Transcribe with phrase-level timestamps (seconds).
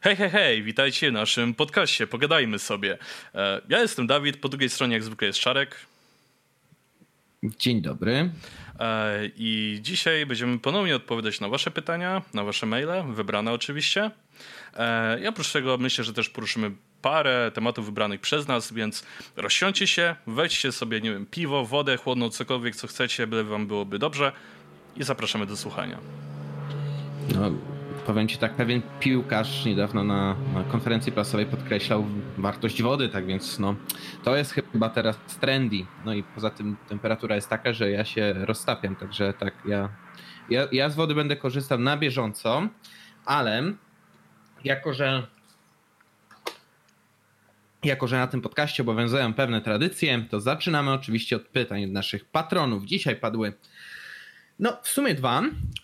[0.00, 2.98] Hej, hej, hej, witajcie w naszym podcaście, pogadajmy sobie.
[3.34, 5.76] E, ja jestem Dawid, po drugiej stronie jak zwykle jest Czarek.
[7.42, 8.30] Dzień dobry.
[8.80, 14.10] E, I dzisiaj będziemy ponownie odpowiadać na wasze pytania, na wasze maile, wybrane oczywiście.
[14.76, 16.70] E, I oprócz tego myślę, że też poruszymy
[17.02, 19.06] parę tematów wybranych przez nas, więc
[19.36, 23.98] rozsiądźcie się, weźcie sobie, nie wiem, piwo, wodę chłodną, cokolwiek, co chcecie, byle wam byłoby
[23.98, 24.32] dobrze
[24.96, 25.98] i zapraszamy do słuchania.
[27.34, 27.50] No,
[28.08, 32.04] powiem ci tak, pewien piłkarz niedawno na, na, konferencji prasowej podkreślał
[32.38, 33.74] wartość wody, tak więc no,
[34.24, 35.76] to jest chyba teraz trendy.
[36.04, 39.88] No i poza tym temperatura jest taka, że ja się roztapiam, także tak, ja,
[40.50, 42.68] ja, ja z wody będę korzystał na bieżąco,
[43.24, 43.62] ale
[44.64, 45.26] jako, że
[47.84, 52.84] jako, że na tym podcaście obowiązują pewne tradycje, to zaczynamy oczywiście od pytań naszych patronów.
[52.84, 53.52] Dzisiaj padły
[54.58, 55.42] no, w sumie dwa.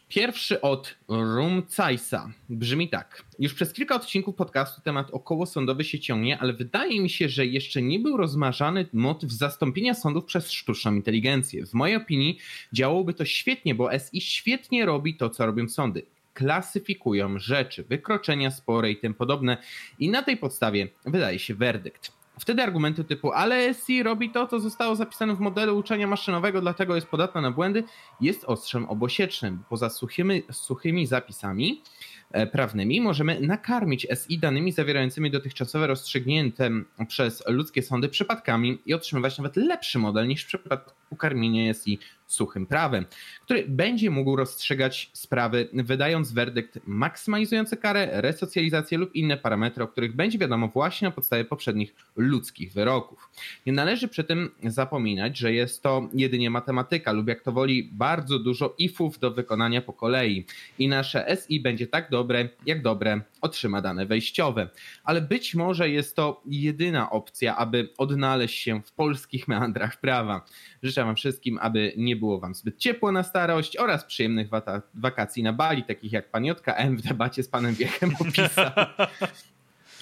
[0.08, 2.32] Pierwszy od Rumcajsa.
[2.48, 3.24] Brzmi tak.
[3.38, 7.82] Już przez kilka odcinków podcastu temat okołosądowy się ciągnie, ale wydaje mi się, że jeszcze
[7.82, 11.66] nie był rozmarzany motyw zastąpienia sądów przez sztuczną inteligencję.
[11.66, 12.38] W mojej opinii
[12.72, 16.02] działałoby to świetnie, bo SI świetnie robi to, co robią sądy.
[16.34, 19.56] Klasyfikują rzeczy, wykroczenia, spory i tym podobne
[19.98, 22.23] i na tej podstawie wydaje się werdykt.
[22.38, 26.94] Wtedy argumenty typu, ale SI robi to, co zostało zapisane w modelu uczenia maszynowego, dlatego
[26.94, 27.84] jest podatna na błędy,
[28.20, 29.62] jest ostrzem obosiecznym.
[29.68, 31.82] Poza suchymi, suchymi zapisami
[32.30, 36.70] e, prawnymi możemy nakarmić SI danymi zawierającymi dotychczasowe rozstrzygnięte
[37.08, 41.98] przez ludzkie sądy przypadkami i otrzymywać nawet lepszy model niż w przypadku karmienia SI
[42.34, 43.06] suchym prawem,
[43.44, 50.16] który będzie mógł rozstrzygać sprawy, wydając werdykt maksymalizujący karę, resocjalizację lub inne parametry, o których
[50.16, 53.30] będzie wiadomo właśnie na podstawie poprzednich ludzkich wyroków.
[53.66, 58.38] Nie należy przy tym zapominać, że jest to jedynie matematyka lub jak to woli bardzo
[58.38, 60.44] dużo ifów do wykonania po kolei
[60.78, 64.68] i nasze SI będzie tak dobre, jak dobre otrzyma dane wejściowe.
[65.04, 70.46] Ale być może jest to jedyna opcja, aby odnaleźć się w polskich meandrach prawa.
[70.82, 74.48] Życzę Wam wszystkim, aby nie było Wam zbyt ciepło na starość oraz przyjemnych
[74.94, 78.70] wakacji na Bali, takich jak Paniotka M w debacie z Panem Wiechem opisał.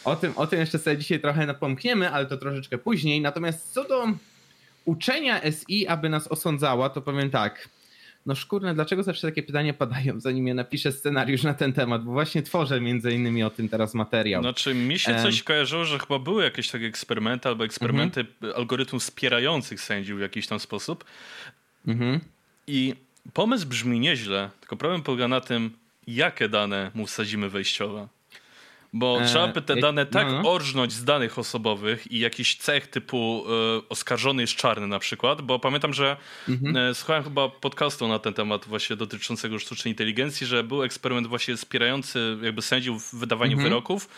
[0.04, 3.20] O tym, o tym jeszcze sobie dzisiaj trochę napomkniemy, ale to troszeczkę później.
[3.20, 4.06] Natomiast co do
[4.84, 7.68] uczenia SI, aby nas osądzała, to powiem tak.
[8.26, 12.04] No szkurne, dlaczego zawsze takie pytania padają, zanim ja napiszę scenariusz na ten temat?
[12.04, 14.42] Bo właśnie tworzę między innymi o tym teraz materiał.
[14.42, 18.52] Znaczy mi się coś um, kojarzyło, że chyba były jakieś takie eksperymenty albo eksperymenty mhm.
[18.56, 21.04] algorytmów wspierających sędziów w jakiś tam sposób.
[21.86, 22.20] Mhm.
[22.66, 22.94] I
[23.32, 25.70] pomysł brzmi nieźle, tylko problem polega na tym,
[26.06, 28.08] jakie dane mu wsadzimy wejściowe.
[28.92, 30.50] Bo e, trzeba by te dane tak no, no.
[30.50, 35.58] orżnąć z danych osobowych i jakiś cech typu e, oskarżony jest czarny na przykład, bo
[35.58, 36.16] pamiętam, że
[36.48, 36.76] mhm.
[36.76, 41.56] e, słuchałem chyba podcastu na ten temat właśnie dotyczącego sztucznej inteligencji, że był eksperyment właśnie
[41.56, 43.68] wspierający jakby sędziów w wydawaniu mhm.
[43.68, 44.08] wyroków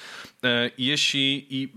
[0.78, 1.68] i jeśli i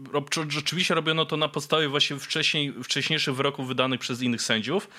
[0.49, 4.89] rzeczywiście robiono to na podstawie właśnie wcześniej, wcześniejszych wyroków wydanych przez innych sędziów,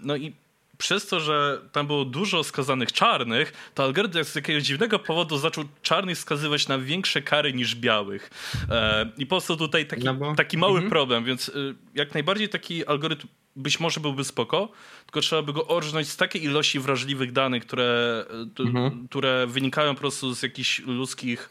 [0.00, 0.32] no i
[0.78, 5.64] przez to, że tam było dużo skazanych czarnych, to algorytm z jakiegoś dziwnego powodu zaczął
[5.82, 8.30] czarnych skazywać na większe kary niż białych.
[8.70, 10.34] E, I po prostu tutaj taki, no bo...
[10.34, 10.90] taki mały mhm.
[10.90, 14.68] problem, więc y, jak najbardziej taki algorytm być może byłby spoko,
[15.06, 18.24] tylko trzeba by go orżnąć z takiej ilości wrażliwych danych, które,
[18.60, 19.08] y, mhm.
[19.08, 21.50] które wynikają po prostu z jakichś ludzkich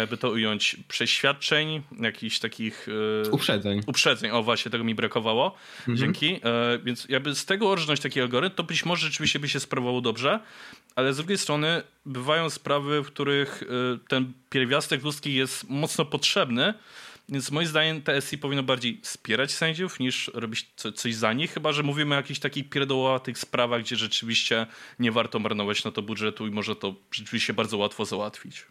[0.00, 2.86] jakby to ująć, przeświadczeń, jakichś takich...
[3.26, 3.80] E, uprzedzeń.
[3.86, 5.54] Uprzedzeń, o właśnie, tego mi brakowało.
[5.78, 5.98] Mhm.
[5.98, 6.40] Dzięki.
[6.44, 10.00] E, więc jakby z tego orżnąć taki algorytm, to być może rzeczywiście by się sprawowało
[10.00, 10.40] dobrze,
[10.96, 13.62] ale z drugiej strony bywają sprawy, w których
[14.08, 16.74] ten pierwiastek ludzki jest mocno potrzebny,
[17.28, 21.82] więc moim zdaniem TSI powinno bardziej wspierać sędziów niż robić coś za nich, chyba że
[21.82, 24.66] mówimy o jakichś takich pierdołowatych sprawach, gdzie rzeczywiście
[24.98, 28.66] nie warto marnować na to budżetu i może to rzeczywiście bardzo łatwo załatwić.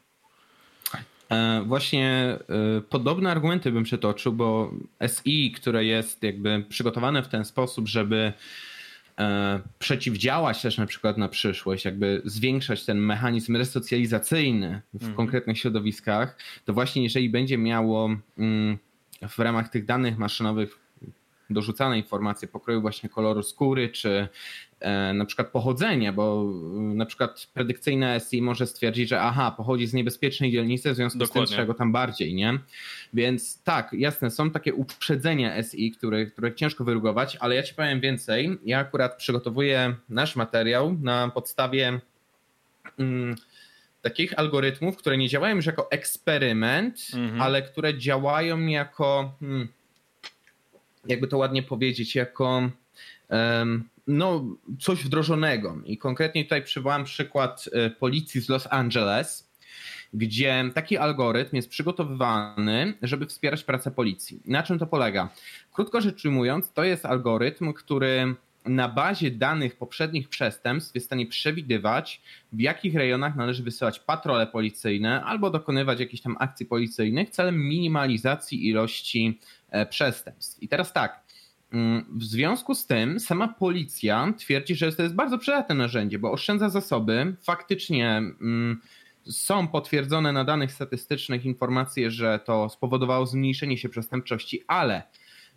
[1.31, 2.38] E, właśnie
[2.78, 4.74] e, podobne argumenty bym przytoczył, bo
[5.08, 8.34] SI, które jest jakby przygotowane w ten sposób, żeby
[9.19, 15.16] e, przeciwdziałać też na przykład na przyszłość, jakby zwiększać ten mechanizm resocjalizacyjny w mhm.
[15.16, 18.77] konkretnych środowiskach, to właśnie jeżeli będzie miało mm,
[19.30, 20.81] w ramach tych danych maszynowych
[21.53, 24.27] dorzucane informacje pokroju właśnie koloru skóry, czy
[24.81, 29.88] E, na przykład pochodzenie, bo mm, na przykład predykcyjne SI może stwierdzić, że aha, pochodzi
[29.88, 31.48] z niebezpiecznej dzielnicy, w związku Dokładnie.
[31.48, 32.59] z tym czego tam bardziej, nie?
[33.13, 38.00] Więc tak, jasne, są takie uprzedzenia SI, które, które ciężko wyrugować, ale ja ci powiem
[38.00, 38.57] więcej.
[38.65, 42.00] Ja akurat przygotowuję nasz materiał na podstawie
[43.00, 43.36] mm,
[44.01, 47.42] takich algorytmów, które nie działają już jako eksperyment, mhm.
[47.42, 49.68] ale które działają jako, hmm,
[51.07, 52.69] jakby to ładnie powiedzieć, jako
[54.07, 54.45] no,
[54.80, 55.77] coś wdrożonego.
[55.86, 59.51] I konkretnie tutaj przywołam przykład e, policji z Los Angeles.
[60.13, 64.42] gdzie taki algorytm jest przygotowywany, żeby wspierać pracę policji.
[64.45, 65.30] Na czym to polega?
[65.74, 68.36] Krótko rzecz ujmując, to jest algorytm, który
[68.66, 72.22] na bazie danych poprzednich przestępstw jest w stanie przewidywać,
[72.54, 78.68] w jakich rejonach należy wysyłać patrole policyjne albo dokonywać jakichś tam akcji policyjnych celem minimalizacji
[78.68, 80.63] ilości e, przestępstw.
[80.63, 81.24] I teraz tak,
[81.74, 86.31] mm, w związku z tym sama policja twierdzi, że to jest bardzo przydatne narzędzie, bo
[86.31, 87.36] oszczędza zasoby.
[87.42, 88.81] Faktycznie mm,
[89.30, 95.04] są potwierdzone na danych statystycznych informacje, że to spowodowało zmniejszenie się przestępczości, ale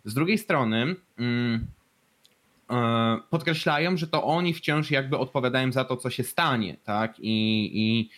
[0.05, 1.67] z drugiej strony mm,
[3.29, 7.19] podkreślają, że to oni wciąż jakby odpowiadają za to, co się stanie, tak?
[7.19, 8.09] I, i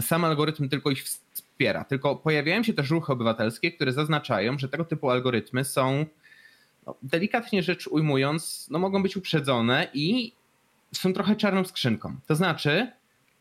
[0.00, 1.84] sam algorytm tylko ich wspiera.
[1.84, 6.06] Tylko pojawiają się też ruchy obywatelskie, które zaznaczają, że tego typu algorytmy są,
[6.86, 10.32] no, delikatnie rzecz ujmując, no, mogą być uprzedzone i
[10.92, 12.16] są trochę czarną skrzynką.
[12.26, 12.92] To znaczy,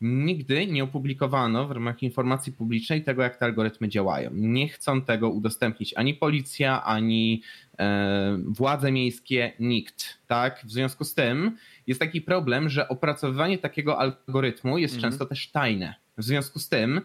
[0.01, 4.31] nigdy nie opublikowano w ramach informacji publicznej tego, jak te algorytmy działają.
[4.33, 7.41] Nie chcą tego udostępnić ani policja, ani
[7.79, 10.17] e, władze miejskie, nikt.
[10.27, 10.61] Tak?
[10.63, 11.57] W związku z tym
[11.87, 15.11] jest taki problem, że opracowywanie takiego algorytmu jest mhm.
[15.11, 15.95] często też tajne.
[16.17, 17.01] W związku z tym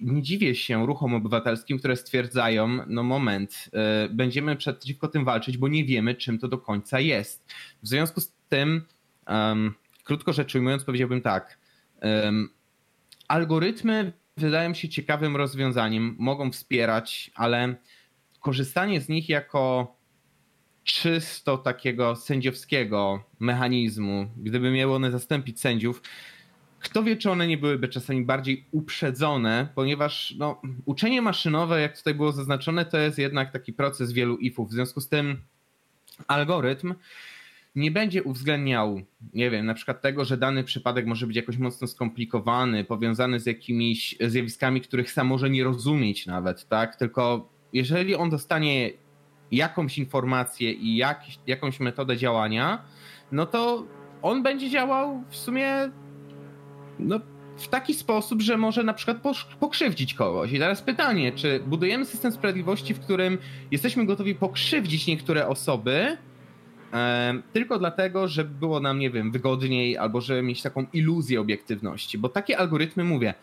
[0.00, 5.68] nie dziwię się ruchom obywatelskim, które stwierdzają, no moment, e, będziemy przeciwko tym walczyć, bo
[5.68, 7.52] nie wiemy, czym to do końca jest.
[7.82, 8.82] W związku z tym,
[9.28, 11.58] um, krótko rzecz ujmując, powiedziałbym tak,
[13.28, 17.74] Algorytmy wydają się ciekawym rozwiązaniem, mogą wspierać, ale
[18.40, 19.96] korzystanie z nich jako
[20.84, 26.02] czysto takiego sędziowskiego mechanizmu, gdyby miały one zastąpić sędziów,
[26.80, 32.14] kto wie, czy one nie byłyby czasami bardziej uprzedzone, ponieważ no, uczenie maszynowe, jak tutaj
[32.14, 34.68] było zaznaczone, to jest jednak taki proces wielu ifów.
[34.68, 35.42] W związku z tym
[36.26, 36.94] algorytm
[37.74, 39.00] nie będzie uwzględniał,
[39.34, 43.46] nie wiem, na przykład tego, że dany przypadek może być jakoś mocno skomplikowany, powiązany z
[43.46, 46.96] jakimiś zjawiskami, których sam może nie rozumieć nawet, tak?
[46.96, 48.90] Tylko jeżeli on dostanie
[49.52, 52.84] jakąś informację i jak, jakąś metodę działania,
[53.32, 53.86] no to
[54.22, 55.90] on będzie działał w sumie
[56.98, 57.20] no,
[57.56, 59.16] w taki sposób, że może na przykład
[59.60, 60.52] pokrzywdzić kogoś.
[60.52, 63.38] I teraz pytanie, czy budujemy system sprawiedliwości, w którym
[63.70, 66.16] jesteśmy gotowi pokrzywdzić niektóre osoby,
[67.52, 72.28] tylko dlatego, żeby było nam, nie wiem, wygodniej albo żeby mieć taką iluzję obiektywności, bo
[72.28, 73.34] takie algorytmy, mówię,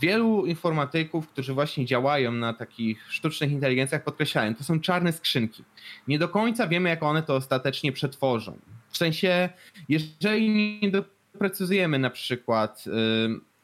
[0.00, 5.64] wielu informatyków, którzy właśnie działają na takich sztucznych inteligencjach, podkreślają, to są czarne skrzynki.
[6.08, 8.58] Nie do końca wiemy, jak one to ostatecznie przetworzą.
[8.90, 9.48] W sensie,
[9.88, 10.50] jeżeli
[10.82, 12.84] nie doprecyzujemy na przykład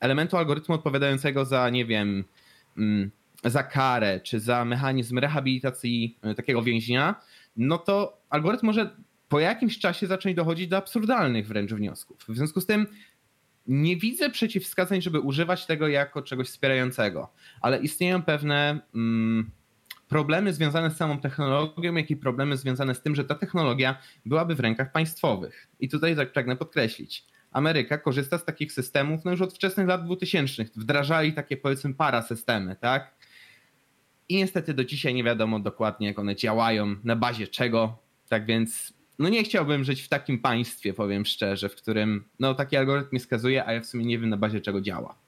[0.01, 2.25] elementu algorytmu odpowiadającego za, nie wiem,
[3.45, 7.15] za karę, czy za mechanizm rehabilitacji y, takiego więźnia,
[7.57, 8.97] no to algorytm może
[9.29, 12.25] po jakimś czasie zacząć dochodzić do absurdalnych wręcz wniosków.
[12.29, 12.87] W związku z tym
[13.67, 19.51] nie widzę przeciwwskazań, żeby używać tego jako czegoś wspierającego, ale istnieją pewne mm,
[20.09, 24.55] problemy związane z samą technologią, jak i problemy związane z tym, że ta technologia byłaby
[24.55, 25.69] w rękach państwowych.
[25.81, 27.27] I tutaj tak pragnę podkreślić.
[27.53, 30.65] Ameryka korzysta z takich systemów no już od wczesnych lat 2000.
[30.77, 33.15] Wdrażali takie powiedzmy parasystemy, tak?
[34.33, 37.99] I niestety do dzisiaj nie wiadomo dokładnie, jak one działają, na bazie czego.
[38.29, 42.77] Tak więc no nie chciałbym żyć w takim państwie, powiem szczerze, w którym no taki
[42.77, 45.22] algorytm mi skazuje, a ja w sumie nie wiem na bazie czego działa.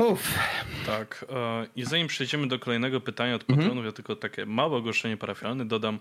[0.00, 0.38] Uff.
[0.86, 1.24] Tak.
[1.32, 3.86] E, I zanim przejdziemy do kolejnego pytania od patronów, mhm.
[3.86, 5.98] ja tylko takie małe ogłoszenie parafialne dodam.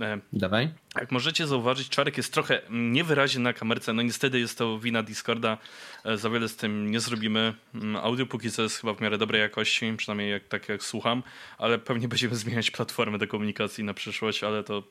[0.00, 0.68] E, Dawaj.
[1.00, 3.92] Jak możecie zauważyć, Czarek jest trochę niewyraźny na kamerce.
[3.92, 5.58] No niestety jest to wina Discorda.
[6.04, 7.54] E, za wiele z tym nie zrobimy.
[7.74, 11.22] Mm, audio póki co jest chyba w miarę dobrej jakości, przynajmniej jak, tak jak słucham,
[11.58, 14.82] ale pewnie będziemy zmieniać platformę do komunikacji na przyszłość, ale to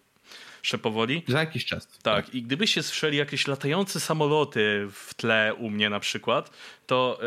[0.63, 1.23] jeszcze powoli.
[1.27, 1.87] Za jakiś czas.
[2.03, 6.49] Tak, i gdybyście słyszeli jakieś latające samoloty w tle u mnie na przykład,
[6.87, 7.19] to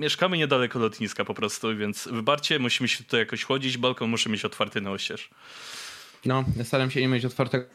[0.00, 4.44] mieszkamy niedaleko lotniska po prostu, więc wybarcie, musimy się tutaj jakoś chodzić, balkon muszę mieć
[4.44, 5.30] otwarty na oścież.
[6.24, 7.66] No, ja staram się nie mieć otwartego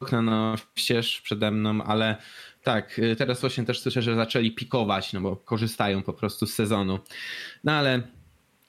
[0.00, 2.16] okna na ścież przede mną, ale
[2.62, 6.54] tak, y, teraz właśnie też słyszę, że zaczęli pikować, no bo korzystają po prostu z
[6.54, 6.98] sezonu.
[7.64, 8.02] No ale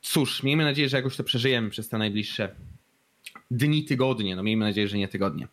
[0.01, 2.55] cóż, miejmy nadzieję, że jakoś to przeżyjemy przez te najbliższe
[3.51, 4.36] dni, tygodnie.
[4.36, 5.48] No miejmy nadzieję, że nie tygodnie.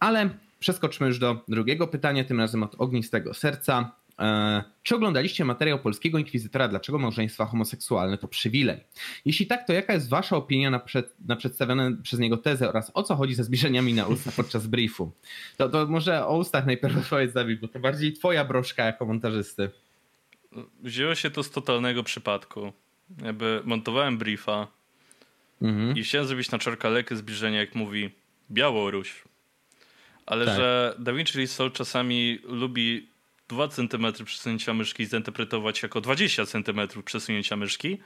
[0.00, 3.92] Ale przeskoczmy już do drugiego pytania, tym razem od ognistego serca.
[4.18, 8.80] E, czy oglądaliście materiał polskiego inkwizytora, dlaczego małżeństwa homoseksualne to przywilej?
[9.24, 12.90] Jeśli tak, to jaka jest wasza opinia na, przed, na przedstawione przez niego tezę oraz
[12.94, 15.12] o co chodzi ze zbliżeniami na usta podczas briefu?
[15.56, 19.70] To, to może o ustach najpierw odpowiedz Dawid, bo to bardziej twoja broszka jako montażysty.
[20.82, 22.72] Wzięło się to z totalnego przypadku.
[23.22, 24.66] Jakby montowałem briefa
[25.62, 25.96] mhm.
[25.96, 28.10] i chciałem zrobić na czarka lekkie zbliżenie, jak mówi
[28.50, 29.22] Białoruś.
[30.26, 30.56] Ale tak.
[30.56, 33.08] że Da Vinci Resolve czasami lubi
[33.48, 37.98] 2 cm przesunięcia myszki zinterpretować jako 20 cm przesunięcia myszki,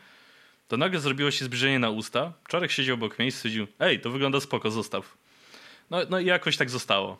[0.68, 2.32] to nagle zrobiło się zbliżenie na usta.
[2.48, 5.16] Czarek siedział obok mnie i stwierdził, ej, to wygląda spoko, zostaw.
[5.90, 7.18] No, no i jakoś tak zostało.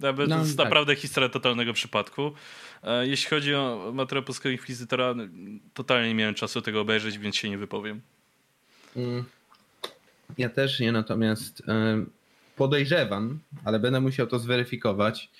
[0.00, 0.64] To no, jest tak.
[0.66, 2.32] naprawdę historia totalnego przypadku.
[2.82, 5.14] E, jeśli chodzi o materiał polskiego inkwizytora,
[5.74, 8.00] totalnie nie miałem czasu tego obejrzeć, więc się nie wypowiem.
[8.96, 9.24] Mm.
[10.38, 11.62] Ja też nie, natomiast
[12.56, 15.30] podejrzewam, ale będę musiał to zweryfikować,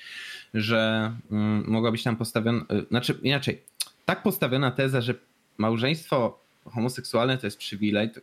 [0.54, 3.62] że mm, mogła być tam postawiona, e, znaczy inaczej,
[4.04, 5.14] tak postawiona teza, że
[5.58, 8.20] małżeństwo homoseksualne to jest przywilej, to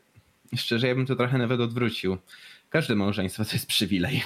[0.56, 2.18] szczerze ja bym to trochę nawet odwrócił.
[2.70, 4.24] Każde małżeństwo to jest przywilej.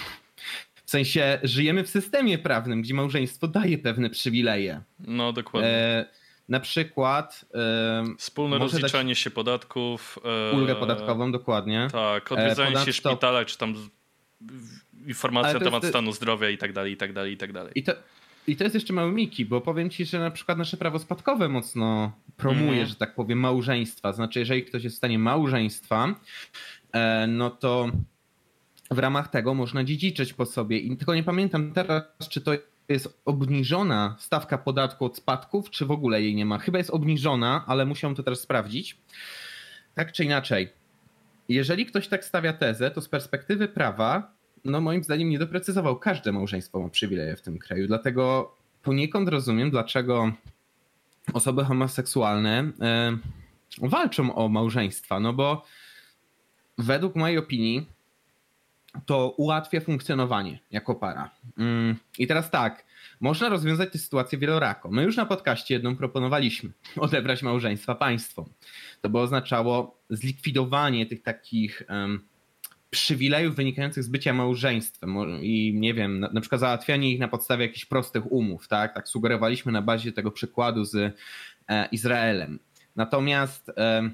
[0.86, 4.82] W sensie żyjemy w systemie prawnym, gdzie małżeństwo daje pewne przywileje.
[5.00, 5.70] No, dokładnie.
[5.70, 6.06] E,
[6.50, 7.46] na przykład.
[7.54, 10.20] E, Wspólne rozliczanie się podatków.
[10.52, 11.88] E, ulgę podatkową, dokładnie.
[11.92, 13.74] Tak, odwiedzanie e, się w szpitalach, czy tam
[15.10, 15.94] informacje na temat jest...
[15.94, 17.72] stanu zdrowia i tak dalej, i tak dalej, i tak dalej.
[17.76, 17.94] I to,
[18.48, 21.50] i to jest jeszcze mały miki, bo powiem ci, że na przykład nasze prawo spadkowe
[21.50, 22.86] mocno promuje, mm.
[22.86, 24.14] że tak powiem, małżeństwa.
[24.14, 26.16] Znaczy, jeżeli ktoś jest w stanie małżeństwa,
[26.92, 27.92] e, no to
[28.92, 30.78] w ramach tego można dziedziczyć po sobie.
[30.78, 32.52] I tylko nie pamiętam teraz, czy to
[32.90, 36.58] jest obniżona stawka podatku od spadków, czy w ogóle jej nie ma.
[36.58, 38.98] Chyba jest obniżona, ale musiałem to teraz sprawdzić.
[39.96, 40.70] Tak czy inaczej,
[41.50, 46.00] jeżeli ktoś tak stawia tezę, to z perspektywy prawa, no moim zdaniem nie doprecyzował.
[46.00, 50.32] Każde małżeństwo ma przywileje w tym kraju, dlatego poniekąd rozumiem, dlaczego
[51.34, 52.72] osoby homoseksualne
[53.80, 55.66] yy, walczą o małżeństwa, no bo
[56.78, 57.88] według mojej opinii
[59.06, 61.30] to ułatwia funkcjonowanie jako para.
[61.58, 62.86] Mm, I teraz tak,
[63.20, 64.92] można rozwiązać tę sytuację wielorako.
[64.92, 68.46] My już na podcaście jedną proponowaliśmy odebrać małżeństwa państwom.
[69.02, 71.84] To by oznaczało zlikwidowanie tych takich
[72.90, 77.66] przywilejów wynikających z bycia małżeństwem i nie wiem, na, na, przykład załatwianie ich na podstawie
[77.66, 78.94] jakichś prostych umów, tak?
[78.94, 80.96] Tak sugerowaliśmy na bazie tego przykładu z
[81.68, 82.60] e, Izraelem.
[82.96, 84.12] Natomiast e,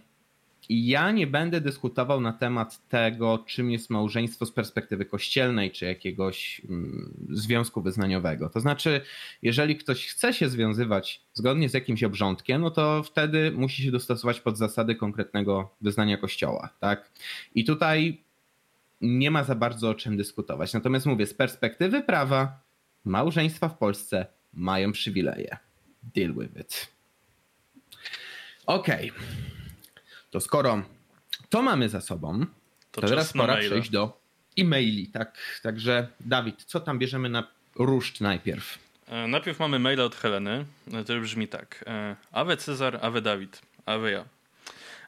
[0.70, 6.62] ja nie będę dyskutował na temat tego, czym jest małżeństwo z perspektywy kościelnej czy jakiegoś
[6.70, 8.50] mm, związku wyznaniowego.
[8.50, 9.02] To znaczy,
[9.42, 14.40] jeżeli ktoś chce się związywać zgodnie z jakimś obrządkiem, no to wtedy musi się dostosować
[14.40, 16.70] pod zasady konkretnego wyznania kościoła.
[16.80, 17.12] Tak?
[17.56, 18.25] I tutaj
[19.06, 20.74] nie ma za bardzo o czym dyskutować.
[20.74, 22.60] Natomiast mówię, z perspektywy prawa,
[23.06, 25.58] małżeństwa w Polsce mają przywileje.
[26.04, 26.88] Deal with it.
[28.66, 29.12] Okej.
[29.12, 29.26] Okay.
[30.32, 30.84] To skoro
[31.50, 32.46] to mamy za sobą,
[32.92, 34.22] to, to teraz pora przejść do
[34.58, 35.08] e-maili.
[35.08, 38.80] Tak, także Dawid, co tam bierzemy na ruszt najpierw?
[39.08, 40.66] E, najpierw mamy maila od Heleny.
[40.94, 41.84] E, to brzmi tak.
[41.88, 44.26] E, Awe Cezar, Awe Dawid, Awe ja.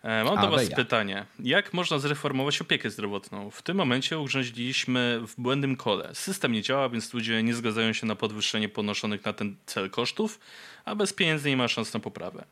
[0.03, 0.75] E, mam do Was ja.
[0.75, 1.25] pytanie.
[1.39, 3.51] Jak można zreformować opiekę zdrowotną?
[3.51, 6.09] W tym momencie urządziliśmy w błędnym kole.
[6.13, 10.39] System nie działa, więc ludzie nie zgadzają się na podwyższenie ponoszonych na ten cel kosztów,
[10.85, 12.45] a bez pieniędzy nie ma szans na poprawę.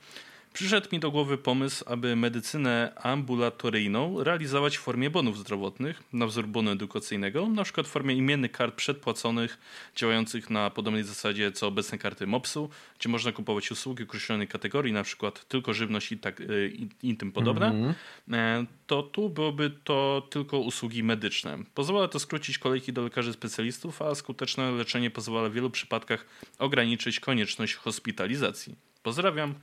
[0.56, 6.48] Przyszedł mi do głowy pomysł, aby medycynę ambulatoryjną realizować w formie bonów zdrowotnych, na wzór
[6.48, 9.58] bonu edukacyjnego, na przykład w formie imiennych kart przedpłaconych,
[9.96, 12.70] działających na podobnej zasadzie co obecne karty MOPS-u,
[13.00, 17.18] gdzie można kupować usługi określonej kategorii, na przykład tylko żywność i, tak, y, i, i
[17.18, 17.94] tym podobne, mm
[18.30, 18.66] -hmm.
[18.88, 21.58] to tu byłoby to tylko usługi medyczne.
[21.74, 26.26] Pozwala to skrócić kolejki do lekarzy specjalistów, a skuteczne leczenie pozwala w wielu przypadkach
[26.60, 28.76] ograniczyć konieczność hospitalizacji.
[29.04, 29.56] Pozdrawiam.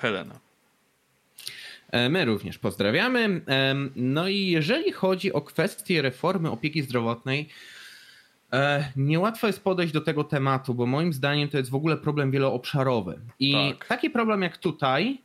[0.00, 0.38] Helena.
[1.90, 3.40] E, my również pozdrawiamy.
[3.96, 7.48] No i jeżeli chodzi o kwestię reformy opieki zdrowotnej,
[8.52, 12.30] e, niełatwo jest podejść do tego tematu, bo moim zdaniem to jest w ogóle problem
[12.30, 13.18] wieloobszarowy.
[13.38, 13.86] I tak.
[13.86, 15.18] taki problem jak tutaj,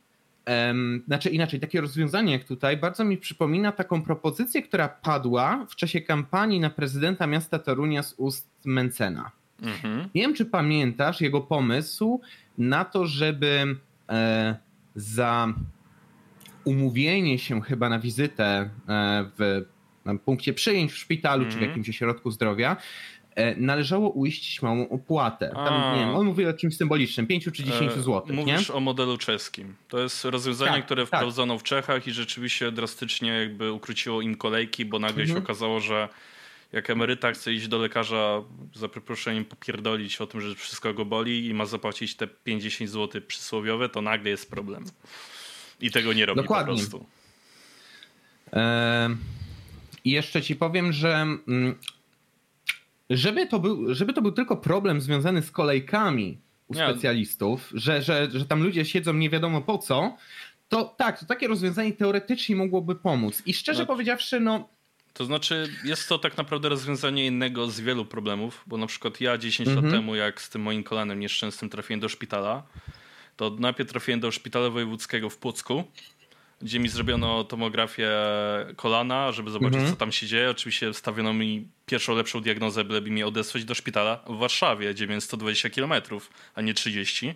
[1.06, 6.00] znaczy inaczej, takie rozwiązanie jak tutaj, bardzo mi przypomina taką propozycję, która padła w czasie
[6.00, 9.30] kampanii na prezydenta miasta Torunia z ust Mencena.
[9.62, 10.08] Mhm.
[10.14, 12.20] Nie wiem, czy pamiętasz jego pomysł
[12.58, 13.76] na to, żeby
[14.08, 14.56] e,
[14.94, 15.54] za
[16.64, 19.64] umówienie się chyba na wizytę e, w
[20.24, 21.52] punkcie przyjęć w szpitalu mm -hmm.
[21.52, 21.70] czy w mhm.
[21.70, 22.76] jakimś ośrodku zdrowia,
[23.34, 25.50] e, należało uiścić małą opłatę.
[25.54, 28.22] Tam, nie wiem, on mówi o czymś symbolicznym, 5 czy 10 e, zł.
[28.30, 28.74] Mówisz nie?
[28.74, 29.74] o modelu czeskim.
[29.88, 31.20] To jest rozwiązanie, tak, które tak.
[31.20, 35.38] wprowadzono w Czechach i rzeczywiście drastycznie jakby ukróciło im kolejki, bo nagle mhm.
[35.38, 36.08] się okazało, że
[36.74, 38.42] jak emeryta chce iść do lekarza
[38.74, 43.22] za przeproszeniem popierdolić o tym, że wszystko go boli i ma zapłacić te 50 zł
[43.26, 44.84] przysłowiowe, to nagle jest problem.
[45.80, 46.74] I tego nie robi Dokładnie.
[46.74, 47.06] po prostu.
[50.04, 51.14] I jeszcze ci powiem, że
[51.48, 51.74] mm,
[53.10, 56.38] żeby to, był, żeby to był tylko problem związany z kolejkami
[56.68, 60.16] u specjalistów, że, że, że tam ludzie siedzą nie wiadomo po co,
[60.68, 63.42] to tak, to takie rozwiązanie teoretycznie mogłoby pomóc.
[63.46, 63.86] I szczerze no.
[63.86, 64.68] powiedziawszy, no
[65.14, 69.38] To znaczy, jest to tak naprawdę rozwiązanie innego z wielu problemów, bo na przykład ja
[69.38, 69.86] 10 mhm.
[69.86, 72.62] lat temu, jak z tym moim kolanem nieszczęsnym trafiłem do szpitala,
[73.36, 75.84] to najpierw trafiłem do szpitala wojewódzkiego w Płocku,
[76.62, 78.10] gdzie mi zrobiono tomografię
[78.76, 79.92] kolana, żeby zobaczyć, mhm.
[79.92, 80.50] co tam się dzieje.
[80.50, 85.20] Oczywiście stawiono mi pierwszą lepszą diagnozę, byleby mnie odesłać do szpitala w Warszawie, gdzie miałem
[85.20, 85.92] 120 km,
[86.54, 87.34] a nie 30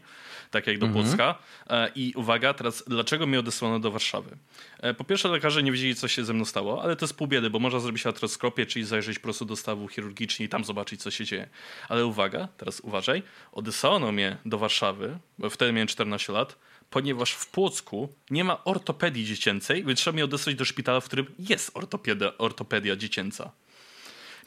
[0.51, 1.05] tak jak do mhm.
[1.05, 1.35] Płocka.
[1.71, 4.37] E, I uwaga, teraz dlaczego mnie odesłano do Warszawy?
[4.79, 7.27] E, po pierwsze, lekarze nie wiedzieli, co się ze mną stało, ale to jest pół
[7.27, 11.03] biedy, bo można zrobić artroskopię, czyli zajrzeć po prostu do stawu chirurgicznie i tam zobaczyć,
[11.03, 11.49] co się dzieje.
[11.89, 16.57] Ale uwaga, teraz uważaj, odesłano mnie do Warszawy, bo wtedy miałem 14 lat,
[16.91, 21.27] ponieważ w Płocku nie ma ortopedii dziecięcej, więc trzeba mnie odesłać do szpitala, w którym
[21.39, 23.51] jest ortopedia, ortopedia dziecięca.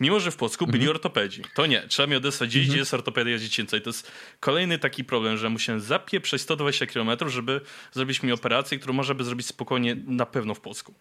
[0.02, 0.96] Mimo, że w Płocku byli mhm.
[0.96, 1.42] ortopedzi.
[1.56, 2.72] To nie, trzeba mi odesłać gdzieś, mhm.
[2.72, 3.78] gdzie jest ortopedia dziecięca.
[3.78, 8.80] I to jest kolejny taki problem, że musiałem zapieprzeć 120 km, żeby zrobić mi operację,
[8.80, 10.94] którą można by zrobić spokojnie na pewno w Płocku.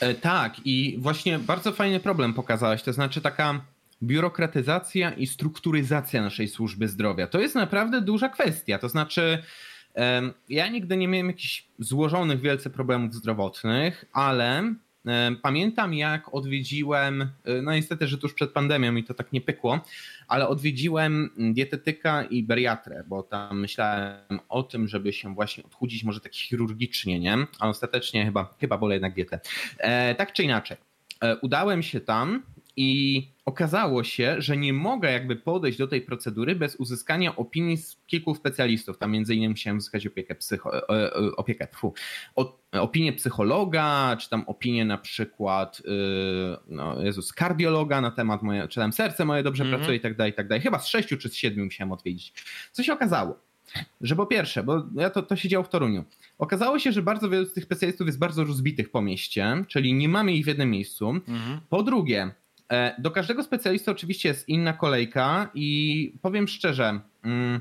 [0.00, 2.82] E, tak, i właśnie bardzo fajny problem pokazałeś.
[2.82, 3.60] To znaczy taka
[4.02, 7.26] biurokratyzacja i strukturyzacja naszej służby zdrowia.
[7.26, 8.78] To jest naprawdę duża kwestia.
[8.78, 9.42] To znaczy,
[10.48, 14.74] ja nigdy nie miałem jakichś złożonych wielce problemów zdrowotnych, ale
[15.42, 19.80] Pamiętam, jak odwiedziłem, e, no niestety, że tuż przed pandemią mi to tak nie pykło,
[20.28, 26.20] ale odwiedziłem dietetyka i bariatrę, bo tam myślałem o tym, żeby się właśnie odchudzić, może
[26.20, 27.36] tak chirurgicznie, nie?
[27.58, 29.40] A ostatecznie chyba, chyba wolę jednak dietę.
[29.78, 30.76] E, tak czy inaczej,
[31.22, 32.42] e, udałem się tam
[32.76, 37.96] i okazało się, że nie mogę jakby podejść do tej procedury bez uzyskania opinii z
[38.06, 38.98] kilku specjalistów.
[38.98, 41.94] Tam między innymi musiałem uzyskać opiekę, psycho, e, e, opiekę tfu,
[42.72, 45.82] opinię psychologa, czy tam opinię na przykład y,
[46.68, 49.76] no Jezus, kardiologa na temat moje, czy tam serce moje dobrze mm -hmm.
[49.76, 50.62] pracuje i tak dalej, i tak dalej.
[50.62, 52.34] Chyba z sześciu czy z siedmiu musiałem odwiedzić.
[52.72, 53.38] Co się okazało?
[54.00, 56.04] Że po pierwsze, bo ja to, to się działo w Toruniu,
[56.38, 60.08] okazało się, że bardzo wielu z tych specjalistów jest bardzo rozbitych po mieście, czyli nie
[60.08, 61.10] mamy ich w jednym miejscu.
[61.10, 61.58] Mm -hmm.
[61.68, 62.41] Po drugie, E,
[62.98, 67.60] do każdego specjalisty oczywiście jest inna kolejka i powiem szczerze, mm,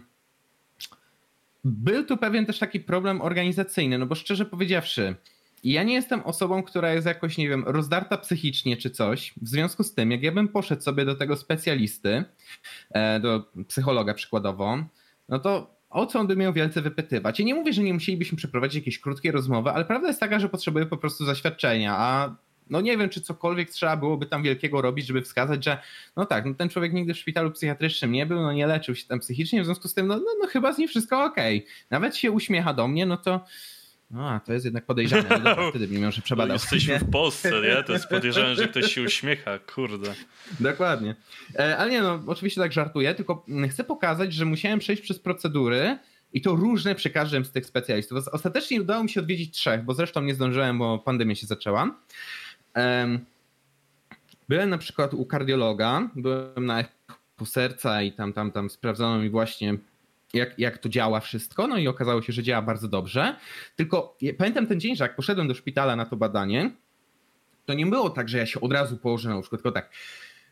[1.63, 5.15] był tu pewien też taki problem organizacyjny, no bo szczerze powiedziawszy,
[5.63, 9.33] ja nie jestem osobą, która jest jakoś, nie wiem, rozdarta psychicznie czy coś.
[9.42, 12.24] W związku z tym, jak ja bym poszedł sobie do tego specjalisty,
[12.92, 14.77] e, do psychologa przykładowo,
[15.29, 17.40] no to o co on by miał wielce wypytywać?
[17.40, 20.50] Ja nie mówię, że nie musielibyśmy przeprowadzić jakiejś krótkiej rozmowy, ale prawda jest taka, że
[20.50, 22.35] potrzebuję po prostu zaświadczenia, a
[22.72, 25.77] no nie wiem, czy cokolwiek trzeba byłoby tam wielkiego robić, żeby wskazać, że
[26.16, 29.07] no tak, no ten człowiek nigdy w szpitalu psychiatrycznym nie był, no nie leczył się
[29.07, 31.57] tam psychicznie, w związku z tym, no, no, no chyba z nim wszystko okej.
[31.57, 31.70] Okay.
[31.90, 33.46] Nawet się uśmiecha do mnie, no to
[34.12, 35.29] no, a to jest jednak podejrzane.
[35.29, 36.53] No dobra, wtedy bym ją że przebadał.
[36.53, 37.84] Jesteśmy w Polsce, nie?
[37.84, 40.14] To jest podejrzane, że ktoś się uśmiecha, kurde.
[40.60, 41.16] Dokładnie.
[41.55, 45.98] E, ale nie, no oczywiście tak żartuję, tylko chcę pokazać, że musiałem przejść przez procedury
[46.34, 48.27] i to różne przy każdym z tych specjalistów.
[48.31, 51.96] Ostatecznie udało mi się odwiedzić trzech, bo zresztą nie zdążyłem, bo pandemia się zaczęła.
[54.50, 59.29] Byłem na przykład u kardiologa, byłem na echo serca i tam, tam, tam sprawdzono mi
[59.29, 59.77] właśnie
[60.34, 63.36] jak, jak to działa wszystko, no i okazało się, że działa bardzo dobrze.
[63.75, 66.72] Tylko pamiętam ten dzień, że jak poszedłem do szpitala na to badanie,
[67.66, 69.90] to nie było tak, że ja się od razu położę na łóżko, tylko tak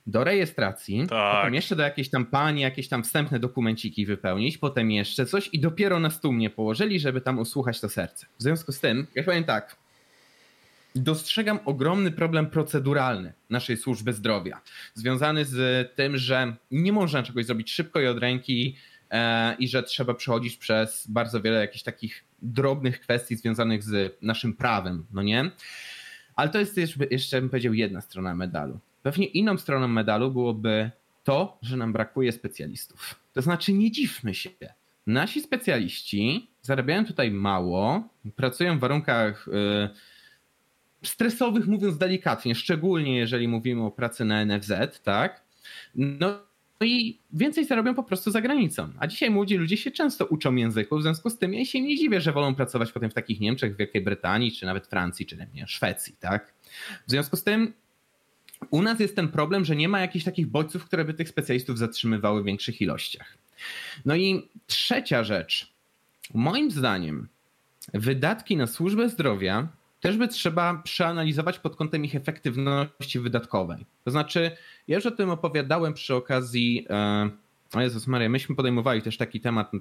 [0.08, 1.36] do rejestracji, tak.
[1.36, 5.60] potem jeszcze do jakiejś tam pani, jakieś tam wstępne dokumenciki wypełnić, potem jeszcze coś i
[5.60, 8.26] dopiero na stół mnie położyli, żeby tam usłuchać to serce.
[8.40, 9.76] W związku z tym, ja powiem tak,
[10.96, 14.62] dostrzegam ogromny problem proceduralny naszej służby zdrowia,
[14.94, 18.76] związany z tym, że nie można czegoś zrobić szybko i od ręki
[19.12, 24.54] e, i że trzeba przechodzić przez bardzo wiele jakichś takich drobnych kwestii związanych z naszym
[24.54, 25.52] prawem, no nie?
[26.36, 26.78] Ale to jest
[27.12, 28.80] jeszcze, bym powiedział, jedna strona medalu.
[29.04, 30.92] Pewnie inną stroną medalu byłoby
[31.24, 33.16] to, że nam brakuje specjalistów.
[33.34, 34.50] To znaczy, nie dziwmy się.
[35.08, 39.48] Nasi specjaliści zarabiają tutaj mało, pracują w warunkach.
[39.48, 39.90] Yy,
[41.04, 44.72] stresowych, mówiąc delikatnie, szczególnie jeżeli mówimy o pracy na NFZ,
[45.04, 45.44] tak?
[45.96, 46.40] No
[46.82, 48.90] i więcej zarobią po prostu za granicą.
[49.00, 51.98] A dzisiaj młodzi ludzie się często uczą języku, w związku z tym ja się nie
[51.98, 55.68] dziwię, że wolą pracować potem w takich Niemczech, Wielkiej Brytanii, czy nawet Francji, czy nie,
[55.68, 56.54] Szwecji, tak?
[57.08, 57.74] W związku z tym
[58.70, 61.78] u nas jest ten problem, że nie ma jakichś takich bodźców, które by tych specjalistów
[61.78, 63.38] zatrzymywały w większych ilościach.
[64.06, 65.74] No i trzecia rzecz.
[66.34, 67.28] Moim zdaniem
[67.94, 69.68] wydatki na służbę zdrowia
[70.00, 73.86] też by trzeba przeanalizować pod kątem ich efektywności wydatkowej.
[74.06, 74.52] To znaczy,
[74.88, 76.86] ja już o tym opowiadałem przy okazji.
[76.90, 77.30] E,
[77.74, 79.72] o Jezus Maria, myśmy podejmowali też taki temat,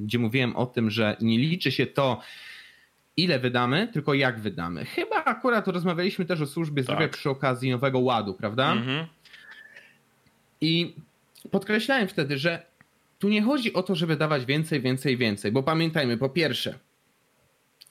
[0.00, 2.20] gdzie mówiłem o tym, że nie liczy się to,
[3.16, 4.84] ile wydamy, tylko jak wydamy.
[4.84, 7.10] Chyba akurat rozmawialiśmy też o służbie zdrowia tak.
[7.10, 8.72] przy okazji Nowego Ładu, prawda?
[8.72, 9.06] Mhm.
[10.60, 10.94] I
[11.50, 12.66] podkreślałem wtedy, że
[13.18, 16.78] tu nie chodzi o to, żeby dawać więcej, więcej, więcej, bo pamiętajmy, po pierwsze,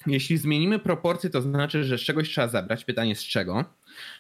[0.07, 2.85] jeśli zmienimy proporcje, to znaczy, że z czegoś trzeba zabrać.
[2.85, 3.65] Pytanie z czego?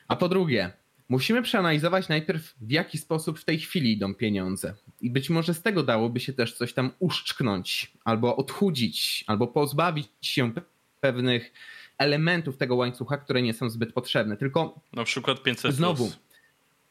[0.07, 0.71] A po drugie,
[1.09, 4.73] musimy przeanalizować najpierw, w jaki sposób w tej chwili idą pieniądze.
[5.01, 10.07] I być może z tego dałoby się też coś tam uszczknąć, albo odchudzić, albo pozbawić
[10.21, 10.51] się
[10.99, 11.51] pewnych
[11.97, 14.37] elementów tego łańcucha, które nie są zbyt potrzebne.
[14.37, 14.79] Tylko.
[14.93, 15.75] Na przykład 500.
[15.75, 16.05] Znowu.
[16.05, 16.19] Plus.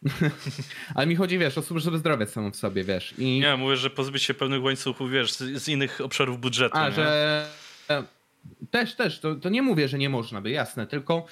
[0.94, 3.14] Ale mi chodzi, wiesz, o służbę zdrowia samą w sobie, wiesz.
[3.18, 3.40] I...
[3.40, 6.76] Nie, mówię, że pozbyć się pewnych łańcuchów, wiesz, z, z innych obszarów budżetu.
[6.76, 6.94] A, nie?
[6.94, 7.46] że
[8.70, 11.26] też, też, to, to nie mówię, że nie można by, jasne, tylko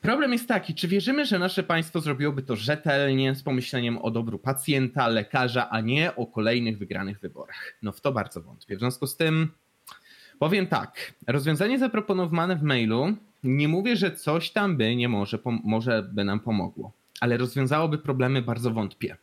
[0.00, 4.38] problem jest taki, czy wierzymy, że nasze państwo zrobiłoby to rzetelnie, z pomyśleniem o dobru
[4.38, 7.74] pacjenta, lekarza, a nie o kolejnych wygranych wyborach?
[7.82, 8.76] No w to bardzo wątpię.
[8.76, 9.50] W związku z tym
[10.38, 16.02] powiem tak, rozwiązanie zaproponowane w mailu, nie mówię, że coś tam by nie może, może
[16.12, 19.16] by nam pomogło, ale rozwiązałoby problemy bardzo wątpię.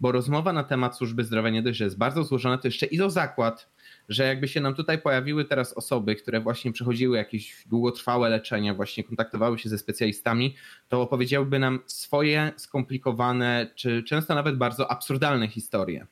[0.00, 2.98] Bo rozmowa na temat służby zdrowia nie dość, że jest bardzo złożona, to jeszcze i
[2.98, 3.68] do zakład,
[4.08, 9.04] że jakby się nam tutaj pojawiły teraz osoby, które właśnie przechodziły jakieś długotrwałe leczenia, właśnie
[9.04, 10.54] kontaktowały się ze specjalistami,
[10.88, 16.06] to opowiedziałyby nam swoje skomplikowane, czy często nawet bardzo absurdalne historie.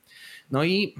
[0.51, 0.95] No i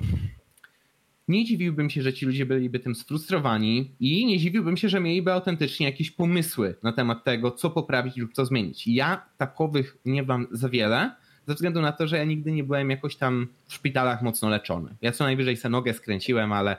[1.29, 5.33] nie dziwiłbym się, że ci ludzie byliby tym sfrustrowani i nie dziwiłbym się, że mieliby
[5.33, 8.87] autentycznie jakieś pomysły na temat tego, co poprawić lub co zmienić.
[8.87, 11.11] Ja takowych nie mam za wiele,
[11.47, 14.95] ze względu na to, że ja nigdy nie byłem jakoś tam w szpitalach mocno leczony.
[15.03, 16.77] Ja co najwyżej sobie nogę skręciłem, ale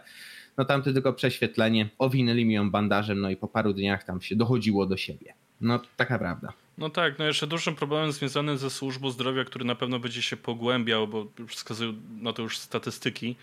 [0.58, 4.22] no tam to tylko prześwietlenie, owinęli mi ją bandażem, no i po paru dniach tam
[4.22, 5.34] się dochodziło do siebie.
[5.62, 6.54] No taka prawda.
[6.78, 10.38] No tak, no jeszcze dużym problemem związanym ze służbą zdrowia, który na pewno będzie się
[10.38, 13.36] pogłębiał, bo wskazują na to już statystyki,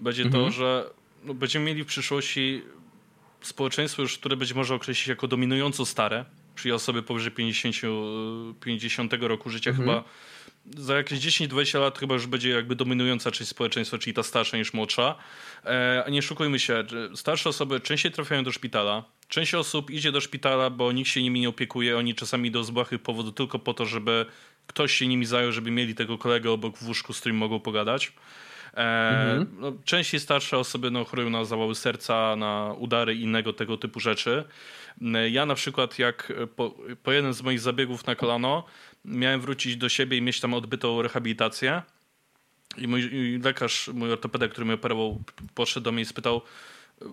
[0.00, 0.44] będzie mhm.
[0.44, 0.90] to, że
[1.24, 2.62] no, będziemy mieli w przyszłości
[3.40, 6.24] społeczeństwo już, które będzie można określić jako dominująco stare,
[6.56, 7.76] czyli osoby powyżej 50,
[8.60, 9.88] 50 roku życia mhm.
[9.88, 10.04] chyba
[10.76, 14.74] za jakieś 10-20 lat chyba już będzie jakby dominująca część społeczeństwa, czyli ta starsza niż
[14.74, 15.14] młodsza.
[15.64, 19.04] E, a nie szukujmy się, starsze osoby częściej trafiają do szpitala.
[19.28, 21.98] Część osób idzie do szpitala, bo nikt się nimi nie opiekuje.
[21.98, 24.26] Oni czasami do z błahych powodów tylko po to, żeby
[24.66, 28.12] ktoś się nimi zajął, żeby mieli tego kolegę obok w łóżku, z którym mogą pogadać.
[28.76, 29.46] E, mhm.
[29.58, 34.00] no, częściej starsze osoby no, chorują na zawały serca, na udary i innego tego typu
[34.00, 34.44] rzeczy.
[35.14, 38.64] E, ja na przykład jak po, po jednym z moich zabiegów na kolano
[39.04, 41.82] miałem wrócić do siebie i mieć tam odbytą rehabilitację.
[42.76, 45.22] I mój i lekarz, mój ortopeda, który mnie operował,
[45.54, 46.42] podszedł do mnie i spytał,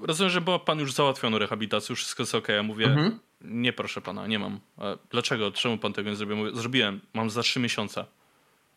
[0.01, 2.47] rozumiem, że była pan już załatwiony rehabilitację, już wszystko jest ok.
[2.47, 3.19] Ja mówię, mhm.
[3.41, 4.59] nie proszę pana, nie mam.
[4.77, 5.51] A dlaczego?
[5.51, 6.37] Czemu pan tego nie zrobił?
[6.37, 8.05] Mówię, zrobiłem, mam za trzy miesiące.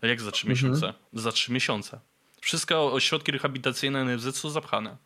[0.03, 0.51] A jak za trzy mhm.
[0.51, 0.95] miesiące?
[1.13, 2.01] Za trzy miesiące.
[2.47, 4.97] Wszystkie ośrodki rehabilitacyjne NFZ są zapchane.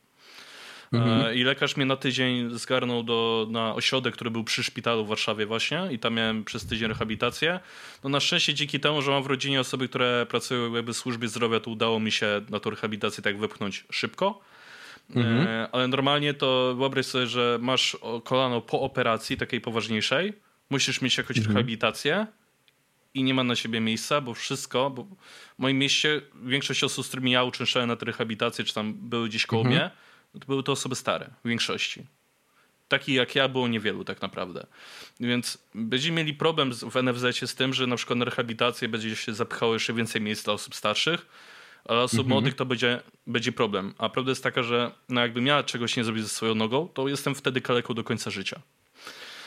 [0.93, 1.27] Mhm.
[1.27, 5.09] E, I lekarz mnie na tydzień zgarnął do, na ośrodek, który był przy szpitalu w
[5.09, 7.61] Warszawie właśnie i tam miałem przez tydzień rehabilitację.
[8.05, 11.29] No na szczęście dzięki temu, że mam w rodzinie osoby, które pracują jakby w służbie
[11.29, 14.41] zdrowia, to udało mi się na tą rehabilitację tak wepchnąć szybko.
[15.11, 15.47] Mhm.
[15.47, 20.33] E, ale normalnie to wyobraź sobie, że masz kolano po operacji takiej poważniejszej,
[20.71, 21.57] musisz mieć jakąś mhm.
[21.57, 22.27] rehabilitację
[23.15, 27.09] i nie ma na siebie miejsca, bo wszystko, bo w moim mieście większość osób, z
[27.09, 29.77] którymi ja uczęszczałem na tę rehabilitację, czy tam były gdzieś koło mhm.
[29.77, 29.91] mnie,
[30.41, 32.07] to były to osoby stare w większości.
[32.89, 34.67] Takich jak ja było niewielu tak naprawdę.
[35.21, 39.35] Więc będziemy mieli problem w NFZ z tym, że na przykład na rehabilitację będzie się
[39.35, 41.27] zapychało jeszcze więcej miejsc dla osób starszych,
[41.85, 42.29] a dla osób mhm.
[42.29, 43.95] młodych to będzie, będzie problem.
[43.99, 47.09] A prawda jest taka, że no jakbym ja czegoś nie zrobił ze swoją nogą, to
[47.09, 48.61] jestem wtedy kaleką do końca życia.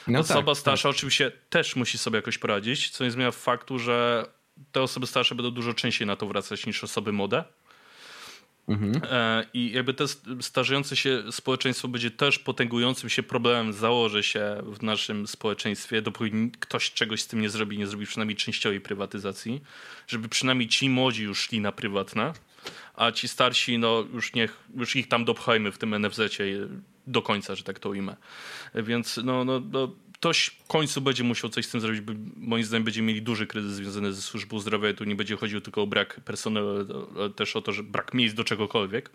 [0.08, 0.96] No Osoba tak, starsza tak.
[0.96, 4.26] oczywiście też musi sobie jakoś poradzić, co nie zmienia faktu, że
[4.72, 7.44] te osoby starsze będą dużo częściej na to wracać niż osoby młode.
[8.68, 9.02] Mhm.
[9.12, 10.06] E, I jakby to
[10.42, 16.92] starzejące się społeczeństwo będzie też potęgującym się problemem, założy się w naszym społeczeństwie, dopóki ktoś
[16.92, 19.62] czegoś z tym nie zrobi, nie zrobi przynajmniej częściowej prywatyzacji,
[20.08, 22.34] żeby przynajmniej ci młodzi już szli na prywatne,
[22.96, 26.68] a ci starsi, no już niech, już ich tam dopchajmy w tym NFZ-cie
[27.08, 28.16] do końca, że tak to ujmę.
[28.76, 32.64] Więc no, no, no ktoś w końcu będzie musiał coś z tym zrobić, bo moim
[32.64, 34.94] zdaniem będziemy mieli duży kryzys związany ze służbą zdrowia.
[34.94, 36.70] Tu nie będzie chodziło tylko o brak personelu,
[37.16, 39.10] ale też o to, że brak miejsc do czegokolwiek.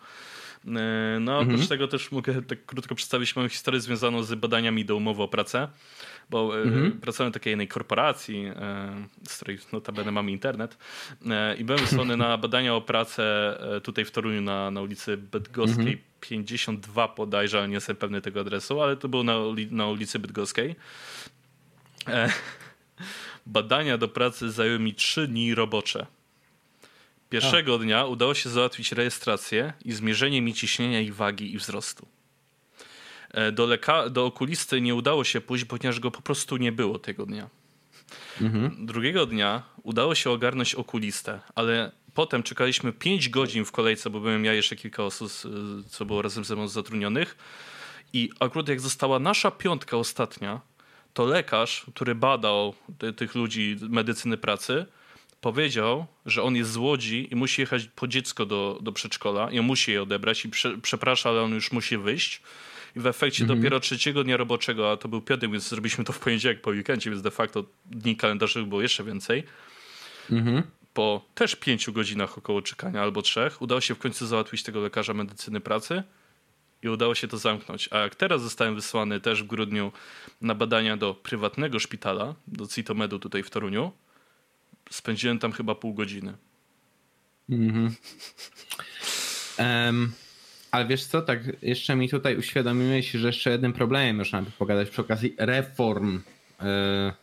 [0.66, 1.68] E, no, oprócz mhm.
[1.68, 5.68] tego też mogę tak krótko przedstawić moją historię związaną z badaniami do umowy o pracę,
[6.30, 6.92] bo e, mhm.
[6.92, 10.78] pracowałem w takiej jednej korporacji, e, z której notabene mamy internet
[11.58, 16.08] i byłem wysłany na badania o pracę tutaj w Toruniu na, na ulicy Bydgoskiej mhm.
[16.20, 19.34] 52 podajże, ale nie jestem pewny tego adresu, ale to było na,
[19.70, 20.76] na ulicy Bydgoskiej.
[23.46, 26.06] Badania do pracy zajęły mi 3 dni robocze.
[27.30, 27.78] Pierwszego A.
[27.78, 32.08] dnia udało się załatwić rejestrację i zmierzenie mi ciśnienia i wagi i wzrostu.
[33.30, 36.98] E, do, leka- do okulisty nie udało się pójść, ponieważ go po prostu nie było
[36.98, 37.48] tego dnia.
[38.40, 38.86] Mhm.
[38.86, 44.44] Drugiego dnia udało się ogarnąć okulistę, ale potem czekaliśmy 5 godzin w kolejce, bo byłem
[44.44, 45.32] ja jeszcze kilka osób,
[45.88, 47.36] co było razem ze mną zatrudnionych
[48.12, 50.60] I akurat jak została nasza piątka ostatnia,
[51.14, 54.86] to lekarz, który badał ty, tych ludzi medycyny pracy,
[55.40, 59.58] powiedział, że on jest z Łodzi i musi jechać po dziecko do, do przedszkola i
[59.58, 62.42] on musi je odebrać i prze, przeprasza, ale on już musi wyjść.
[62.96, 63.58] I w efekcie mhm.
[63.58, 67.10] dopiero trzeciego dnia roboczego, a to był piątek, więc zrobiliśmy to w poniedziałek po weekendzie,
[67.10, 69.44] więc de facto dni kalendarzowych było jeszcze więcej.
[70.30, 70.62] Mhm.
[70.94, 75.14] Po też pięciu godzinach około czekania albo trzech udało się w końcu załatwić tego lekarza
[75.14, 76.02] medycyny pracy
[76.82, 77.88] i udało się to zamknąć.
[77.92, 79.92] A jak teraz zostałem wysłany też w grudniu
[80.40, 83.92] na badania do prywatnego szpitala, do Citomedu tutaj w Toruniu,
[84.90, 86.34] spędziłem tam chyba pół godziny.
[87.50, 87.94] Mhm.
[89.58, 90.12] um,
[90.70, 94.90] ale wiesz co, tak jeszcze mi tutaj uświadomiłeś, że jeszcze jednym problemem można by pogadać
[94.90, 96.22] przy okazji reform y,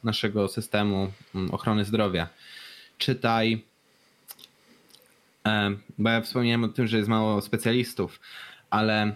[0.04, 2.28] naszego systemu mm, ochrony zdrowia.
[2.98, 3.64] Czytaj,
[5.48, 5.50] y,
[5.98, 8.20] bo ja wspomniałem o tym, że jest mało specjalistów,
[8.70, 9.12] ale y,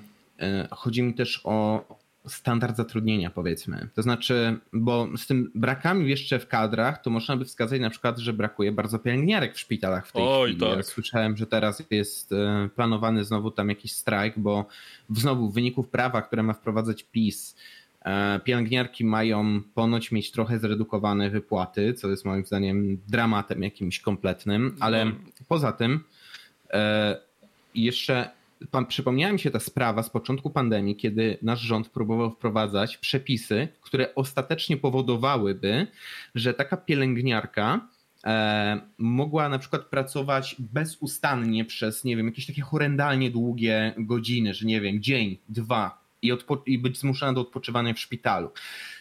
[0.72, 1.86] chodzi mi też o
[2.28, 3.90] standard zatrudnienia, powiedzmy.
[3.96, 8.18] To znaczy, bo z tym brakami jeszcze w kadrach, to można by wskazać na przykład,
[8.18, 10.68] że brakuje bardzo pielęgniarek w szpitalach w tej Oj, chwili.
[10.68, 10.78] Tak.
[10.78, 14.66] Ja słyszałem, że teraz jest e, planowany znowu tam jakiś strajk, bo
[15.10, 17.56] znowu w wyników prawa, które ma wprowadzać PiS,
[18.02, 24.76] e, pielęgniarki mają ponoć mieć trochę zredukowane wypłaty, co jest moim zdaniem dramatem jakimś kompletnym,
[24.80, 25.12] ale no.
[25.48, 26.04] poza tym
[26.74, 27.18] e,
[27.76, 28.39] jeszcze
[28.88, 34.16] przypomniała mi się ta sprawa z początku pandemii, kiedy nasz rząd próbował wprowadzać przepisy, które
[34.16, 35.88] ostatecznie powodowałyby,
[36.36, 37.88] że taka pielęgniarka
[38.26, 44.66] e, mogła na przykład pracować bezustannie przez, nie wiem, jakieś takie horrendalnie długie godziny, że
[44.66, 46.34] nie wiem, dzień, dwa i,
[46.66, 48.52] i być zmuszona do odpoczywania w szpitalu.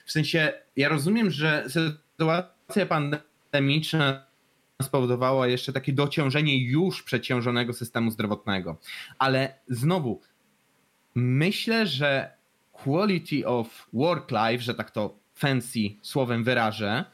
[0.07, 4.28] W sensie, ja rozumiem, że sytuacja pandemiczna
[4.83, 8.79] spowodowała jeszcze takie dociążenie już przeciążonego systemu zdrowotnego.
[9.19, 10.21] Ale znowu,
[11.14, 12.37] myślę, że
[12.73, 17.05] quality of work life, że tak to fancy słowem wyrażę,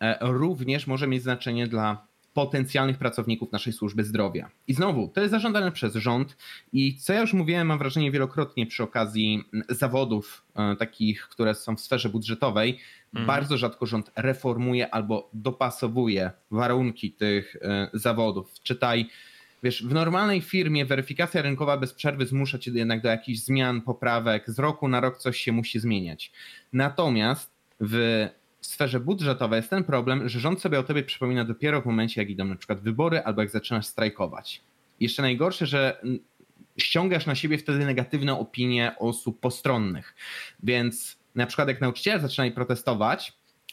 [0.00, 2.06] e, również może mieć znaczenie dla
[2.46, 4.50] potencjalnych pracowników naszej służby zdrowia.
[4.68, 6.36] I znowu, to jest zażądane przez rząd
[6.72, 11.76] i co ja już mówiłem, mam wrażenie wielokrotnie przy okazji zawodów e, takich, które są
[11.76, 12.78] w sferze budżetowej,
[13.12, 13.26] mhm.
[13.26, 18.52] bardzo rzadko rząd reformuje albo dopasowuje warunki tych e, zawodów.
[18.62, 19.06] Czytaj,
[19.62, 24.50] wiesz, w normalnej firmie weryfikacja rynkowa bez przerwy zmusza cię jednak do jakichś zmian, poprawek,
[24.50, 26.32] z roku na rok coś się musi zmieniać.
[26.72, 27.50] Natomiast
[27.80, 28.28] w
[28.60, 32.20] w sferze budżetowej jest ten problem, że rząd sobie o tobie przypomina dopiero w momencie,
[32.20, 34.62] jak idą na przykład wybory albo jak zaczynasz strajkować.
[35.00, 36.02] Jeszcze najgorsze, że
[36.78, 40.14] ściągasz na siebie wtedy negatywne opinie osób postronnych.
[40.62, 43.32] Więc na przykład jak nauczyciele zaczynali protestować,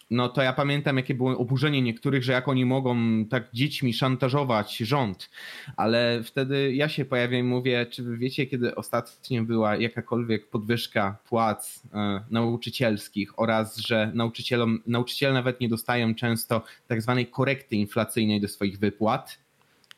[0.10, 4.78] no to ja pamiętam, jakie było oburzenie niektórych, że jak oni mogą tak dziećmi szantażować
[4.78, 5.30] rząd.
[5.78, 11.18] Ale wtedy ja się pojawiam i mówię, czy wy wiecie, kiedy ostatnio była jakakolwiek podwyżka
[11.30, 18.42] płac e, nauczycielskich oraz, że nauczycielom, nauczyciele nawet nie dostają często tak zwanej korekty inflacyjnej
[18.42, 19.47] do swoich wypłat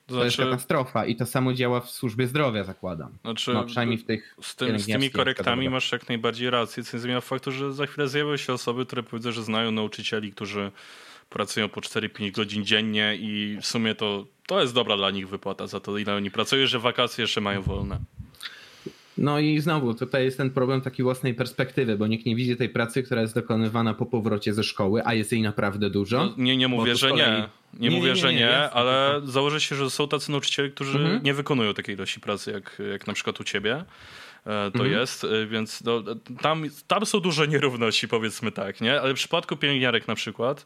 [0.09, 3.17] to, to jest znaczy- katastrofa i to samo działa w służbie zdrowia, zakładam.
[3.21, 6.97] Znaczy, no, przynajmniej w tych z, tym, z tymi korektami masz jak najbardziej rację, co
[6.97, 10.71] nie zmienia faktu, że za chwilę zjawią się osoby, które powiedzą, że znają nauczycieli, którzy
[11.29, 15.67] pracują po 4-5 godzin dziennie i w sumie to, to jest dobra dla nich wypłata
[15.67, 17.99] za to, ile oni pracują, że wakacje jeszcze mają wolne.
[19.19, 22.69] No i znowu tutaj jest ten problem takiej własnej perspektywy, bo nikt nie widzi tej
[22.69, 26.25] pracy, która jest dokonywana po powrocie ze szkoły, a jest jej naprawdę dużo.
[26.25, 27.25] No, nie, nie mówię, że kolei...
[27.25, 27.49] nie.
[27.73, 30.97] Nie, nie mówię, nie, nie, że nie, ale założę się, że są tacy nauczyciele, którzy
[30.97, 31.23] mhm.
[31.23, 34.91] nie wykonują takiej ilości pracy, jak, jak na przykład u ciebie e, to mhm.
[34.91, 36.03] jest, e, więc no,
[36.41, 39.01] tam, tam są duże nierówności, powiedzmy tak, nie?
[39.01, 40.65] Ale w przypadku pielęgniarek na przykład,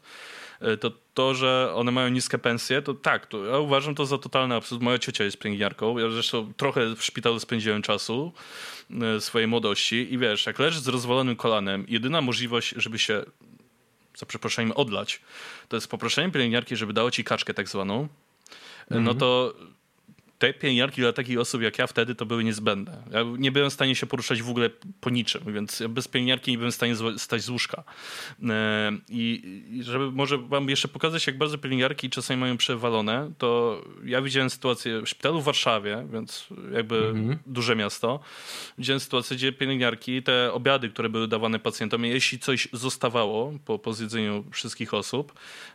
[0.80, 4.54] to to, że one mają niskie pensje, to tak, to ja uważam to za totalny
[4.54, 4.82] absurd.
[4.82, 8.32] Moja ciocia jest pielęgniarką, ja zresztą trochę w szpitalu spędziłem czasu
[8.90, 13.24] e, swojej młodości i wiesz, jak leżysz z rozwalonym kolanem, jedyna możliwość, żeby się
[14.16, 15.20] za przeproszeniem odlać,
[15.68, 18.90] to jest poproszenie pielęgniarki, żeby dało ci kaczkę tak zwaną, mm -hmm.
[18.90, 19.18] no mhm.
[19.18, 19.54] to
[20.44, 23.02] te pielęgniarki dla takich osób jak ja wtedy to były niezbędne.
[23.10, 26.58] Ja nie byłem w stanie się poruszać w ogóle po niczym, więc bez pielęgniarki nie
[26.58, 27.84] byłem w stanie stać z łóżka.
[28.48, 29.42] E, I
[29.80, 35.00] żeby może wam jeszcze pokazać, jak bardzo pielęgniarki czasami mają przewalone, to ja widziałem sytuację
[35.00, 37.38] w szpitalu w Warszawie, więc jakby mhm.
[37.46, 38.20] duże miasto.
[38.78, 43.92] Widziałem sytuację, gdzie pielęgniarki, te obiady, które były dawane pacjentom, jeśli coś zostawało po, po
[43.92, 45.32] zjedzeniu wszystkich osób,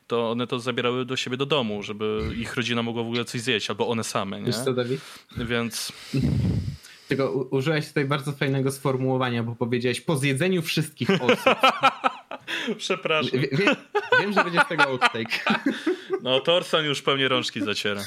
[0.10, 3.42] to one to zabierały do siebie do domu, żeby ich rodzina mogła w ogóle coś
[3.42, 4.46] zjeść, albo one same, nie?
[4.46, 5.02] Wiesz co, Dawid?
[5.38, 5.92] Więc...
[7.08, 11.56] Tylko użyłeś tutaj bardzo fajnego sformułowania, bo powiedziałeś po zjedzeniu wszystkich osób.
[12.78, 13.40] Przepraszam.
[13.40, 13.76] Wie, wie,
[14.22, 15.40] wiem, że będzie z tego outtake.
[16.24, 18.04] No, Torsan już pewnie rączki zaciera.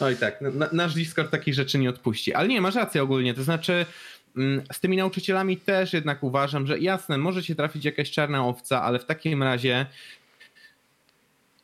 [0.00, 0.40] Oj tak,
[0.72, 2.34] nasz Discord takich rzeczy nie odpuści.
[2.34, 3.86] Ale nie, masz rację ogólnie, to znaczy
[4.36, 8.82] mm, z tymi nauczycielami też jednak uważam, że jasne, może się trafić jakaś czarna owca,
[8.82, 9.86] ale w takim razie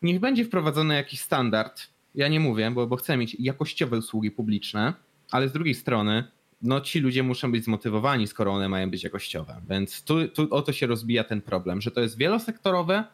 [0.03, 1.87] niech będzie wprowadzony jakiś standard.
[2.15, 4.95] Ja nie mówię, bo, bo chcę mieć jakościowe usługi publiczne,
[5.31, 6.25] ale z drugiej strony
[6.63, 9.61] no ci ludzie muszą być zmotywowani, skoro one mają być jakościowe.
[9.71, 13.05] Więc tu, tu o to się rozbija ten problem, że to jest wielosektorowe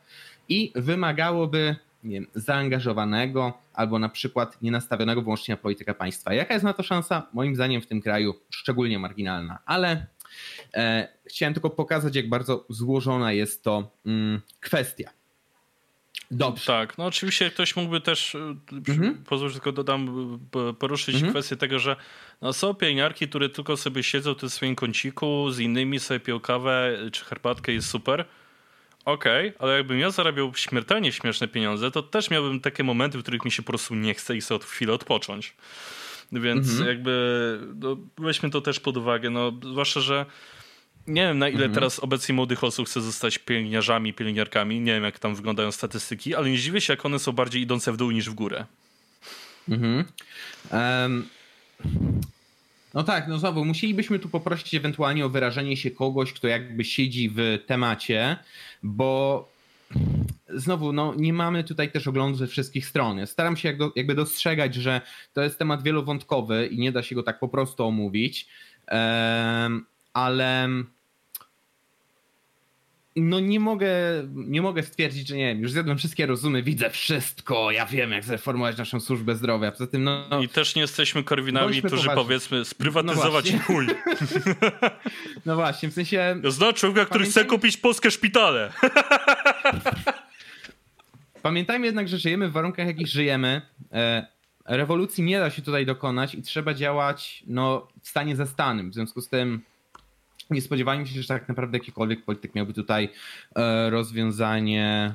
[0.49, 6.35] i wymagałoby nie wiem, zaangażowanego albo na przykład nienastawionego wyłącznie na politykę państwa.
[6.35, 7.27] Jaka jest na to szansa?
[7.33, 10.07] Moim zdaniem w tym kraju szczególnie marginalna, ale
[10.75, 15.11] e, chciałem tylko pokazać, jak bardzo złożona jest to mm, kwestia.
[16.37, 16.67] Dobrze.
[16.67, 18.39] Tak, no oczywiście ktoś mógłby też, e,
[18.73, 19.25] mhm.
[19.25, 20.39] pozwól, tylko dodam,
[20.79, 21.33] poruszyć mhm.
[21.33, 21.97] kwestię tego, że
[22.43, 26.99] no są pielęgniarki, które tylko sobie siedzą w swoim kąciku, z innymi sobie piją kawę
[27.13, 28.25] czy herbatkę jest super.
[29.05, 33.23] Okej, okay, ale jakbym ja zarabiał śmiertelnie śmieszne pieniądze, to też miałbym takie momenty, w
[33.23, 35.55] których mi się po prostu nie chce i chcę od chwilę odpocząć.
[36.33, 36.89] Więc mhm.
[36.89, 40.27] jakby no, weźmy to też pod uwagę, no zwłaszcza, że
[41.07, 41.75] nie wiem na ile mhm.
[41.75, 46.51] teraz obecnie młodych osób chce zostać pielęgniarzami, pielęgniarkami, nie wiem jak tam wyglądają statystyki, ale
[46.51, 48.65] nie dziwię się jak one są bardziej idące w dół niż w górę.
[49.69, 50.05] Mhm.
[50.73, 51.29] Um,
[52.95, 57.31] no tak, no znowu, musielibyśmy tu poprosić ewentualnie o wyrażenie się kogoś, kto jakby siedzi
[57.35, 58.37] w temacie,
[58.83, 59.49] bo
[60.49, 63.27] znowu, no, nie mamy tutaj też oglądu ze wszystkich stron.
[63.27, 65.01] Staram się jakby dostrzegać, że
[65.33, 68.49] to jest temat wielowątkowy i nie da się go tak po prostu omówić,
[70.13, 70.69] ale
[73.17, 73.89] no nie mogę,
[74.35, 78.25] nie mogę stwierdzić, że nie wiem, już zjadłem wszystkie rozumy, widzę wszystko, ja wiem jak
[78.25, 79.73] zreformować naszą służbę zdrowia.
[79.73, 82.25] Poza tym, no, no I też nie jesteśmy korwinami, którzy poważni.
[82.25, 83.87] powiedzmy sprywatyzować no chuj.
[85.47, 86.41] no właśnie, w sensie...
[86.43, 88.73] Ja znam człowieka, który chce kupić polskie szpitale.
[91.43, 93.63] Pamiętajmy jednak, że żyjemy w warunkach, jakich żyjemy.
[93.93, 94.27] E,
[94.65, 98.91] rewolucji nie da się tutaj dokonać i trzeba działać no, w stanie zastanym.
[98.91, 99.63] W związku z tym
[100.55, 103.09] nie spodziewajmy się, że tak naprawdę jakikolwiek polityk miałby tutaj
[103.57, 105.15] e, rozwiązanie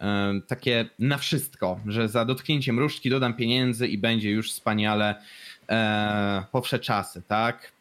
[0.00, 5.14] e, takie na wszystko, że za dotknięciem różdżki dodam pieniędzy i będzie już wspaniale
[5.68, 7.74] e, powsze czasy, tak?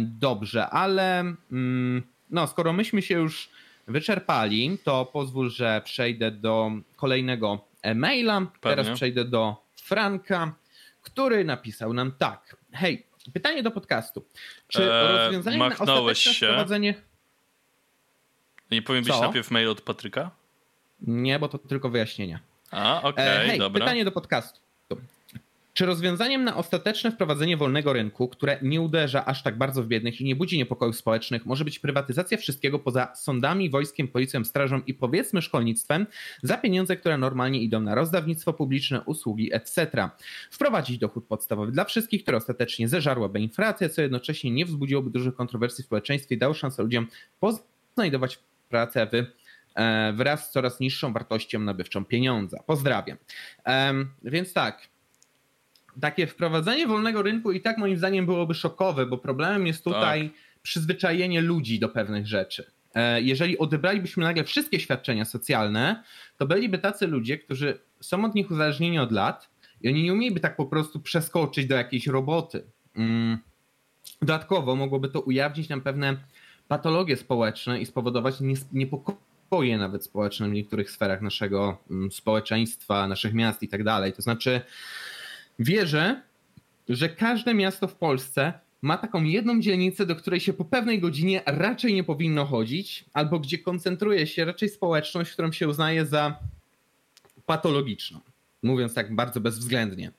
[0.00, 1.20] Dobrze, ale
[1.52, 3.48] mm, no, skoro myśmy się już
[3.86, 8.46] wyczerpali, to pozwól, że przejdę do kolejnego maila.
[8.60, 10.52] Teraz przejdę do Franka,
[11.02, 12.56] który napisał nam tak.
[12.72, 14.24] Hej, Pytanie do podcastu.
[14.68, 16.46] Czy eee, rozwiązanie na ostateczne się.
[16.46, 16.94] wprowadzenie...
[18.70, 20.30] Nie powiem być najpierw mail od Patryka?
[21.00, 22.40] Nie, bo to tylko wyjaśnienia.
[22.70, 23.80] A, okej, okay, e, hej, dobra.
[23.80, 24.60] Pytanie do podcastu.
[25.76, 30.20] Czy rozwiązaniem na ostateczne wprowadzenie wolnego rynku, które nie uderza aż tak bardzo w biednych
[30.20, 34.94] i nie budzi niepokojów społecznych, może być prywatyzacja wszystkiego poza sądami, wojskiem, policją, strażą i
[34.94, 36.06] powiedzmy szkolnictwem
[36.42, 40.08] za pieniądze, które normalnie idą na rozdawnictwo publiczne, usługi, etc.
[40.50, 45.82] Wprowadzić dochód podstawowy dla wszystkich, który ostatecznie zeżarłaby inflację, co jednocześnie nie wzbudziłoby dużych kontrowersji
[45.82, 47.06] w społeczeństwie i dało szansę ludziom
[47.40, 49.14] poznajdować pracę w
[49.74, 52.62] e, wraz z coraz niższą wartością nabywczą pieniądza.
[52.66, 53.18] Pozdrawiam.
[54.22, 54.95] Więc tak,
[56.00, 60.38] takie wprowadzenie wolnego rynku i tak moim zdaniem byłoby szokowe, bo problemem jest tutaj tak.
[60.62, 62.70] przyzwyczajenie ludzi do pewnych rzeczy.
[62.94, 66.02] E, jeżeli odebralibyśmy nagle wszystkie świadczenia socjalne,
[66.36, 70.40] to byliby tacy ludzie, którzy są od nich uzależnieni od lat i oni nie umieliby
[70.40, 72.64] tak po prostu przeskoczyć do jakiejś roboty.
[72.96, 73.38] Mm.
[74.20, 76.16] Dodatkowo mogłoby to ujawnić nam pewne
[76.68, 78.34] patologie społeczne i spowodować
[78.72, 84.12] niepokoje nawet społeczne w niektórych sferach naszego mm, społeczeństwa, naszych miast i tak dalej.
[84.12, 84.60] To znaczy,
[85.58, 86.22] Wierzę,
[86.88, 91.42] że każde miasto w Polsce ma taką jedną dzielnicę, do której się po pewnej godzinie
[91.46, 96.38] raczej nie powinno chodzić, albo gdzie koncentruje się raczej społeczność, którą się uznaje za
[97.46, 98.20] patologiczną.
[98.62, 100.12] Mówiąc tak bardzo bezwzględnie.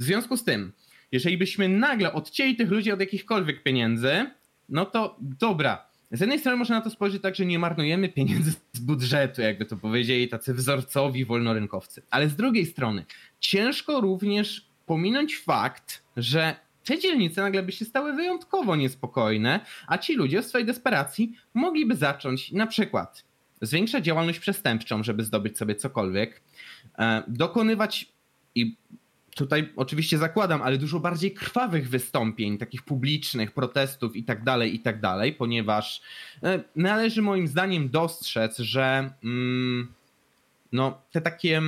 [0.00, 0.72] W związku z tym,
[1.12, 4.26] jeżeli byśmy nagle odcięli tych ludzi od jakichkolwiek pieniędzy,
[4.68, 5.86] no to dobra.
[6.10, 9.64] Z jednej strony można na to spojrzeć tak, że nie marnujemy pieniędzy z budżetu, jakby
[9.64, 12.02] to powiedzieli tacy wzorcowi wolnorynkowcy.
[12.10, 13.04] Ale z drugiej strony,
[13.40, 20.14] ciężko również pominąć fakt, że te dzielnice nagle by się stały wyjątkowo niespokojne, a ci
[20.14, 23.24] ludzie w swojej desperacji mogliby zacząć na przykład
[23.62, 26.42] zwiększać działalność przestępczą, żeby zdobyć sobie cokolwiek,
[26.98, 28.12] e, dokonywać
[28.54, 28.76] i
[29.34, 34.80] tutaj oczywiście zakładam, ale dużo bardziej krwawych wystąpień, takich publicznych, protestów i tak dalej, i
[34.80, 36.02] tak dalej, ponieważ
[36.42, 39.92] e, należy moim zdaniem dostrzec, że mm,
[40.72, 41.62] no, te takie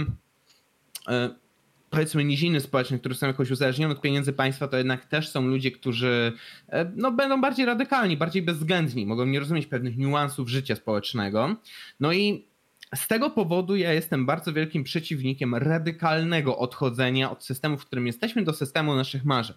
[1.09, 1.31] e,
[1.97, 5.71] powiedzmy niziny społeczne, które są jakoś uzależnione od pieniędzy państwa, to jednak też są ludzie,
[5.71, 6.33] którzy
[6.69, 11.57] e, no, będą bardziej radykalni, bardziej bezwzględni, mogą nie rozumieć pewnych niuansów życia społecznego.
[12.01, 12.47] No i
[12.95, 18.45] z tego powodu ja jestem bardzo wielkim przeciwnikiem radykalnego odchodzenia od systemu, w którym jesteśmy,
[18.45, 19.57] do systemu naszych marzeń.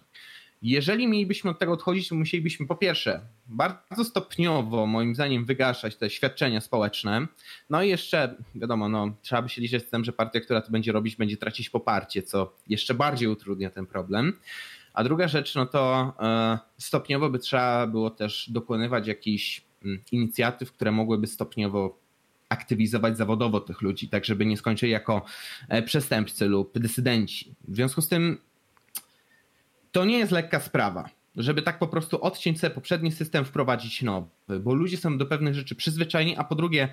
[0.62, 6.10] Jeżeli mielibyśmy od tego odchodzić, to musielibyśmy po pierwsze bardzo stopniowo, moim zdaniem, wygaszać te
[6.10, 7.26] świadczenia społeczne.
[7.70, 10.70] No i jeszcze, wiadomo, no, trzeba by się liczyć z tym, że partia, która to
[10.70, 14.32] będzie robić, będzie tracić poparcie, co jeszcze bardziej utrudnia ten problem.
[14.94, 20.72] A druga rzecz, no to e, stopniowo by trzeba było też dokonywać jakichś mm, inicjatyw,
[20.72, 22.00] które mogłyby stopniowo
[22.48, 25.24] aktywizować zawodowo tych ludzi, tak żeby nie skończyli jako
[25.68, 27.54] e, przestępcy lub dysydenci.
[27.68, 28.38] W związku z tym
[29.92, 34.28] to nie jest lekka sprawa, żeby tak po prostu odciąć sobie poprzedni system, wprowadzić nowy,
[34.60, 36.88] bo ludzie są do pewnych rzeczy przyzwyczajeni, a po drugie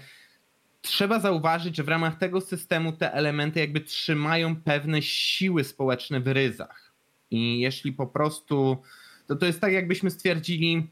[0.82, 6.28] trzeba zauważyć, że w ramach tego systemu te elementy jakby trzymają pewne siły społeczne w
[6.28, 6.92] ryzach.
[7.32, 8.78] I jeśli po prostu,
[9.28, 10.88] to to jest tak jakbyśmy stwierdzili,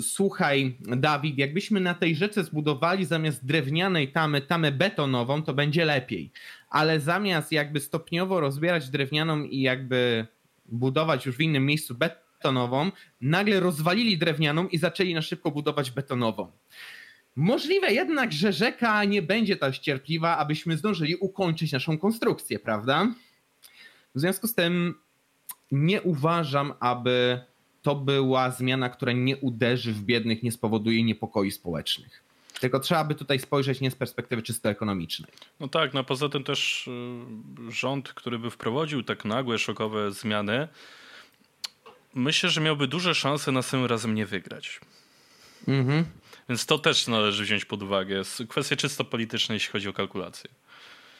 [0.00, 6.30] słuchaj Dawid, jakbyśmy na tej rzece zbudowali zamiast drewnianej tamy, tamę betonową, to będzie lepiej.
[6.70, 10.26] Ale zamiast jakby stopniowo rozbierać drewnianą i jakby
[10.68, 12.90] budować już w innym miejscu betonową,
[13.20, 16.52] nagle rozwalili drewnianą i zaczęli na szybko budować betonową.
[17.36, 23.14] Możliwe jednak, że rzeka nie będzie tak cierpliwa, abyśmy zdążyli ukończyć naszą konstrukcję, prawda?
[24.14, 24.94] W związku z tym
[25.72, 27.40] nie uważam, aby
[27.82, 32.27] to była zmiana, która nie uderzy w biednych, nie spowoduje niepokoi społecznych.
[32.60, 35.32] Tylko trzeba by tutaj spojrzeć nie z perspektywy czysto ekonomicznej.
[35.60, 36.88] No tak, no poza tym też
[37.68, 40.68] y, rząd, który by wprowadził tak nagłe, szokowe zmiany,
[42.14, 44.80] myślę, że miałby duże szanse na samym razem nie wygrać.
[45.68, 46.04] Mhm.
[46.48, 48.16] Więc to też należy wziąć pod uwagę.
[48.16, 50.50] Jest kwestia czysto polityczna, jeśli chodzi o kalkulację.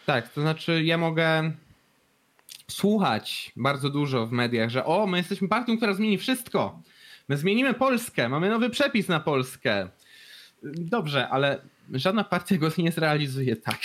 [0.07, 1.53] Tak, to znaczy ja mogę
[2.70, 6.82] słuchać bardzo dużo w mediach, że o, my jesteśmy partią, która zmieni wszystko.
[7.28, 9.89] My zmienimy Polskę, mamy nowy przepis na Polskę.
[10.62, 11.61] Dobrze, ale
[11.92, 13.80] żadna partia go nie zrealizuje tak.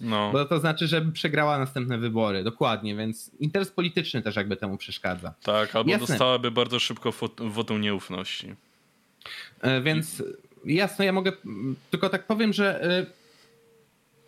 [0.00, 0.32] No.
[0.32, 2.44] Bo to znaczy, że przegrała następne wybory.
[2.44, 5.34] Dokładnie, więc interes polityczny też jakby temu przeszkadza.
[5.42, 6.06] Tak, albo jasne.
[6.06, 8.54] dostałaby bardzo szybko wotum nieufności.
[9.60, 10.22] E, więc
[10.64, 11.32] jasno, ja mogę
[11.90, 13.06] tylko tak powiem, że e,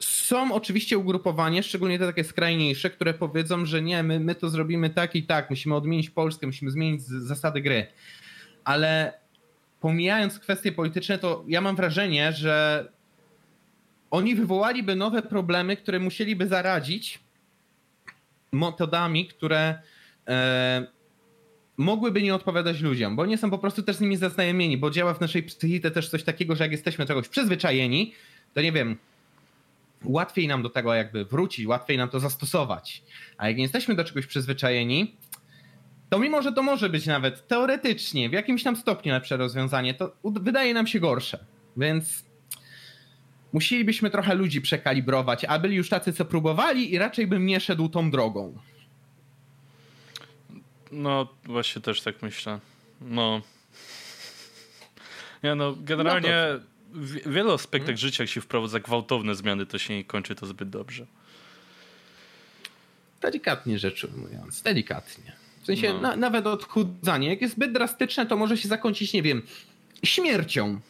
[0.00, 4.90] są oczywiście ugrupowania, szczególnie te takie skrajniejsze, które powiedzą, że nie, my, my to zrobimy
[4.90, 7.86] tak i tak, musimy odmienić Polskę, musimy zmienić zasady gry.
[8.64, 9.12] Ale
[9.80, 12.88] pomijając kwestie polityczne, to ja mam wrażenie, że
[14.10, 17.18] oni wywołaliby nowe problemy, które musieliby zaradzić
[18.52, 19.78] metodami, które
[20.28, 20.86] e,
[21.76, 25.14] mogłyby nie odpowiadać ludziom, bo nie są po prostu też z nimi zaznajomieni, bo działa
[25.14, 28.14] w naszej psychice też coś takiego, że jak jesteśmy czegoś przyzwyczajeni,
[28.54, 28.96] to nie wiem,
[30.04, 33.02] łatwiej nam do tego jakby wrócić, łatwiej nam to zastosować.
[33.36, 35.16] A jak nie jesteśmy do czegoś przyzwyczajeni,
[36.10, 40.16] to mimo, że to może być nawet teoretycznie w jakimś tam stopniu lepsze rozwiązanie, to
[40.24, 41.44] wydaje nam się gorsze.
[41.76, 42.24] Więc
[43.52, 47.88] musielibyśmy trochę ludzi przekalibrować, a byli już tacy, co próbowali i raczej bym nie szedł
[47.88, 48.58] tą drogą.
[50.92, 52.60] No, właśnie też tak myślę.
[53.00, 53.42] No.
[55.42, 56.60] Ja no, generalnie no
[56.92, 57.96] w wielu aspektach hmm.
[57.96, 61.06] życia, jak się wprowadza gwałtowne zmiany, to się nie kończy to zbyt dobrze.
[63.20, 65.39] Delikatnie rzecz ujmując, delikatnie.
[65.62, 66.00] W sensie no.
[66.00, 69.42] na, nawet odchudzanie, jak jest zbyt drastyczne, to może się zakończyć, nie wiem,
[70.04, 70.80] śmiercią.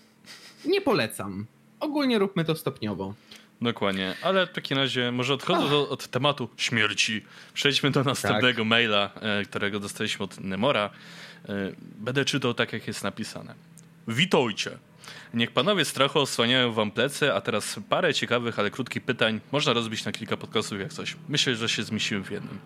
[0.64, 1.46] Nie polecam.
[1.80, 3.14] Ogólnie róbmy to stopniowo.
[3.62, 8.68] Dokładnie, ale w takim razie może odchodząc od, od, tematu śmierci, przejdźmy do następnego tak.
[8.68, 10.90] maila, e, którego dostaliśmy od Nemora.
[11.48, 13.54] E, będę czytał tak, jak jest napisane.
[14.08, 14.70] Witajcie.
[15.34, 20.04] Niech panowie strachu osłaniają wam plecy, a teraz parę ciekawych, ale krótkich pytań można rozbić
[20.04, 21.16] na kilka podcastów jak coś.
[21.28, 22.58] Myślę, że się zmieścimy w jednym.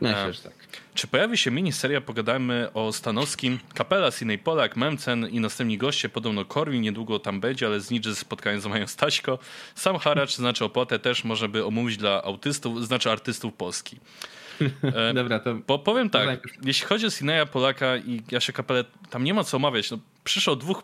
[0.00, 0.52] Myślę, że tak.
[0.94, 6.44] Czy pojawi się miniseria, pogadamy o Stanowskim, Kapela, Sinej Polak, Memcen i następni goście, podobno
[6.44, 9.38] Korwin niedługo tam będzie, ale z Nidży spotkanie z mają Staśko.
[9.74, 13.96] Sam haracz, znaczy opłatę też może by omówić dla autystów, znaczy artystów Polski.
[14.82, 15.54] E, Dobra, to...
[15.54, 19.56] Bo powiem tak, jeśli chodzi o Sineja Polaka i Jasia Kapelę, tam nie ma co
[19.56, 19.90] omawiać.
[19.90, 20.82] No, przyszło dwóch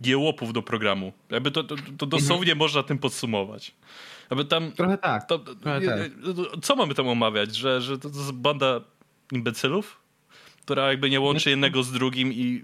[0.00, 1.12] jełopów do programu.
[1.30, 2.58] Jakby to, to, to dosłownie mhm.
[2.58, 3.72] można tym podsumować.
[4.30, 5.26] Jakby tam, Trochę tak.
[5.26, 5.96] To, Trochę tak.
[6.62, 7.56] Co mamy tam omawiać?
[7.56, 8.80] Że, że to, to jest banda
[9.32, 10.00] imbecylów?
[10.64, 12.62] Która jakby nie łączy jednego z drugim i, i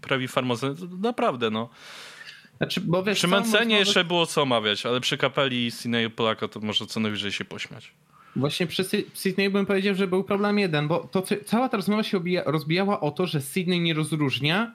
[0.00, 0.76] prawi farmazon.
[1.02, 1.68] Naprawdę, no.
[2.56, 6.60] Znaczy, bo wiesz, przy Mencenie jeszcze było co omawiać, ale przy kapeli Sydney Polaka to
[6.60, 7.92] może co najwyżej się pośmiać.
[8.36, 12.20] Właśnie przy Sydney bym powiedział, że był problem jeden, bo to, cała ta rozmowa się
[12.46, 14.74] rozbijała o to, że Sydney nie rozróżnia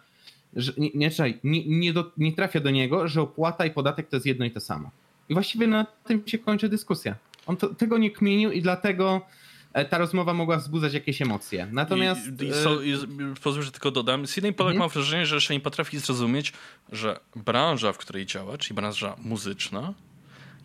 [0.55, 1.09] że, nie,
[1.43, 4.51] nie, nie, do, nie trafia do niego, że opłata i podatek to jest jedno i
[4.51, 4.91] to samo.
[5.29, 7.15] I właściwie na tym się kończy dyskusja.
[7.45, 9.21] On to, tego nie kmienił i dlatego
[9.73, 11.67] e, ta rozmowa mogła wzbudzać jakieś emocje.
[11.71, 12.41] Natomiast.
[12.41, 12.97] I, i, so, i,
[13.43, 14.27] pozwól, że tylko dodam.
[14.27, 14.79] Z jednej Polak mhm.
[14.79, 16.53] mam wrażenie, że jeszcze nie potrafi zrozumieć,
[16.91, 19.93] że branża, w której działa, czyli branża muzyczna,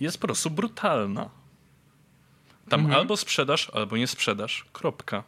[0.00, 1.30] jest po prostu brutalna.
[2.68, 3.00] Tam mhm.
[3.00, 4.64] albo sprzedaż, albo nie sprzedaż.
[4.72, 5.24] Kropka.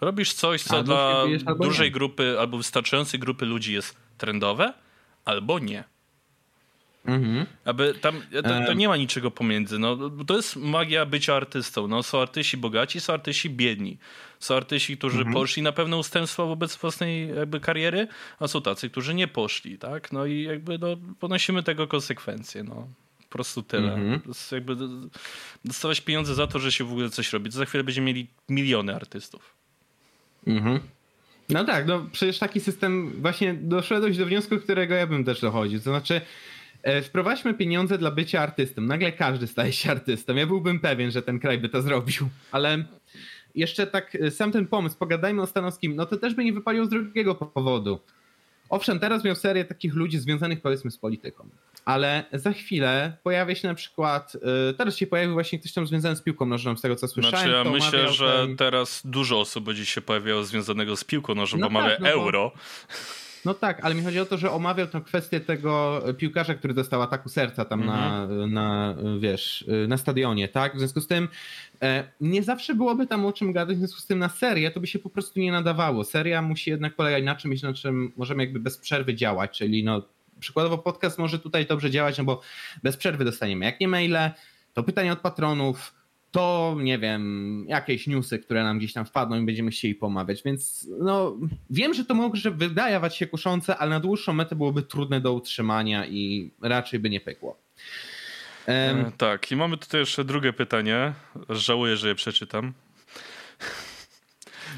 [0.00, 0.84] Robisz coś, co albo
[1.44, 1.92] dla dużej nie.
[1.92, 4.74] grupy albo wystarczającej grupy ludzi jest trendowe,
[5.24, 5.84] albo nie.
[7.04, 7.46] Mhm.
[7.64, 9.78] Aby tam, to, to, nie ma niczego pomiędzy.
[9.78, 11.88] No, to jest magia bycia artystą.
[11.88, 13.98] No, są artyści bogaci, są artyści biedni.
[14.38, 15.34] Są artyści, którzy mhm.
[15.34, 19.78] poszli na pewne ustępstwa wobec własnej jakby kariery, a są tacy, którzy nie poszli.
[19.78, 20.12] Tak?
[20.12, 22.64] No i jakby no, ponosimy tego konsekwencje.
[22.64, 22.88] No.
[23.18, 23.94] Po prostu tyle.
[23.94, 24.20] Mhm.
[24.52, 24.76] Jakby
[25.64, 27.50] dostawać pieniądze za to, że się w ogóle coś robi.
[27.50, 29.54] To za chwilę będziemy mieli miliony artystów.
[30.46, 30.80] Mhm.
[31.48, 35.78] No tak, no przecież taki system właśnie doszedłeś do wniosku, którego ja bym też dochodził.
[35.78, 36.20] To znaczy, e,
[37.02, 38.82] wprowadźmy pieniądze dla bycia artystą.
[38.82, 40.34] Nagle każdy staje się artystą.
[40.34, 42.84] Ja byłbym pewien, że ten kraj by to zrobił, ale
[43.54, 46.84] jeszcze tak e, sam ten pomysł, pogadajmy o Stanowskim, no to też by nie wypalił
[46.84, 48.00] z drugiego powodu.
[48.68, 51.48] Owszem, teraz miał serię takich ludzi związanych powiedzmy z polityką
[51.88, 54.34] ale za chwilę pojawia się na przykład,
[54.70, 57.38] y, teraz się pojawił właśnie ktoś tam związany z piłką nożną, z tego co słyszałem.
[57.38, 58.56] Znaczy ja myślę, że ten...
[58.56, 62.08] teraz dużo osób będzie się pojawiało związanego z piłką nożną, no bo tak, mamy no
[62.08, 62.52] euro.
[62.54, 62.60] Bo...
[63.44, 67.02] No tak, ale mi chodzi o to, że omawiał tę kwestię tego piłkarza, który dostał
[67.02, 68.52] ataku serca tam na, mhm.
[68.52, 70.76] na, wiesz, na stadionie, tak?
[70.76, 71.28] W związku z tym
[71.82, 74.80] e, nie zawsze byłoby tam o czym gadać, w związku z tym na serię to
[74.80, 76.04] by się po prostu nie nadawało.
[76.04, 80.02] Seria musi jednak polegać na czymś, na czym możemy jakby bez przerwy działać, czyli no
[80.40, 82.40] Przykładowo podcast może tutaj dobrze działać, no bo
[82.82, 84.30] bez przerwy dostaniemy jak nie maile,
[84.74, 85.94] to pytania od patronów,
[86.30, 90.88] to nie wiem, jakieś newsy, które nam gdzieś tam wpadną i będziemy chcieli pomawiać, więc
[91.00, 91.36] no
[91.70, 96.06] wiem, że to może wydawać się kuszące, ale na dłuższą metę byłoby trudne do utrzymania
[96.06, 97.58] i raczej by nie pykło.
[98.66, 101.12] Um, tak, i mamy tutaj jeszcze drugie pytanie.
[101.48, 102.72] Żałuję, że je przeczytam.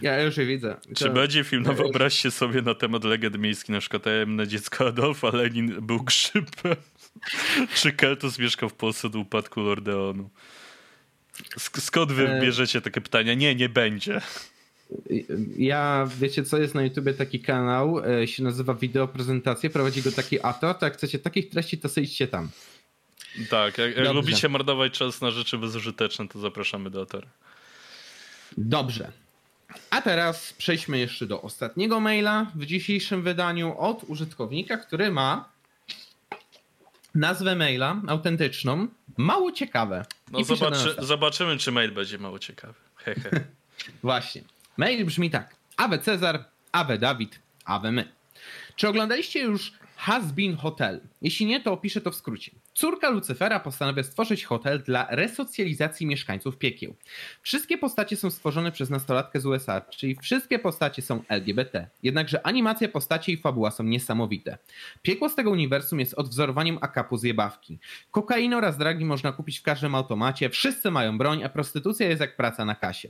[0.03, 0.77] Ja już je widzę.
[0.97, 1.11] Czy to...
[1.11, 5.87] będzie film, no wyobraźcie sobie na temat legend miejski, na przykład na dziecko Adolfa Lenin
[5.87, 6.77] był grzybem.
[7.75, 10.31] Czy Keltus mieszkał w Polsce do upadku Lordeonu?
[11.59, 13.35] Skąd wy e, bierzecie takie pytania?
[13.35, 14.21] Nie, nie będzie.
[15.57, 20.13] Ja, wiecie co, jest na YouTubie taki kanał, e, się nazywa Wideo Prezentacje, prowadzi go
[20.13, 22.49] taki ator, to jak chcecie takich treści, to sejdźcie tam.
[23.51, 27.29] Tak, jak, jak lubicie marnować czas na rzeczy bezużyteczne, to zapraszamy do Atora.
[28.57, 29.13] Dobrze.
[29.91, 35.49] A teraz przejdźmy jeszcze do ostatniego maila w dzisiejszym wydaniu od użytkownika, który ma
[37.15, 40.05] nazwę maila autentyczną, mało ciekawe.
[40.33, 42.75] No zobaczy, zobaczymy, czy mail będzie mało ciekawy.
[42.97, 43.31] Hehe.
[44.03, 44.43] Właśnie.
[44.77, 45.55] Mail brzmi tak.
[45.77, 48.13] Awe Cezar, Awe Dawid, Awe my.
[48.77, 51.01] Czy oglądaliście już Has Been Hotel.
[51.23, 52.53] Jeśli nie, to opiszę to w skrócie.
[52.75, 56.95] Córka Lucyfera postanawia stworzyć hotel dla resocjalizacji mieszkańców piekieł.
[57.43, 61.89] Wszystkie postacie są stworzone przez nastolatkę z USA, czyli wszystkie postacie są LGBT.
[62.03, 64.59] Jednakże animacja postaci i fabuła są niesamowite.
[65.03, 67.79] Piekło z tego uniwersum jest odwzorowaniem akapu z jebawki.
[68.11, 72.37] Kokainę oraz dragi można kupić w każdym automacie, wszyscy mają broń, a prostytucja jest jak
[72.37, 73.09] praca na kasie.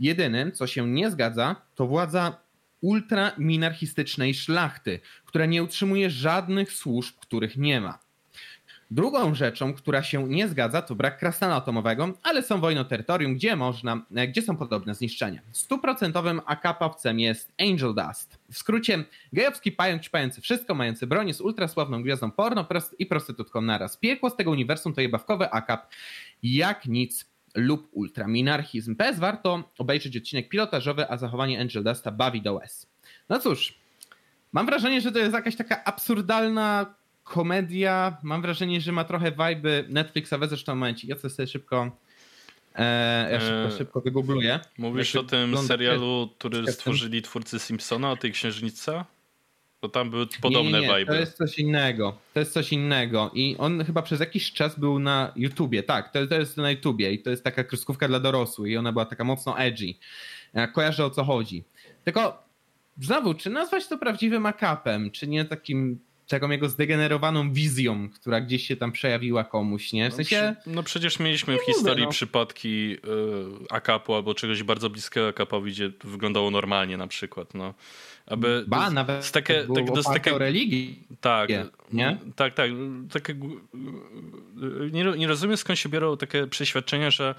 [0.00, 2.49] Jedynym, co się nie zgadza, to władza
[2.80, 7.98] ultraminarchistycznej szlachty, która nie utrzymuje żadnych służb, których nie ma.
[8.92, 13.34] Drugą rzeczą, która się nie zgadza, to brak krasnala atomowego, ale są wojny o terytorium,
[13.34, 15.40] gdzie można, e, gdzie są podobne zniszczenia.
[15.52, 18.38] Stuprocentowym akapawcem jest Angel Dust.
[18.52, 22.66] W skrócie, gejowski pająk ćpający wszystko, mający broń, jest ultrasławną gwiazdą porno
[22.98, 23.96] i prostytutką naraz.
[23.96, 25.90] Piekło z tego uniwersum to jebawkowy akap,
[26.42, 28.96] jak nic lub ultraminarchizm.
[28.96, 32.86] PS warto obejrzeć odcinek pilotażowy, a zachowanie Angel Dusta bawi do łez.
[33.28, 33.78] No cóż,
[34.52, 36.94] mam wrażenie, że to jest jakaś taka absurdalna
[37.24, 38.16] komedia.
[38.22, 40.48] Mam wrażenie, że ma trochę vibe Netflixowe.
[40.48, 41.96] Zresztą momencie, ja sobie szybko
[42.74, 44.60] e, ja szybko, e, szybko wygoogluję.
[44.78, 49.04] Mówisz o tym serialu, który stworzyli twórcy Simpsona, o tej księżniczce?
[49.80, 51.06] To tam były podobne nie, nie, nie.
[51.06, 52.18] To jest coś innego.
[52.34, 53.30] To jest coś innego.
[53.34, 55.82] I on chyba przez jakiś czas był na YouTubie.
[55.82, 58.92] Tak, to, to jest na YouTubie i to jest taka kreskówka dla dorosłych i ona
[58.92, 59.94] była taka mocno edgy.
[60.54, 61.64] Ja kojarzę o co chodzi.
[62.04, 62.42] Tylko
[63.00, 68.66] znowu, czy nazwać to prawdziwym akapem, czy nie takim taką jego zdegenerowaną wizją, która gdzieś
[68.66, 70.10] się tam przejawiła komuś, nie?
[70.10, 70.54] W sensie...
[70.66, 72.10] No, no przecież mieliśmy w historii no.
[72.10, 72.98] przypadki y,
[73.70, 77.74] akapu albo czegoś bardzo bliskiego akapowi, gdzie wyglądało normalnie na przykład, no.
[78.30, 81.02] Aby ba, nawet z takie, tak, to jest takie, religii.
[81.20, 81.50] Tak,
[81.92, 82.18] nie?
[82.36, 82.70] tak, tak.
[83.12, 83.34] Takie,
[84.92, 87.34] nie, nie rozumiem skąd się biorą takie przeświadczenia, że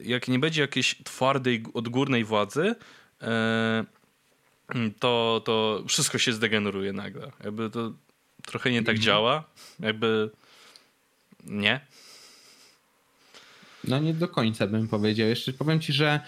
[0.00, 2.74] jak nie będzie jakiejś twardej, odgórnej władzy,
[3.22, 3.84] e,
[4.98, 7.30] to, to wszystko się zdegeneruje nagle.
[7.44, 7.92] Jakby to
[8.46, 9.02] trochę nie tak mhm.
[9.02, 9.44] działa.
[9.80, 10.30] Jakby
[11.44, 11.80] nie.
[13.84, 15.28] No nie do końca bym powiedział.
[15.28, 16.20] Jeszcze powiem ci, że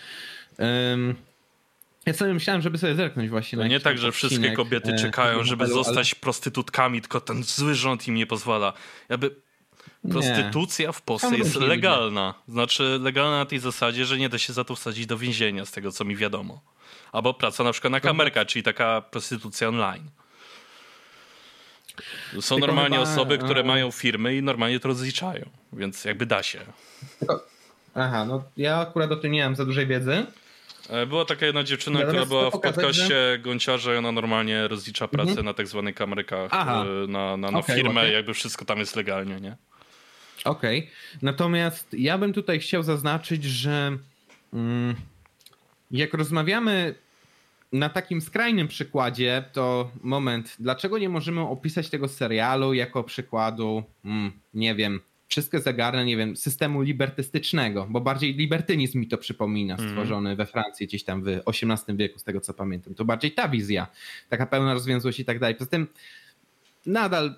[2.06, 4.98] ja sobie myślałem, żeby sobie zerknąć właśnie no na Nie tak, że wszystkie kobiety e,
[4.98, 6.20] czekają, żeby zostać ale...
[6.20, 8.72] prostytutkami, tylko ten zły rząd im nie pozwala.
[9.08, 9.36] Jakby
[10.10, 10.92] prostytucja nie.
[10.92, 12.34] w Polsce jest legalna.
[12.48, 15.72] Znaczy legalna na tej zasadzie, że nie da się za to wsadzić do więzienia, z
[15.72, 16.60] tego co mi wiadomo.
[17.12, 20.10] Albo praca na przykład na kamerkę, czyli taka prostytucja online.
[22.40, 23.12] Są Tylko normalnie chyba...
[23.12, 26.60] osoby, które mają firmy i normalnie to rozliczają, więc jakby da się.
[27.94, 30.26] Aha, no ja akurat o tym nie mam za dużej wiedzy.
[30.88, 33.38] E, była taka jedna dziewczyna, Natomiast która była w podcaście że...
[33.38, 35.46] Gąciarza i ona normalnie rozlicza pracę mhm.
[35.46, 36.84] na tak zwanych kamerkach, Aha.
[36.84, 38.12] E, na, na, na okay, firmę, okay.
[38.12, 39.56] jakby wszystko tam jest legalnie, nie?
[40.44, 40.78] Okej.
[40.78, 40.90] Okay.
[41.22, 43.96] Natomiast ja bym tutaj chciał zaznaczyć, że
[44.52, 44.94] mm,
[45.90, 46.94] jak rozmawiamy
[47.72, 54.32] na takim skrajnym przykładzie, to moment, dlaczego nie możemy opisać tego serialu jako przykładu, mm,
[54.54, 55.00] nie wiem,
[55.32, 59.90] wszystkie zagarne, nie wiem, systemu libertystycznego, bo bardziej libertynizm mi to przypomina, mhm.
[59.90, 60.36] stworzony mm.
[60.36, 62.94] we Francji gdzieś tam w XVIII wieku, z tego co pamiętam.
[62.94, 63.86] To bardziej ta wizja,
[64.28, 65.54] taka pełna rozwiązłość i tak dalej.
[65.54, 65.86] Poza tym
[66.86, 67.34] nadal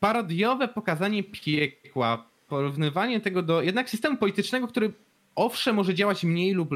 [0.00, 4.92] parodiowe pokazanie piekła, porównywanie tego do jednak systemu politycznego, który
[5.40, 6.70] owszem może działać mniej lub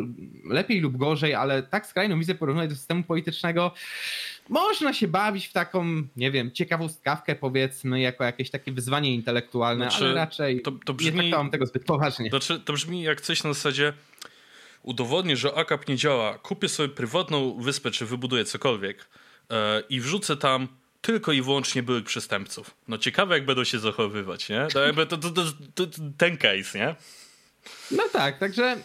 [0.45, 3.73] lepiej lub gorzej, ale tak skrajną wizję porównać do systemu politycznego
[4.49, 10.05] można się bawić w taką, nie wiem, ciekawostkawkę powiedzmy, jako jakieś takie wyzwanie intelektualne, znaczy,
[10.05, 12.31] ale raczej to, to brzmi, nie traktowałem tego zbyt poważnie.
[12.31, 13.93] Znaczy, to brzmi jak coś na zasadzie
[14.83, 19.09] udowodnię, że AKAP nie działa, kupię sobie prywatną wyspę, czy wybuduję cokolwiek
[19.51, 19.57] yy,
[19.89, 20.69] i wrzucę tam
[21.01, 22.75] tylko i wyłącznie byłych przestępców.
[22.89, 24.67] No ciekawe, jak będą się zachowywać, nie?
[24.73, 25.31] To, to, to,
[25.75, 25.87] to
[26.19, 26.95] ten case, nie?
[27.91, 28.77] No tak, także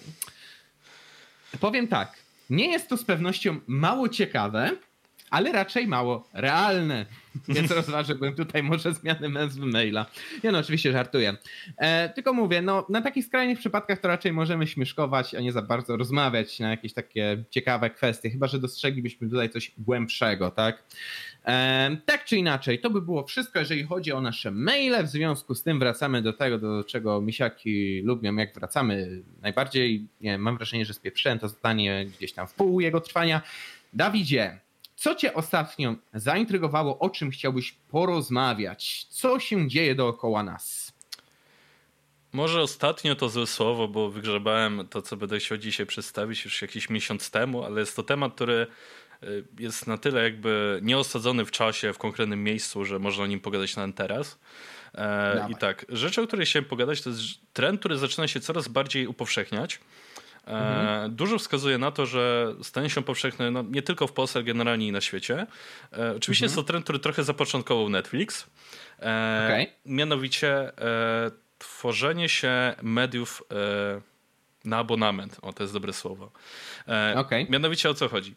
[1.60, 2.14] powiem tak.
[2.50, 4.72] Nie jest to z pewnością mało ciekawe,
[5.30, 7.06] ale raczej mało realne.
[7.48, 10.06] Więc rozważyłbym tutaj może zmianę nazwy maila.
[10.44, 11.38] Ja no oczywiście żartuję.
[11.78, 15.62] E, tylko mówię, no na takich skrajnych przypadkach to raczej możemy śmieszkować, a nie za
[15.62, 20.84] bardzo rozmawiać na jakieś takie ciekawe kwestie, chyba że dostrzeglibyśmy tutaj coś głębszego, tak?
[22.06, 25.04] Tak czy inaczej, to by było wszystko, jeżeli chodzi o nasze maile.
[25.04, 30.08] W związku z tym wracamy do tego, do czego misiaki lubią, jak wracamy najbardziej.
[30.22, 33.42] Nie, mam wrażenie, że spieprzyłem to zdanie gdzieś tam w pół jego trwania.
[33.94, 34.60] Dawidzie,
[34.96, 39.06] co cię ostatnio zaintrygowało, o czym chciałbyś porozmawiać?
[39.10, 40.94] Co się dzieje dookoła nas?
[42.34, 46.90] Może ostatnio to złe słowo, bo wygrzebałem to, co będę chciał dzisiaj przedstawić już jakiś
[46.90, 48.68] miesiąc temu, ale jest to temat, który
[49.60, 53.76] jest na tyle jakby nieosadzony w czasie, w konkretnym miejscu, że można o nim pogadać
[53.76, 54.40] na teraz.
[54.96, 57.22] E, I tak, rzecz, o której chciałem pogadać, to jest
[57.54, 59.80] trend, który zaczyna się coraz bardziej upowszechniać.
[60.46, 61.16] Mhm.
[61.16, 64.88] Dużo wskazuje na to, że stanie się powszechny no, nie tylko w Polsce, ale generalnie
[64.88, 65.48] i na świecie.
[65.94, 66.50] E, oczywiście mhm.
[66.50, 68.48] jest to trend, który trochę zapoczątkował Netflix.
[69.00, 69.68] E, okay.
[69.86, 70.72] Mianowicie
[71.58, 73.44] tworzenie się mediów
[74.66, 75.38] na abonament.
[75.42, 76.32] O, to jest dobre słowo.
[77.16, 77.48] Okay.
[77.50, 78.36] Mianowicie o co chodzi?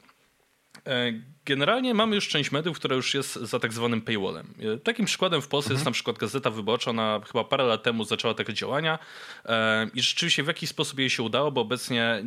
[0.86, 1.10] uh,
[1.46, 4.54] Generalnie mamy już część mediów, która już jest za tak zwanym paywallem.
[4.84, 5.76] Takim przykładem w Polsce mhm.
[5.76, 6.90] jest na przykład Gazeta Wyborcza.
[6.90, 8.98] Ona chyba parę lat temu zaczęła takie działania
[9.94, 12.22] i rzeczywiście w jakiś sposób jej się udało, bo obecnie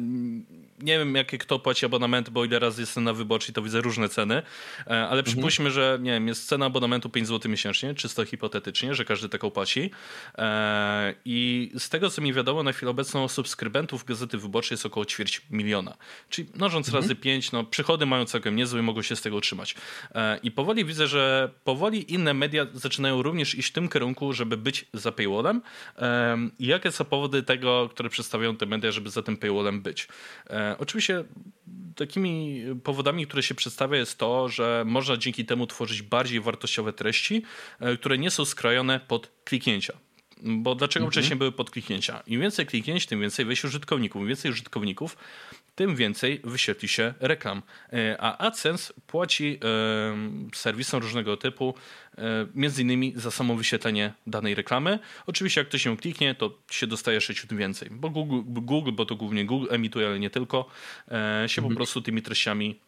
[0.80, 4.10] nie wiem, jakie kto płaci abonament, bo ile razy jestem na wyborczy, to widzę różne
[4.10, 4.44] ceny, e,
[4.88, 5.24] ale mhm.
[5.24, 9.52] przypuśćmy, że nie wiem, jest cena abonamentu 5 zł miesięcznie, czysto hipotetycznie, że każdy taką
[9.52, 9.92] płaci.
[10.38, 15.06] E, I z tego, co mi wiadomo, na chwilę obecną subskrybentów Gazety Wyborczej jest około
[15.06, 15.98] ćwierć miliona.
[16.30, 17.04] Czyli mnożąc mhm.
[17.04, 19.76] razy 5, no przychody mają całkiem niezłe mogą się z tego utrzymać.
[20.16, 24.58] E, I powoli widzę, że powoli inne media zaczynają również iść w tym kierunku, żeby
[24.58, 25.62] być za paywallem.
[26.60, 30.08] I jakie są powody tego, które przedstawiają te media, żeby za tym paywallem być?
[30.80, 31.24] Oczywiście
[31.96, 37.44] takimi powodami, które się przedstawia jest to, że można dzięki temu tworzyć bardziej wartościowe treści,
[37.80, 39.94] e, które nie są skrojone pod kliknięcia.
[40.44, 41.12] Bo dlaczego mhm.
[41.12, 42.24] wcześniej były pod kliknięcia?
[42.28, 44.22] Im więcej kliknięć, tym więcej wejść użytkowników.
[44.22, 45.18] Im więcej użytkowników,
[45.76, 47.62] tym więcej wyświetli się reklam.
[47.94, 51.74] E, a AdSense płaci e, serwisom różnego typu,
[52.18, 52.22] e,
[52.56, 55.00] między innymi za samo wyświetlenie danej reklamy.
[55.28, 59.16] Oczywiście jak ktoś się kliknie, to się dostaje 6 więcej, bo Google, Google, bo to
[59.16, 60.70] głównie Google emituje, ale nie tylko,
[61.48, 61.70] się mhm.
[61.70, 62.80] po prostu tymi treściami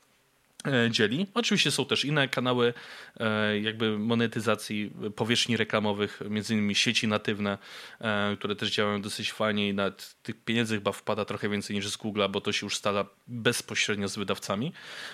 [0.90, 1.28] dzieli.
[1.34, 2.74] Oczywiście są też inne kanały
[3.20, 7.58] e, jakby monetyzacji powierzchni reklamowych, między innymi sieci natywne,
[8.02, 11.90] e, które też działają dosyć fajnie i nawet tych pieniędzy chyba wpada trochę więcej niż
[11.90, 14.74] z Google'a, bo to się już stala bezpośrednio z wydawcami.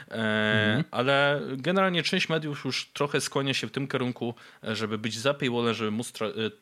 [0.10, 0.84] Mhm.
[0.92, 5.74] Ale generalnie część mediów już trochę skłania się w tym kierunku, żeby być za paywallem,
[5.74, 6.14] żeby móc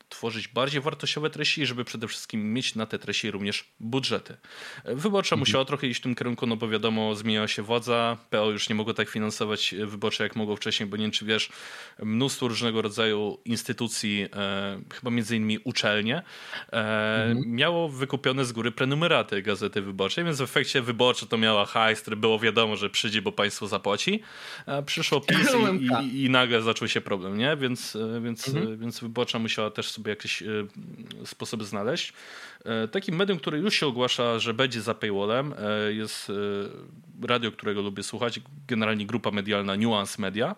[0.09, 4.37] tworzyć bardziej wartościowe treści i żeby przede wszystkim mieć na te treści również budżety.
[4.85, 5.39] Wyborcza mhm.
[5.39, 8.75] musiała trochę iść w tym kierunku, no bo wiadomo, zmieniała się władza, PO już nie
[8.75, 11.49] mogło tak finansować wyborcze, jak mogło wcześniej, bo nie wiem, czy wiesz,
[11.99, 16.23] mnóstwo różnego rodzaju instytucji, e, chyba między innymi uczelnie, e,
[17.23, 17.55] mhm.
[17.55, 22.15] miało wykupione z góry prenumeraty Gazety Wyborczej, więc w efekcie wyborcze to miała hajs, który
[22.15, 24.21] było wiadomo, że przyjdzie, bo państwo zapłaci.
[24.65, 25.47] A przyszło PiS
[25.79, 27.57] i, i, i, nagle zaczął się problem, nie?
[27.57, 28.77] Więc, e, więc, mhm.
[28.77, 30.45] więc wyborcza musiała też sobie jakieś e,
[31.25, 32.13] sposoby znaleźć.
[32.65, 35.53] E, takim medium, które już się ogłasza, że będzie za paywallem,
[35.89, 36.31] jest
[37.25, 40.55] radio, którego lubię słuchać, generalnie grupa medialna Nuance Media.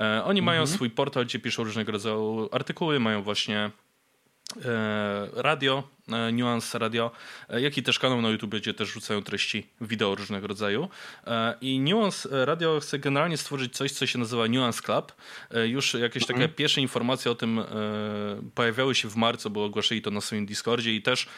[0.00, 0.44] E, oni mhm.
[0.44, 3.70] mają swój portal, gdzie piszą różnego rodzaju artykuły, mają właśnie
[5.34, 7.10] radio, e, Nuance Radio,
[7.48, 10.88] e, jak i też kanał na YouTube, gdzie też rzucają treści wideo różnego rodzaju.
[11.60, 15.12] I Nuance Radio chce generalnie stworzyć coś, co się nazywa Nuance Club.
[15.66, 16.54] Już jakieś takie mhm.
[16.54, 17.60] pierwsze informacje o tym
[18.54, 21.28] pojawiały się w marcu, bo ogłosili to na swoim Discordzie i też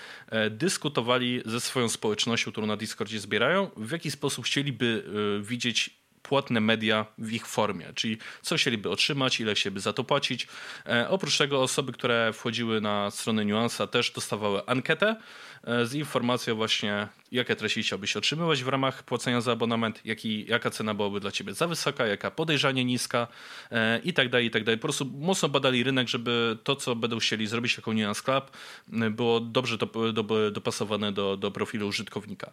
[0.51, 5.05] dyskutowali ze swoją społecznością, którą na Discordzie zbierają, w jaki sposób chcieliby
[5.43, 10.49] widzieć płatne media w ich formie, czyli co chcieliby otrzymać, ile chcieliby za to płacić.
[10.87, 15.17] E, oprócz tego osoby, które wchodziły na stronę Nuansa też dostawały ankietę,
[15.65, 20.71] E, z informacją właśnie, jakie treści chciałbyś otrzymywać w ramach płacenia za abonament, jaki, jaka
[20.71, 23.27] cena byłaby dla ciebie za wysoka, jaka podejrzanie niska
[23.71, 24.79] e, i tak dalej, i tak dalej.
[24.79, 28.51] Po prostu mocno badali rynek, żeby to, co będą chcieli zrobić jako Nuance Club,
[28.93, 32.53] e, było dobrze do, do, dopasowane do, do profilu użytkownika.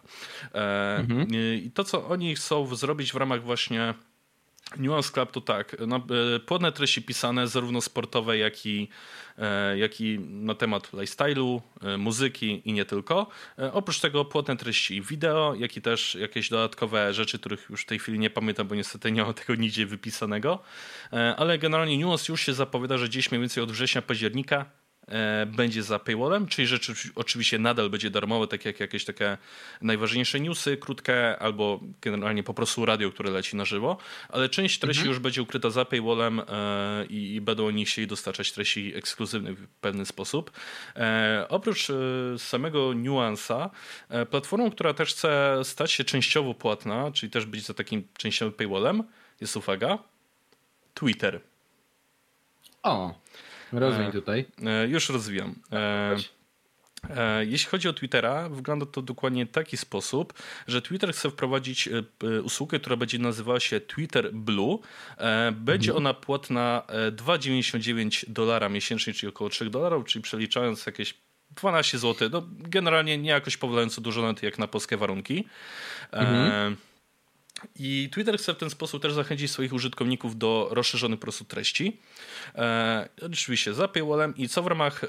[0.98, 1.28] Mhm.
[1.34, 3.59] I to, co oni chcą zrobić w ramach właśnie
[4.76, 6.06] Nuance Club to tak, no,
[6.46, 8.88] płodne treści pisane zarówno sportowe, jak i,
[9.38, 13.26] e, jak i na temat lifestyle'u, e, muzyki i nie tylko.
[13.72, 17.98] Oprócz tego płodne treści wideo, jak i też jakieś dodatkowe rzeczy, których już w tej
[17.98, 20.62] chwili nie pamiętam, bo niestety nie mam tego nigdzie wypisanego.
[21.36, 24.79] Ale generalnie Nuance już się zapowiada, że gdzieś mniej więcej od września, października E,
[25.46, 29.38] będzie za paywallem, czyli rzeczy oczywiście nadal będzie darmowe, tak jak jakieś takie
[29.82, 33.96] najważniejsze newsy, krótkie, albo generalnie po prostu radio, które leci na żywo,
[34.28, 35.10] ale część treści mhm.
[35.10, 39.68] już będzie ukryta za paywallem e, i, i będą oni chcieli dostarczać treści ekskluzywnych w
[39.68, 40.50] pewien sposób.
[40.96, 41.88] E, oprócz
[42.38, 43.70] samego Nuance'a,
[44.30, 49.04] platformą, która też chce stać się częściowo płatna, czyli też być za takim częściowym paywallem,
[49.40, 49.98] jest uwaga,
[50.94, 51.40] Twitter.
[52.82, 53.14] O,
[53.72, 54.44] Rozwiń e, tutaj.
[54.66, 55.54] E, już rozwijam.
[55.72, 56.16] E,
[57.46, 60.32] jeśli chodzi o Twittera, wygląda to dokładnie w taki sposób,
[60.66, 61.88] że Twitter chce wprowadzić
[62.42, 64.78] usługę, która będzie nazywała się Twitter Blue.
[65.52, 65.96] Będzie mhm.
[65.96, 71.14] ona płatna 2,99 dolara miesięcznie, czyli około 3 dolarów, czyli przeliczając jakieś
[71.50, 72.28] 12 zł.
[72.32, 75.44] No, generalnie nie jakoś powalająco dużo, nawet jak na polskie warunki.
[76.12, 76.76] Mhm.
[77.78, 81.96] I Twitter chce w ten sposób też zachęcić swoich użytkowników do rozszerzonych po prostu treści.
[82.54, 85.08] E, oczywiście za paywallem i co w ramach e,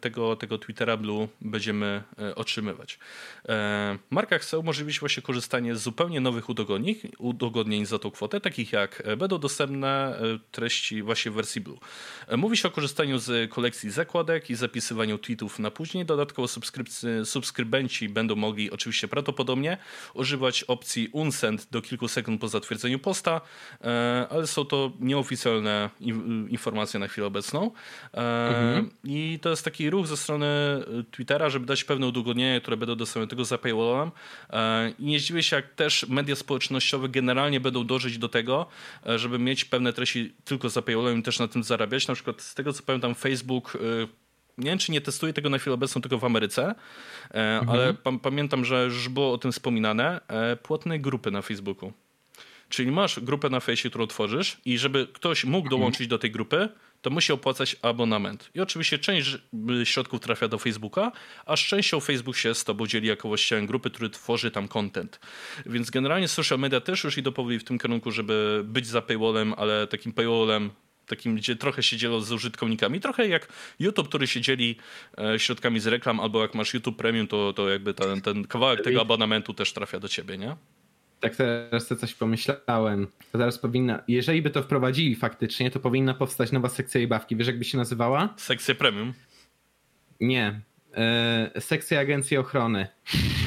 [0.00, 2.98] tego, tego Twittera Blue będziemy e, otrzymywać.
[3.48, 8.72] E, marka chce umożliwić właśnie korzystanie z zupełnie nowych udogodnień, udogodnień za tą kwotę, takich
[8.72, 11.78] jak e, będą dostępne e, treści właśnie w wersji Blue.
[12.36, 16.04] mówi się o korzystaniu z kolekcji zakładek i zapisywaniu tweetów na później.
[16.04, 16.48] Dodatkowo
[17.24, 19.78] subskrybenci będą mogli oczywiście prawdopodobnie
[20.14, 23.40] używać opcji unsend do kilku sekund po zatwierdzeniu posta,
[24.30, 25.90] ale są to nieoficjalne
[26.48, 27.70] informacje na chwilę obecną.
[28.14, 28.90] E, mhm.
[29.04, 30.46] I to jest taki ruch ze strony
[31.10, 34.10] Twittera, żeby dać pewne udogodnienia, które będą dostępne tylko za paywallem.
[34.50, 38.66] E, I nie zdziwię się, jak też media społecznościowe generalnie będą dążyć do tego,
[39.06, 42.08] e, żeby mieć pewne treści tylko za paywallem i też na tym zarabiać.
[42.08, 43.78] Na przykład z tego, co pamiętam, Facebook
[44.58, 46.74] nie wiem, czy nie testuje tego na chwilę obecną tylko w Ameryce,
[47.30, 47.68] mhm.
[47.68, 50.20] ale pa pamiętam, że już było o tym wspominane,
[50.62, 51.92] płatne grupy na Facebooku.
[52.68, 55.70] Czyli masz grupę na fejsie, którą tworzysz i żeby ktoś mógł mhm.
[55.70, 56.68] dołączyć do tej grupy,
[57.02, 58.50] to musi opłacać abonament.
[58.54, 59.36] I oczywiście część
[59.84, 61.12] środków trafia do Facebooka,
[61.46, 65.20] a z częścią Facebook się z tobą dzieli jako właścicielem grupy, który tworzy tam content.
[65.66, 69.54] Więc generalnie social media też już idą powoli w tym kierunku, żeby być za paywallem,
[69.56, 70.70] ale takim paywallem
[71.08, 73.00] takim, gdzie trochę się dzielą z użytkownikami.
[73.00, 73.48] Trochę jak
[73.78, 74.76] YouTube, który się dzieli
[75.18, 78.84] e, środkami z reklam, albo jak masz YouTube Premium, to, to jakby ten, ten kawałek
[78.84, 80.56] tego abonamentu też trafia do ciebie, nie?
[81.20, 83.06] tak teraz to coś pomyślałem.
[83.32, 87.36] To teraz powinna, jeżeli by to wprowadzili faktycznie, to powinna powstać nowa sekcja jej bawki.
[87.36, 88.34] Wiesz, jakby się nazywała?
[88.36, 89.12] Sekcja premium.
[90.20, 90.60] Nie.
[91.54, 92.88] Yy, sekcja agencji ochrony.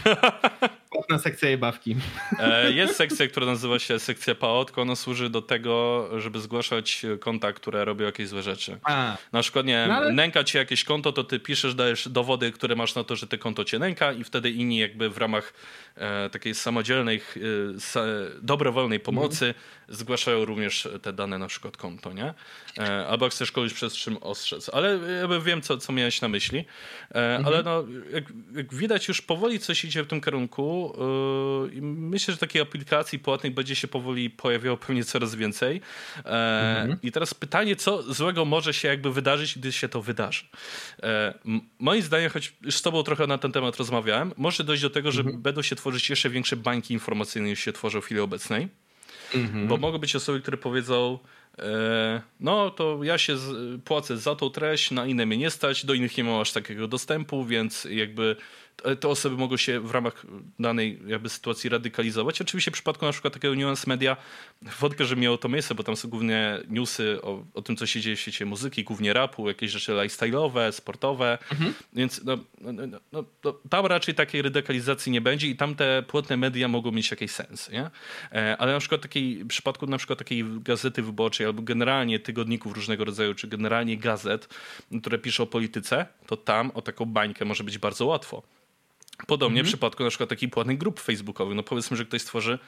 [1.20, 1.96] Sekcja jej bawki.
[2.40, 7.06] E, jest sekcja, która nazywa się sekcja PAO, tylko ona służy do tego, żeby zgłaszać
[7.20, 8.80] konta, które robią jakieś złe rzeczy.
[8.84, 9.18] A.
[9.32, 10.14] Na przykład, nie no ale...
[10.14, 13.38] nęka ci jakieś konto, to ty piszesz, dajesz dowody, które masz na to, że te
[13.38, 15.54] konto cię nęka i wtedy inni jakby w ramach
[15.96, 17.22] e, takiej samodzielnej,
[17.96, 18.02] e,
[18.42, 22.34] dobrowolnej pomocy mhm zgłaszają również te dane na przykład konto, nie?
[22.78, 24.70] E, albo chcesz kogoś przez czym ostrzec.
[24.74, 26.60] Ale ja wiem, co, co miałeś na myśli.
[26.60, 27.46] E, mhm.
[27.46, 27.84] Ale no,
[28.14, 28.24] jak,
[28.56, 30.94] jak, widać, już powoli coś idzie w tym kierunku.
[31.02, 35.82] E, I myślę, że takich aplikacji płatnych będzie się powoli pojawiało pewnie coraz więcej.
[36.18, 36.98] Mhm.
[37.04, 40.44] I teraz pytanie, co złego może się jakby wydarzyć, gdy się to wydarzy.
[41.80, 45.12] Moim zdaniem, choć już z tobą trochę na ten temat rozmawiałem, może dojść do tego,
[45.12, 45.42] że mhm.
[45.42, 48.68] będą się tworzyć jeszcze większe bańki informacyjne niż się tworzą w chwili obecnej.
[49.36, 49.68] Mhm.
[49.68, 51.20] Bo mogą być osoby, które powiedzą,
[51.60, 53.38] e, no to ja się
[53.86, 56.88] płacę za tą treść, na inne mnie nie stać, do innych nie mam aż takiego
[56.88, 58.36] dostępu, więc jakby
[59.00, 60.26] te osoby mogą się w ramach
[60.60, 62.42] danej jakby sytuacji radykalizować.
[62.42, 64.18] Oczywiście w przypadku na przykład takiego Nuance Media
[64.80, 68.02] wątpię, że miało to miejsce, bo tam są głównie newsy o, o tym, co się
[68.02, 71.74] dzieje w świecie muzyki, głównie rapu, jakieś rzeczy lifestyle'owe, sportowe, mhm.
[71.94, 76.04] więc no, no, no, no, no, tam raczej takiej radykalizacji nie będzie i tam te
[76.08, 77.90] płatne media mogą mieć jakiś sens, nie?
[78.32, 82.74] E, ale na przykład takiej, w przypadku na przykład takiej gazety wyborczej albo generalnie tygodników
[82.74, 84.48] różnego rodzaju, czy generalnie gazet,
[85.02, 88.44] które piszą o polityce, to tam o taką bańkę może być bardzo łatwo.
[89.28, 89.66] Podobnie mhm.
[89.66, 91.56] w przypadku na przykład takich płatnych grup facebookowych.
[91.56, 92.60] No powiedzmy, że ktoś stworzy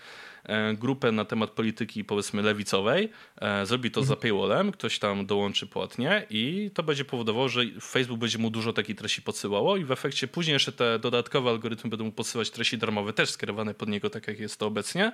[0.44, 3.10] e, grupę na temat polityki powiedzmy lewicowej,
[3.42, 4.08] e, zrobi to mhm.
[4.08, 8.74] za paywallem, ktoś tam dołączy płatnie i to będzie powodowało, że Facebook będzie mu dużo
[8.74, 12.78] takiej treści podsyłało i w efekcie później jeszcze te dodatkowe algorytmy będą mu podsyłać treści
[12.78, 15.12] darmowe też skierowane pod niego, tak jak jest to obecnie.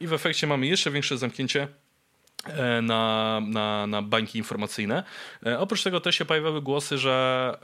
[0.00, 1.68] I w efekcie mamy jeszcze większe zamknięcie
[2.82, 5.02] na, na, na bańki informacyjne.
[5.46, 7.58] E, oprócz tego też się pojawiały głosy, że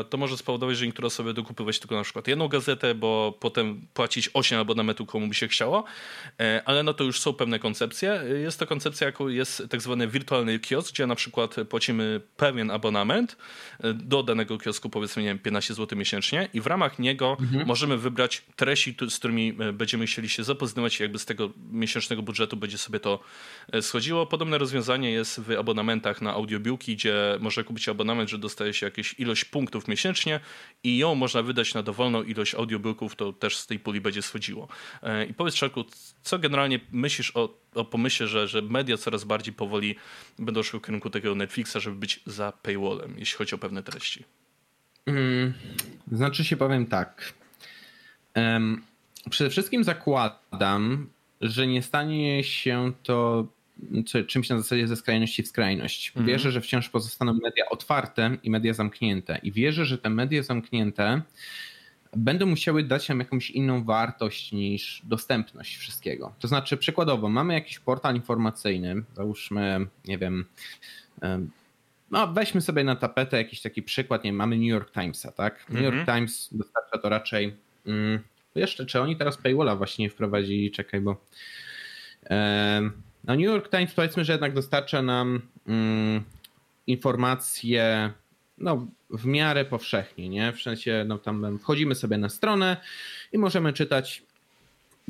[0.00, 3.86] e, to może spowodować, że niektóre osoby dokupywać tylko na przykład jedną gazetę, bo potem
[3.94, 5.84] płacić 8 abonamentów komu by się chciało,
[6.64, 8.22] ale no to już są pewne koncepcje.
[8.42, 13.36] Jest to koncepcja, jaką jest tak zwany wirtualny kiosk, gdzie na przykład płacimy pewien abonament
[13.94, 17.66] do danego kiosku, powiedzmy nie wiem, 15 zł miesięcznie i w ramach niego mhm.
[17.66, 22.56] możemy wybrać treści, z którymi będziemy chcieli się zapoznawać i jakby z tego miesięcznego budżetu
[22.56, 23.20] będzie sobie to
[23.80, 28.86] schodziło podobne rozwiązanie jest w abonamentach na audiobiłki, gdzie można kupić abonament, że dostaje się
[28.86, 30.40] jakieś ilość punktów miesięcznie
[30.82, 34.68] i ją można wydać na dowolną ilość audiobiłków, to też z tej puli będzie schodziło.
[35.02, 35.84] E, I powiedz Czarku,
[36.22, 39.96] co generalnie myślisz o, o pomyśle, że, że media coraz bardziej powoli
[40.38, 44.24] będą szły w kierunku takiego Netflixa, żeby być za paywallem, jeśli chodzi o pewne treści?
[45.04, 45.54] Hmm,
[46.12, 47.32] znaczy się powiem tak.
[48.36, 48.82] Um,
[49.30, 51.10] przede wszystkim zakładam,
[51.40, 53.46] że nie stanie się to
[54.28, 56.08] czymś na zasadzie ze skrajności w skrajność.
[56.08, 56.26] Mhm.
[56.26, 59.38] Wierzę, że wciąż pozostaną media otwarte i media zamknięte.
[59.42, 61.22] I wierzę, że te media zamknięte
[62.16, 66.34] będą musiały dać nam jakąś inną wartość niż dostępność wszystkiego.
[66.38, 70.44] To znaczy, przykładowo, mamy jakiś portal informacyjny, załóżmy, nie wiem,
[72.10, 75.70] no weźmy sobie na tapetę jakiś taki przykład, nie wiem, mamy New York Timesa, tak?
[75.70, 76.18] New York mhm.
[76.18, 77.56] Times dostarcza to raczej.
[77.86, 78.18] Mm,
[78.54, 80.70] jeszcze, czy oni teraz paywalla właśnie wprowadzili?
[80.70, 81.16] Czekaj, bo.
[83.24, 86.22] No New York Times powiedzmy, że jednak dostarcza nam mm,
[86.86, 88.12] informacje
[88.58, 90.52] no, w miarę powszechnie, nie?
[90.52, 92.76] W sensie, no tam wchodzimy sobie na stronę
[93.32, 94.22] i możemy czytać,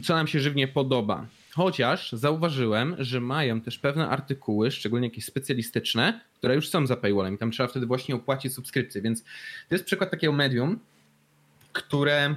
[0.03, 1.27] co nam się żywnie podoba.
[1.53, 7.39] Chociaż zauważyłem, że mają też pewne artykuły, szczególnie jakieś specjalistyczne, które już są za paywallem.
[7.39, 9.23] Tam trzeba wtedy właśnie opłacić subskrypcję, więc
[9.69, 10.79] to jest przykład takiego medium,
[11.73, 12.35] które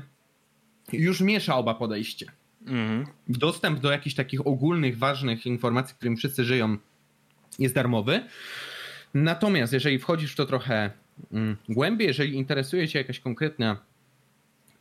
[0.93, 2.25] już miesza oba podejście.
[2.67, 3.05] Mhm.
[3.27, 6.77] Dostęp do jakichś takich ogólnych, ważnych informacji, którymi wszyscy żyją,
[7.59, 8.23] jest darmowy.
[9.13, 10.91] Natomiast jeżeli wchodzisz w to trochę
[11.31, 13.77] mm, głębiej, jeżeli interesuje Cię jakaś konkretna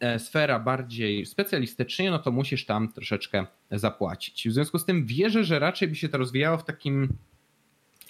[0.01, 4.49] e, sfera bardziej specjalistycznie, no to musisz tam troszeczkę zapłacić.
[4.49, 7.09] W związku z tym wierzę, że raczej by się to rozwijało w takim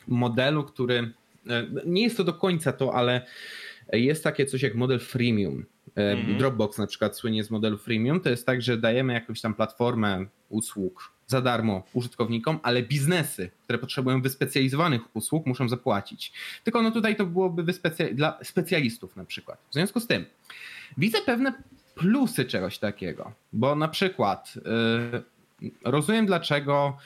[0.08, 1.12] modelu, który
[1.48, 3.26] e, nie jest to do końca to, ale
[3.92, 5.64] jest takie coś jak model freemium.
[5.94, 6.38] Mm.
[6.38, 8.20] Dropbox na przykład słynie z modelu freemium.
[8.20, 13.78] To jest tak, że dajemy jakąś tam platformę usług za darmo użytkownikom, ale biznesy, które
[13.78, 16.32] potrzebują wyspecjalizowanych usług, muszą zapłacić.
[16.64, 19.58] Tylko no tutaj to byłoby wyspecja- dla specjalistów na przykład.
[19.70, 20.24] W związku z tym
[20.98, 21.52] widzę pewne
[21.94, 24.54] plusy czegoś takiego, bo na przykład
[25.60, 26.96] yy, rozumiem dlaczego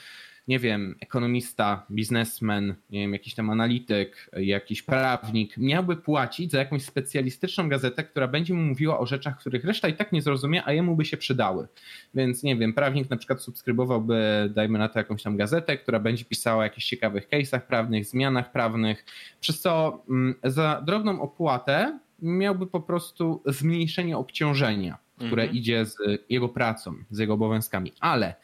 [0.51, 6.83] nie wiem, ekonomista, biznesmen, nie wiem, jakiś tam analityk, jakiś prawnik miałby płacić za jakąś
[6.83, 10.73] specjalistyczną gazetę, która będzie mu mówiła o rzeczach, których reszta i tak nie zrozumie, a
[10.73, 11.67] jemu by się przydały.
[12.13, 16.25] Więc nie wiem, prawnik na przykład subskrybowałby, dajmy na to jakąś tam gazetę, która będzie
[16.25, 19.05] pisała o jakichś ciekawych case'ach prawnych, zmianach prawnych,
[19.39, 25.57] przez co mm, za drobną opłatę miałby po prostu zmniejszenie obciążenia, które mhm.
[25.57, 25.95] idzie z
[26.29, 27.93] jego pracą, z jego obowiązkami.
[27.99, 28.35] Ale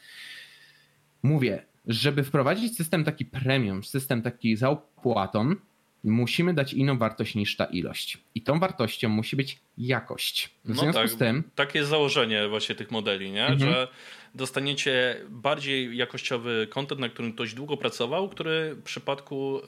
[1.24, 5.56] mówię, żeby wprowadzić system taki premium, system taki za opłatą,
[6.04, 8.18] musimy dać inną wartość niż ta ilość.
[8.36, 10.50] I tą wartością musi być jakość.
[10.66, 11.44] W no związku tak, z tym.
[11.56, 13.48] Takie jest założenie właśnie tych modeli, nie?
[13.48, 13.72] Mhm.
[13.72, 13.88] że
[14.36, 19.60] dostaniecie bardziej jakościowy kontent, na którym ktoś długo pracował, który w przypadku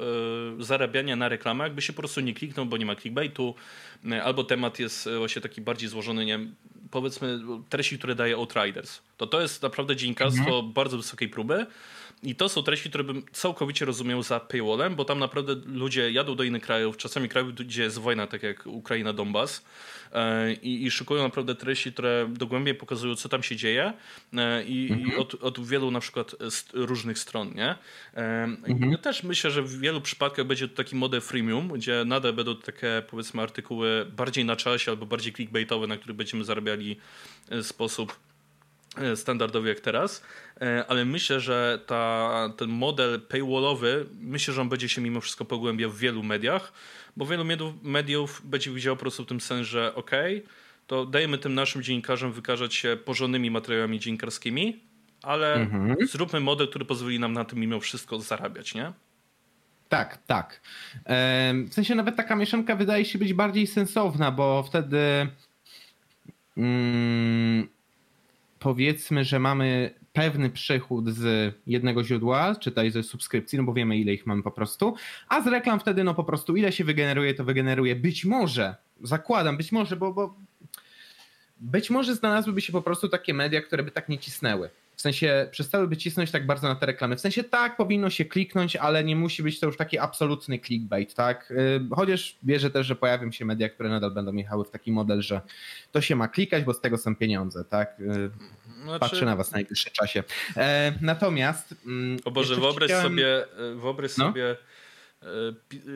[0.60, 3.56] y, zarabiania na reklamach jakby się po prostu nie kliknął, bo nie ma clickbaitu,
[4.06, 6.40] y, albo temat jest właśnie taki bardziej złożony, nie
[6.92, 7.40] powiedzmy
[7.70, 9.02] treści, które daje Outriders.
[9.18, 10.74] To to jest naprawdę dziennikarstwo mhm.
[10.74, 11.66] bardzo wysokiej próby,
[12.24, 16.36] I to są treści, które bym całkowicie rozumiał za paywallem, bo tam naprawdę ludzie jadą
[16.36, 19.66] do innych krajów, czasami krajów, gdzie jest wojna, tak jak Ukraina, Donbas,
[20.14, 23.94] e, i, i szykują naprawdę treści, które dogłębnie pokazują, co tam się dzieje
[24.34, 25.12] e, i, mhm.
[25.12, 26.36] i od, od, wielu na przykład
[26.74, 27.76] różnych stron, nie?
[28.14, 28.92] Mhm.
[28.92, 32.56] Ja też myślę, że w wielu przypadkach będzie to taki model freemium, gdzie nadal będą
[32.56, 36.98] takie, powiedzmy, artykuły bardziej na czasie albo bardziej clickbaitowe, na których będziemy zarabiali
[37.62, 38.29] sposób E,
[39.16, 40.24] standardowy jak teraz,
[40.62, 45.46] e, ale myślę, że ta, ten model paywallowy, myślę, że on będzie się mimo wszystko
[45.46, 46.74] pogłębiał w wielu mediach,
[47.18, 50.12] bo wielu mediów, mediów będzie widziało po prostu w tym sens, że ok,
[50.88, 54.80] to dajemy tym naszym dziennikarzom wykażać się porządnymi materiałami dziennikarskimi,
[55.24, 55.96] ale mhm.
[56.08, 58.94] zróbmy model, który pozwoli nam na tym mimo wszystko zarabiać, nie?
[59.90, 60.62] Tak, tak.
[61.70, 65.28] W sensie nawet taka mieszanka wydaje się być bardziej sensowna, bo wtedy
[66.58, 67.68] mm,
[68.60, 74.14] powiedzmy, że mamy pewny przychód z jednego źródła, czytaj ze subskrypcji, no bo wiemy ile
[74.14, 74.96] ich mamy po prostu,
[75.30, 79.58] a z reklam wtedy no po prostu ile się wygeneruje, to wygeneruje być może, zakładam,
[79.58, 80.36] być może, bo, bo
[81.60, 84.70] być może znalazłyby się po prostu takie media, które by tak nie cisnęły.
[85.00, 87.16] W sensie przestałyby cisnąć tak bardzo na te reklamy.
[87.16, 91.14] W sensie tak, powinno się kliknąć, ale nie musi być to już taki absolutny clickbait,
[91.14, 91.52] tak?
[91.52, 95.22] Y, chociaż wierzę też, że pojawią się media, które nadal będą jechały w taki model,
[95.22, 95.42] że
[95.92, 98.00] to się ma klikać, bo z tego są pieniądze, tak?
[98.00, 98.32] Y,
[98.84, 99.00] znaczy...
[99.00, 100.24] Patrzę na was w najbliższym czasie.
[100.58, 101.76] E, natomiast...
[101.86, 103.04] Mm, o Boże, wyobraź chciałem...
[103.04, 104.26] sobie, e, wyobraź no?
[104.26, 104.56] sobie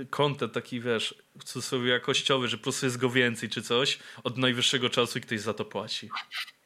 [0.10, 3.99] kontent e, taki, wiesz, w cudzysłowie jakościowy, że po prostu jest go więcej czy coś
[4.24, 6.10] od najwyższego czasu i ktoś za to płaci.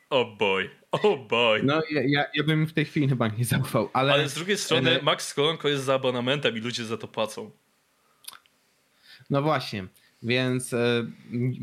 [0.10, 1.64] Oh boy, oh boy.
[1.64, 4.14] No ja, ja, ja bym w tej chwili chyba nie zaufał, ale...
[4.14, 7.52] Ale z drugiej strony Max Kolonko jest za abonamentem i ludzie za to płacą.
[9.30, 9.88] No właśnie,
[10.24, 11.06] więc e,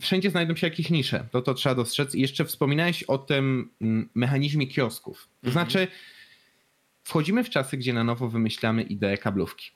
[0.00, 2.14] wszędzie znajdą się jakieś nisze, to to trzeba dostrzec.
[2.14, 5.28] I jeszcze wspominałeś o tym mm, mechanizmie kiosków.
[5.42, 5.52] To mhm.
[5.52, 5.88] znaczy
[7.04, 9.70] wchodzimy w czasy, gdzie na nowo wymyślamy ideę kablówki.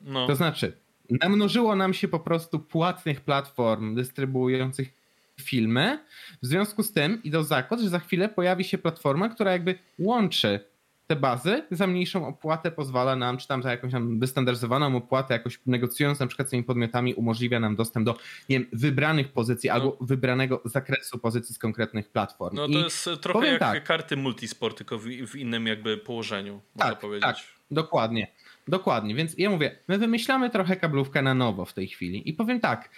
[0.00, 0.26] No.
[0.26, 0.78] To znaczy
[1.22, 4.95] namnożyło nam się po prostu płatnych platform dystrybuujących
[5.40, 5.98] filmy.
[6.42, 10.60] W związku z tym idą zakład, że za chwilę pojawi się platforma, która jakby łączy
[11.06, 15.60] te bazy za mniejszą opłatę pozwala nam, czy tam za jakąś tam wystandaryzowaną opłatę, jakoś
[15.66, 18.12] negocjując na przykład z tymi podmiotami, umożliwia nam dostęp do
[18.48, 19.74] nie wiem, wybranych pozycji no.
[19.74, 22.56] albo wybranego zakresu pozycji z konkretnych platform.
[22.56, 26.60] No to I jest trochę jak tak, karty multisport, tylko w, w, innym jakby położeniu,
[26.76, 27.22] tak, można powiedzieć.
[27.22, 27.36] Tak,
[27.70, 28.26] dokładnie.
[28.68, 32.60] Dokładnie, więc ja mówię, my wymyślamy trochę kablówkę na nowo w tej chwili i powiem
[32.60, 32.90] tak,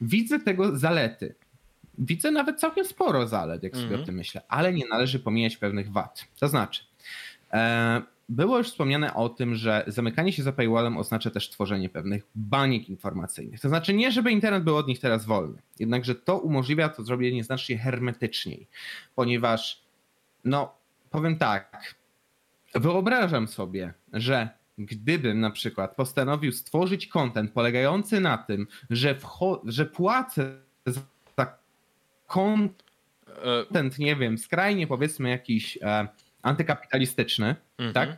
[0.00, 1.34] widzę tego zalety
[1.98, 4.06] widzę nawet całkiem sporo zalet, jak sobie o mhm.
[4.06, 6.24] tym myślę, ale nie należy pomijać pewnych wad.
[6.40, 6.82] To znaczy,
[7.52, 12.26] e, było już wspomniane o tym, że zamykanie się za paywallem oznacza też tworzenie pewnych
[12.34, 13.60] baniek informacyjnych.
[13.60, 17.44] To znaczy nie, żeby internet był od nich teraz wolny, jednakże to umożliwia to zrobienie
[17.44, 18.66] znacznie hermetyczniej,
[19.14, 19.82] ponieważ,
[20.44, 20.74] no,
[21.10, 21.94] powiem tak,
[22.74, 29.18] wyobrażam sobie, że gdybym na przykład postanowił stworzyć kontent polegający na tym, że,
[29.64, 30.56] że płacę
[32.34, 36.08] content, nie wiem, skrajnie powiedzmy jakiś e,
[36.42, 37.92] antykapitalistyczny, mhm.
[37.92, 38.16] tak?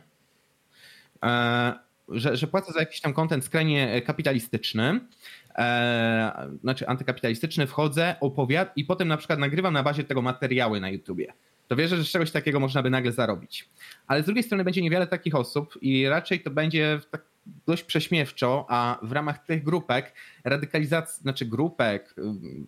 [1.25, 4.99] E, że, że płacę za jakiś tam content skrajnie kapitalistyczny,
[5.55, 10.89] e, znaczy antykapitalistyczny, wchodzę, opowiadam i potem na przykład nagrywam na bazie tego materiały na
[10.89, 11.33] YouTubie.
[11.67, 13.69] To wierzę, że z czegoś takiego można by nagle zarobić.
[14.07, 17.21] Ale z drugiej strony będzie niewiele takich osób i raczej to będzie tak
[17.65, 22.15] dość prześmiewczo, a w ramach tych grupek radykalizacja, znaczy grupek,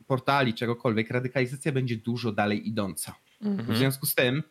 [0.08, 3.16] portali, czegokolwiek, radykalizacja będzie dużo dalej idąca.
[3.42, 3.74] Mhm.
[3.74, 4.44] W związku z tym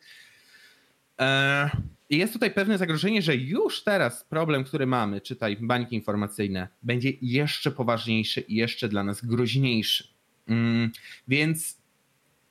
[1.21, 1.71] e,
[2.11, 7.71] jest tutaj pewne zagrożenie, że już teraz problem, który mamy, czytaj bańki informacyjne, będzie jeszcze
[7.71, 10.09] poważniejszy i jeszcze dla nas groźniejszy.
[10.49, 10.91] Mm,
[11.29, 11.79] więc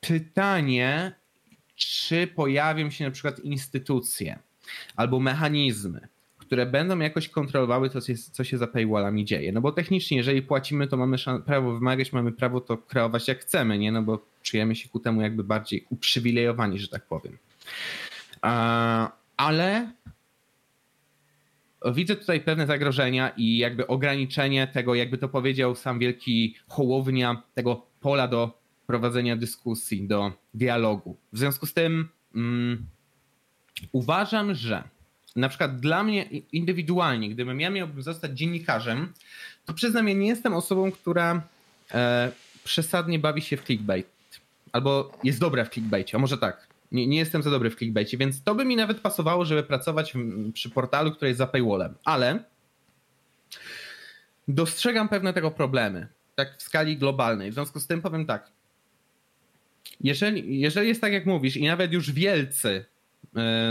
[0.02, 1.12] pytanie,
[1.76, 4.40] czy pojawią się na przykład instytucje
[4.96, 6.08] albo mechanizmy,
[6.48, 8.00] które będą jakoś kontrolowały to,
[8.32, 9.52] co się za paywallami dzieje.
[9.52, 13.78] No bo technicznie, jeżeli płacimy, to mamy prawo wymagać, mamy prawo to kreować jak chcemy,
[13.78, 13.92] nie?
[13.92, 17.38] No bo czujemy się ku temu jakby bardziej uprzywilejowani, że tak powiem.
[19.38, 19.92] Ale
[21.94, 27.86] widzę tutaj pewne zagrożenia i jakby ograniczenie tego, jakby to powiedział sam wielki Hołownia, tego
[28.02, 31.18] pola do prowadzenia dyskusji, do dialogu.
[31.34, 32.86] W związku z tym um,
[33.92, 34.84] uważam, że
[35.38, 39.14] na przykład dla mnie indywidualnie, gdybym ja miałbym zostać dziennikarzem,
[39.66, 41.42] to przyznam, ja nie jestem osobą, która
[41.94, 42.32] e,
[42.64, 44.08] przesadnie bawi się w clickbait.
[44.72, 46.68] Albo jest dobra w clickbaitie, a może tak.
[46.92, 50.14] Nie, nie jestem za dobry w clickbaitie, więc to by mi nawet pasowało, żeby pracować
[50.14, 51.94] w, przy portalu, który jest za paywallem.
[52.04, 52.44] Ale
[54.48, 57.52] dostrzegam pewne tego problemy, tak w skali globalnej.
[57.52, 58.52] W związku z tym powiem tak.
[60.02, 62.86] Jeżeli, jeżeli jest tak, jak mówisz, i nawet już wielcy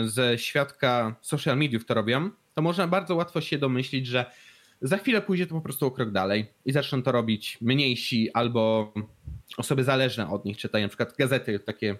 [0.05, 4.31] ze świadka social mediów to robią, to można bardzo łatwo się domyślić, że
[4.81, 8.93] za chwilę pójdzie to po prostu o krok dalej i zaczną to robić mniejsi albo
[9.57, 11.97] osoby zależne od nich, czytają na przykład gazety takie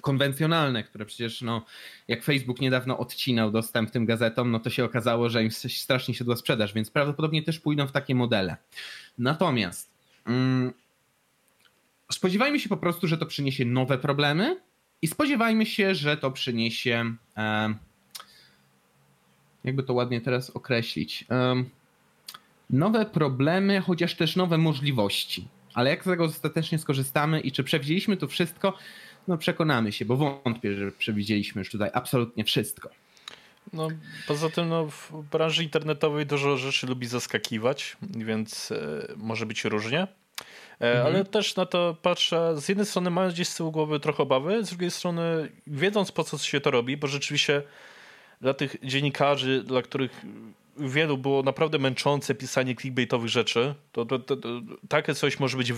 [0.00, 1.64] konwencjonalne, które przecież no,
[2.08, 6.36] jak Facebook niedawno odcinał dostęp tym gazetom, no to się okazało, że im strasznie siadła
[6.36, 8.56] sprzedaż, więc prawdopodobnie też pójdą w takie modele.
[9.18, 9.90] Natomiast
[10.26, 10.72] mm,
[12.12, 14.60] spodziewajmy się po prostu, że to przyniesie nowe problemy
[15.02, 17.14] i spodziewajmy się, że to przyniesie
[19.64, 21.24] jakby to ładnie teraz określić
[22.70, 25.48] nowe problemy, chociaż też nowe możliwości.
[25.74, 28.78] Ale jak z tego ostatecznie skorzystamy i czy przewidzieliśmy to wszystko,
[29.28, 32.90] no przekonamy się, bo wątpię, że przewidzieliśmy już tutaj absolutnie wszystko.
[33.72, 33.88] No,
[34.26, 40.06] poza tym no, w branży internetowej dużo rzeczy lubi zaskakiwać, więc e, może być różnie.
[40.80, 41.06] E, mhm.
[41.06, 44.64] Ale też na to patrzę, z jednej strony mając gdzieś z tyłu głowy trochę obawy,
[44.64, 47.62] z drugiej strony wiedząc po co się to robi, bo rzeczywiście
[48.40, 50.24] dla tych dziennikarzy, dla których
[50.78, 54.48] wielu było naprawdę męczące pisanie clickbaitowych rzeczy, to, to, to, to,
[54.88, 55.72] takie coś może być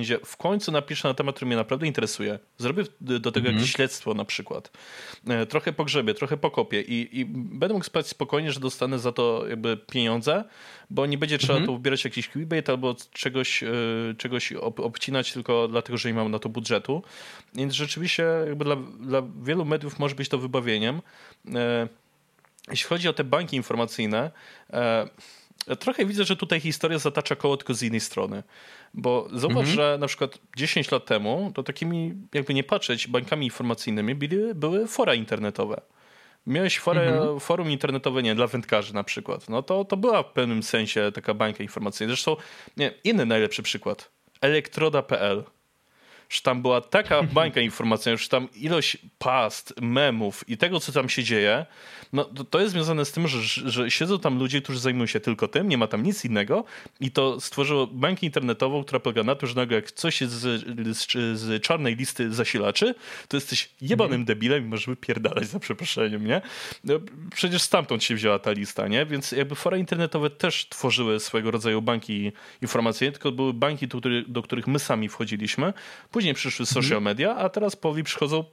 [0.00, 2.38] gdzie w końcu napiszę na temat, który mnie naprawdę interesuje.
[2.58, 3.60] Zrobię do tego mm -hmm.
[3.60, 4.70] jakieś śledztwo na przykład.
[5.28, 9.44] E, trochę pogrzebie, trochę pokopię i, i będę mógł spać spokojnie, że dostanę za to
[9.48, 10.44] jakby pieniądze,
[10.90, 11.66] bo nie będzie trzeba mm -hmm.
[11.66, 13.68] tu wybierać jakiś clickbait albo czegoś, e,
[14.18, 17.02] czegoś ob, obcinać tylko dlatego, że nie mam na to budżetu.
[17.54, 21.00] Więc rzeczywiście jakby dla, dla wielu mediów może być to wybawieniem.
[22.70, 24.30] Jeśli chodzi o te banki informacyjne,
[24.72, 25.08] e,
[25.78, 28.42] trochę widzę, że tutaj historia zatacza koło tylko z innej strony.
[28.94, 29.76] Bo zauważ, mhm.
[29.76, 34.86] że na przykład 10 lat temu to takimi, jakby nie patrzeć, bankami informacyjnymi były, były
[34.86, 35.80] fora internetowe.
[36.46, 37.40] Miałeś forę, mhm.
[37.40, 39.48] forum internetowe, nie dla wędkarzy na przykład.
[39.48, 42.10] No to, to była w pewnym sensie taka bańka informacyjna.
[42.10, 42.36] Zresztą,
[42.76, 44.10] nie, inny najlepszy przykład.
[44.40, 45.44] Elektroda.pl
[46.34, 51.08] że tam była taka bańka informacyjna, że tam ilość past, memów i tego, co tam
[51.08, 51.66] się dzieje,
[52.12, 55.48] no to, jest związane z tym, że, że siedzą tam ludzie, którzy zajmują się tylko
[55.48, 56.64] tym, nie ma tam nic innego
[57.00, 60.64] i to stworzyło bańkę internetową, która polega na tym, że nagle jak coś jest z,
[60.96, 62.94] z, z czarnej listy zasilaczy,
[63.28, 64.24] to jesteś jebanym mm.
[64.24, 66.40] debilem i możesz wypierdalać za przeproszeniem, nie?
[66.84, 66.94] No,
[67.34, 69.06] przecież stamtąd się wzięła ta lista, nie?
[69.06, 72.32] Więc jakby fora internetowe też tworzyły swego rodzaju banki
[72.62, 75.72] informacyjne, tylko były banki, do, do których my sami wchodziliśmy.
[76.10, 77.02] Później przyszły social mhm.
[77.02, 78.44] media, a teraz powi przychodzą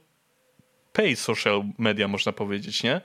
[0.92, 3.00] pay social media, można powiedzieć, nie?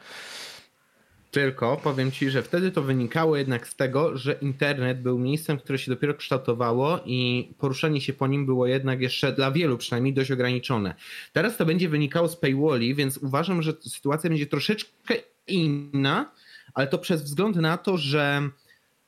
[1.32, 5.78] Tylko powiem ci, że wtedy to wynikało jednak z tego, że internet był miejscem, które
[5.78, 10.32] się dopiero kształtowało i poruszanie się po nim było jednak jeszcze dla wielu przynajmniej dość
[10.32, 10.95] ograniczone.
[11.34, 15.15] Teraz to będzie wynikało z paywalli, więc uważam, że sytuacja będzie troszeczkę
[15.47, 16.32] inna,
[16.74, 18.49] ale to przez wzgląd na to, że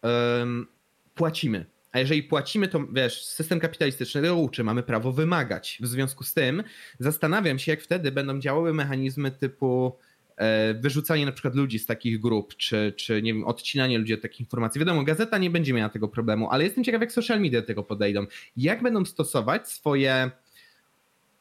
[0.03, 0.67] um,
[1.15, 1.65] płacimy.
[1.91, 5.77] A jeżeli płacimy, to wiesz, system kapitalistyczny tego uczy, mamy prawo wymagać.
[5.81, 6.63] W związku z tym
[6.99, 9.97] zastanawiam się, jak wtedy będą działały mechanizmy typu
[10.37, 14.21] e, wyrzucanie na przykład ludzi z takich grup, czy, czy nie wiem, odcinanie ludzi od
[14.21, 14.79] takich informacji.
[14.79, 17.83] Wiadomo, gazeta nie będzie miała tego problemu, ale jestem ciekaw, jak social media do tego
[17.83, 18.25] podejdą.
[18.57, 20.31] Jak będą stosować swoje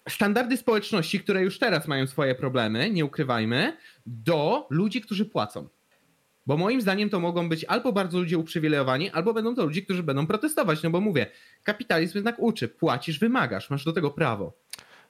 [0.08, 3.76] standardy społeczności, które już teraz mają swoje problemy, nie ukrywajmy,
[4.06, 5.68] do ludzi, którzy płacą.
[6.48, 10.02] Bo moim zdaniem to mogą być albo bardzo ludzie uprzywilejowani, albo będą to ludzie, którzy
[10.02, 10.82] będą protestować.
[10.82, 11.26] No bo mówię,
[11.62, 14.52] kapitalizm jednak uczy, płacisz, wymagasz, masz do tego prawo.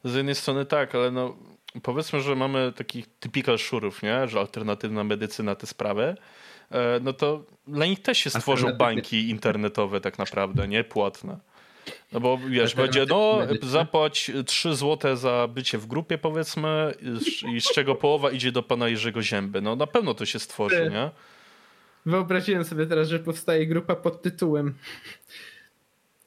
[0.05, 1.36] Z jednej strony tak, ale no
[1.82, 4.28] powiedzmy, że mamy takich typical szurów, nie?
[4.28, 6.16] że alternatywna medycyna te sprawy,
[6.70, 10.84] e, no to dla nich też się stworzą bańki internetowe tak naprawdę, nie?
[10.84, 11.39] Płatne.
[12.12, 16.95] No bo wiesz, będzie, no zapłać 3 zł za bycie w grupie powiedzmy
[17.55, 19.61] i z czego połowa idzie do pana Jerzego Zięby.
[19.61, 21.11] No na pewno to się stworzy, nie?
[22.07, 24.74] Wyobraziłem sobie teraz, że powstaje grupa pod tytułem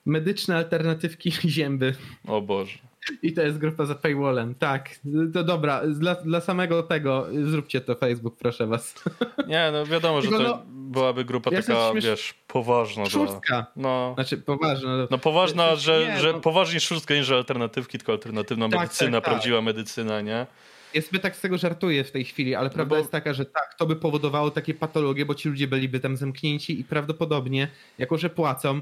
[0.05, 1.95] Medyczne alternatywki Zięby.
[2.27, 2.77] O Boże.
[3.23, 4.55] I to jest grupa za paywallem.
[4.55, 4.89] Tak,
[5.33, 5.81] to dobra.
[5.87, 9.03] Dla, dla samego tego zróbcie to Facebook, proszę was.
[9.47, 13.05] Nie, no wiadomo, że to no, byłaby grupa taka, wiesz, poważna.
[13.05, 13.65] Szóstka.
[13.75, 14.11] No.
[14.15, 15.07] Znaczy poważna.
[15.11, 16.39] No poważna, że, nie, że no...
[16.39, 19.33] poważnie szóstka, nie że alternatywki, tylko alternatywna tak, medycyna, tak, tak.
[19.33, 20.47] prawdziwa medycyna, nie?
[20.93, 22.97] Ja sobie tak z tego żartuję w tej chwili, ale prawda no bo...
[22.97, 26.79] jest taka, że tak, to by powodowało takie patologie, bo ci ludzie byliby tam zamknięci
[26.79, 27.67] i prawdopodobnie,
[27.97, 28.81] jako że płacą,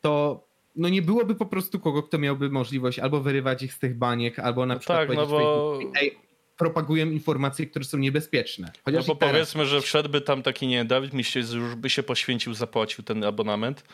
[0.00, 0.44] to
[0.76, 4.38] no nie byłoby po prostu kogo, kto miałby możliwość albo wyrywać ich z tych baniek,
[4.38, 5.78] albo na no przykład tak, no bo...
[6.00, 6.18] Ej,
[6.56, 8.72] propagują informacje, które są niebezpieczne.
[8.84, 9.32] Chociaż no bo teraz...
[9.32, 13.84] powiedzmy, że wszedłby tam taki, nie, Dawid Miściec już by się poświęcił, zapłacił ten abonament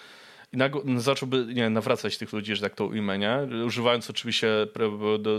[0.84, 3.38] i zacząłby nie, nawracać tych ludzi, że tak to ujmę, nie?
[3.66, 4.48] używając oczywiście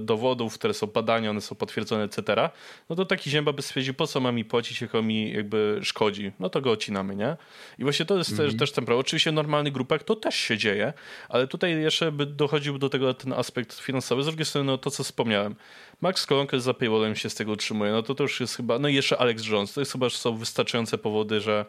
[0.01, 2.49] dowodów, które są badania, one są potwierdzone, etc.,
[2.89, 5.79] no to taki zięba by stwierdził, po co ma mi płacić, jak on mi jakby
[5.83, 6.31] szkodzi.
[6.39, 7.37] No to go odcinamy, nie?
[7.79, 8.49] I właśnie to jest mhm.
[8.49, 8.99] też, też ten problem.
[8.99, 10.93] Oczywiście normalny grupek to też się dzieje,
[11.29, 14.23] ale tutaj jeszcze by dochodził do tego ten aspekt finansowy.
[14.23, 15.55] Z drugiej strony, no to co wspomniałem,
[16.01, 18.87] Max Kolonkę za paywallem się z tego utrzymuje, no to to już jest chyba, no
[18.87, 21.65] i jeszcze Alex Jones, to jest chyba, że są wystarczające powody, że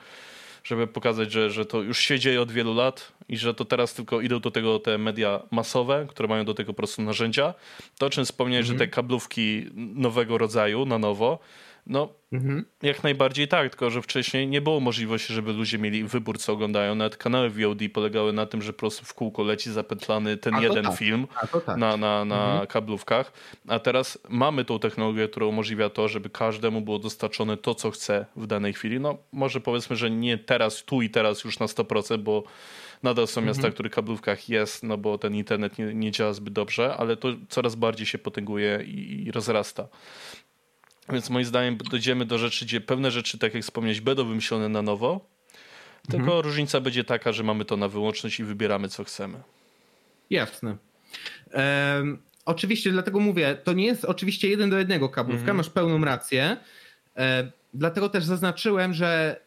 [0.68, 3.94] żeby pokazać, że, że to już się dzieje od wielu lat i że to teraz
[3.94, 7.54] tylko idą do tego te media masowe, które mają do tego po prostu narzędzia.
[7.98, 8.78] To, o czym wspomniałeś, mhm.
[8.78, 11.38] że te kablówki nowego rodzaju, na nowo,
[11.88, 12.64] no, mhm.
[12.82, 16.94] jak najbardziej tak, tylko że wcześniej nie było możliwości, żeby ludzie mieli wybór, co oglądają.
[16.94, 20.84] Nawet kanały VOD polegały na tym, że po prostu w kółko leci zapętlany ten jeden
[20.84, 20.96] tak.
[20.96, 21.66] film tak.
[21.66, 22.66] na, na, na mhm.
[22.66, 23.32] kablówkach.
[23.68, 28.26] A teraz mamy tą technologię, która umożliwia to, żeby każdemu było dostarczone to, co chce
[28.36, 29.00] w danej chwili.
[29.00, 32.42] No, może powiedzmy, że nie teraz, tu i teraz już na 100%, bo
[33.02, 33.72] nadal są miasta, mhm.
[33.72, 37.28] w których kablówkach jest, no bo ten internet nie, nie działa zbyt dobrze, ale to
[37.48, 39.88] coraz bardziej się potęguje i, i rozrasta.
[41.12, 44.82] Więc moim zdaniem dojdziemy do rzeczy, gdzie pewne rzeczy, tak jak wspomnieć, będą wymyślone na
[44.82, 45.28] nowo,
[46.02, 46.40] tylko mhm.
[46.40, 49.42] różnica będzie taka, że mamy to na wyłączność i wybieramy, co chcemy.
[50.30, 50.76] Jasne.
[51.52, 55.56] Um, oczywiście, dlatego mówię, to nie jest oczywiście jeden do jednego kablówka, mhm.
[55.56, 56.56] masz pełną rację.
[57.16, 59.40] E, dlatego też zaznaczyłem, że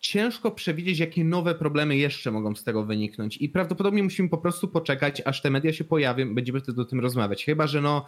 [0.00, 3.36] ciężko przewidzieć, jakie nowe problemy jeszcze mogą z tego wyniknąć.
[3.36, 7.00] I prawdopodobnie musimy po prostu poczekać, aż te media się pojawią, będziemy wtedy o tym
[7.00, 7.44] rozmawiać.
[7.44, 8.06] Chyba, że no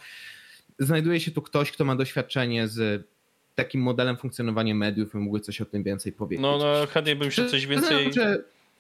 [0.85, 3.07] znajduje się tu ktoś, kto ma doświadczenie z
[3.55, 6.43] takim modelem funkcjonowania mediów i mógłby coś o tym więcej powiedzieć.
[6.43, 8.11] No, no chętnie bym się coś więcej...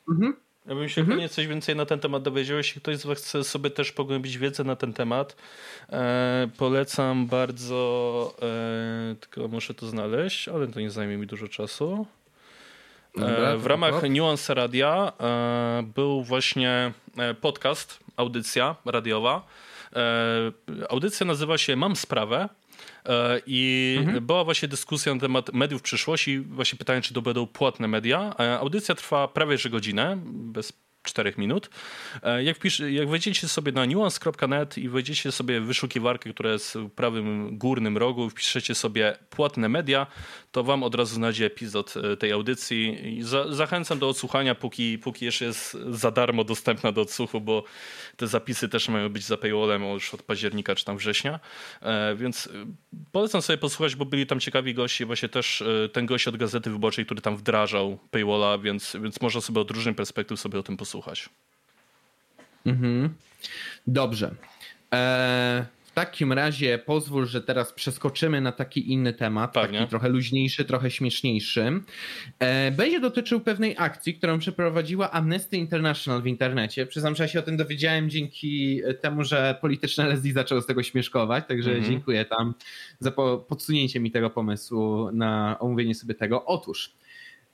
[0.09, 0.37] Mhm.
[0.67, 1.19] Ja bym się mhm.
[1.19, 2.57] chętnie coś więcej na ten temat dowiedział.
[2.57, 5.37] Jeśli ktoś z Was chce sobie też pogłębić wiedzę na ten temat,
[5.89, 12.07] e, polecam bardzo, e, tylko muszę to znaleźć, ale to nie zajmie mi dużo czasu.
[13.19, 19.47] E, w ramach Nuance Radia e, był właśnie e, podcast, audycja radiowa,
[20.89, 22.49] audycja nazywa się Mam sprawę.
[23.07, 24.27] E, I mhm.
[24.27, 28.35] była właśnie dyskusja na temat mediów przyszłości, właśnie pytanie, czy to będą płatne media.
[28.41, 31.71] E, audycja trwa prawie że godzinę, bez 4 minut.
[32.23, 36.75] E, jak, wpisz, jak wejdziecie sobie na nuance.net i wejdziecie sobie w wyszukiwarkę, która jest
[36.75, 40.07] w prawym górnym rogu, wpiszecie sobie płatne media,
[40.53, 43.09] to wam od razu znajdzie epizod e, tej audycji.
[43.19, 47.65] I za, zachęcam do odsłuchania, póki, póki jeszcze jest za darmo dostępna do odsłuchu, bo
[48.17, 51.41] te zapisy też mają być za paywallem już od października czy tam września.
[51.83, 52.49] E, więc
[53.13, 55.07] polecam sobie posłuchać, bo byli tam ciekawi goście.
[55.07, 59.61] Właśnie też ten gość od Gazety Wyborczej, który tam wdrażał paywalla, więc, więc można sobie
[59.61, 61.29] od różnych perspektyw sobie o tym posłuchać.
[62.67, 63.15] Mhm.
[63.87, 64.35] Dobrze.
[64.93, 69.79] E, w takim razie pozwól, że teraz przeskoczymy na taki inny temat, Pewnie.
[69.79, 71.81] taki trochę luźniejszy, trochę śmieszniejszy.
[72.39, 76.87] E, będzie dotyczył pewnej akcji, którą przeprowadziła Amnesty International w internecie.
[76.87, 80.83] Przyznam, że ja się o tym dowiedziałem dzięki temu, że polityczne Leslie zaczęło z tego
[80.83, 81.93] śmieszkować, także mhm.
[81.93, 82.55] dziękuję tam
[82.99, 83.11] za
[83.49, 86.45] podsunięcie mi tego pomysłu na omówienie sobie tego.
[86.45, 86.95] Otóż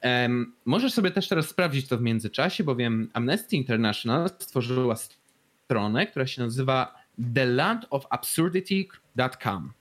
[0.03, 6.27] Um, możesz sobie też teraz sprawdzić to w międzyczasie, bowiem Amnesty International stworzyła stronę, która
[6.27, 6.98] się nazywa
[7.35, 9.73] thelandofabsurdity.com.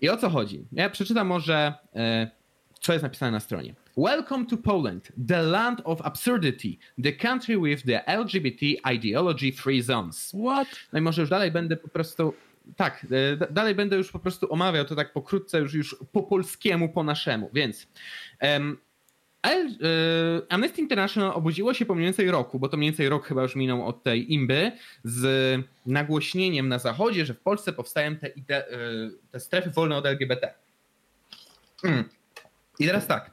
[0.00, 0.64] I o co chodzi?
[0.72, 2.30] Ja przeczytam może, e,
[2.80, 3.74] co jest napisane na stronie.
[3.96, 10.32] Welcome to Poland, the land of absurdity, the country with the LGBT ideology free zones.
[10.44, 10.68] What?
[10.92, 12.34] No i może już dalej będę po prostu
[12.76, 13.06] tak,
[13.40, 17.02] e, dalej będę już po prostu omawiał to tak pokrótce, już, już po polskiemu, po
[17.02, 17.50] naszemu.
[17.52, 17.86] Więc
[18.42, 18.78] um,
[19.52, 23.42] y, Amnesty International obudziło się po mniej więcej roku, bo to mniej więcej rok chyba
[23.42, 24.72] już minął od tej imby,
[25.04, 30.54] z nagłośnieniem na zachodzie, że w Polsce powstają te, y, te strefy wolne od LGBT.
[31.82, 32.08] Hmm.
[32.78, 33.30] I teraz tak.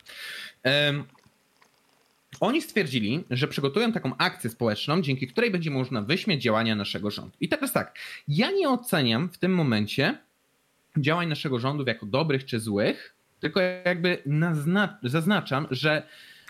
[2.39, 7.37] Oni stwierdzili, że przygotują taką akcję społeczną, dzięki której będzie można wyśmieć działania naszego rządu.
[7.39, 10.17] I teraz tak, ja nie oceniam w tym momencie
[10.97, 14.23] działań naszego rządu jako dobrych czy złych, tylko jakby
[15.03, 16.03] zaznaczam, że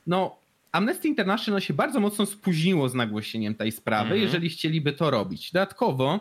[0.08, 0.38] no,
[0.72, 4.22] Amnesty International się bardzo mocno spóźniło z nagłośnieniem tej sprawy, -hmm.
[4.22, 5.52] jeżeli chcieliby to robić.
[5.52, 6.20] Dodatkowo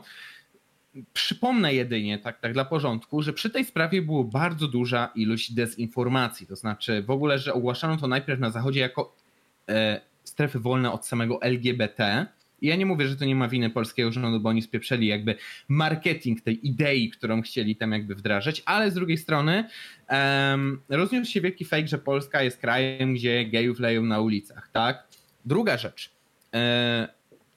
[1.13, 6.47] przypomnę jedynie, tak, tak dla porządku, że przy tej sprawie było bardzo duża ilość dezinformacji.
[6.47, 9.17] To znaczy w ogóle, że ogłaszano to najpierw na Zachodzie jako
[9.69, 12.27] e, strefy wolne od samego LGBT,
[12.63, 15.35] ja nie mówię, że to nie ma winy polskiego rządu, bo oni spieprzeli jakby
[15.69, 19.65] marketing tej idei, którą chcieli tam jakby wdrażać, ale z drugiej strony
[20.11, 25.09] um, rozniósł się wielki fake, że Polska jest krajem, gdzie gejów leją na ulicach, tak?
[25.45, 26.11] Druga rzecz.
[26.55, 27.09] E,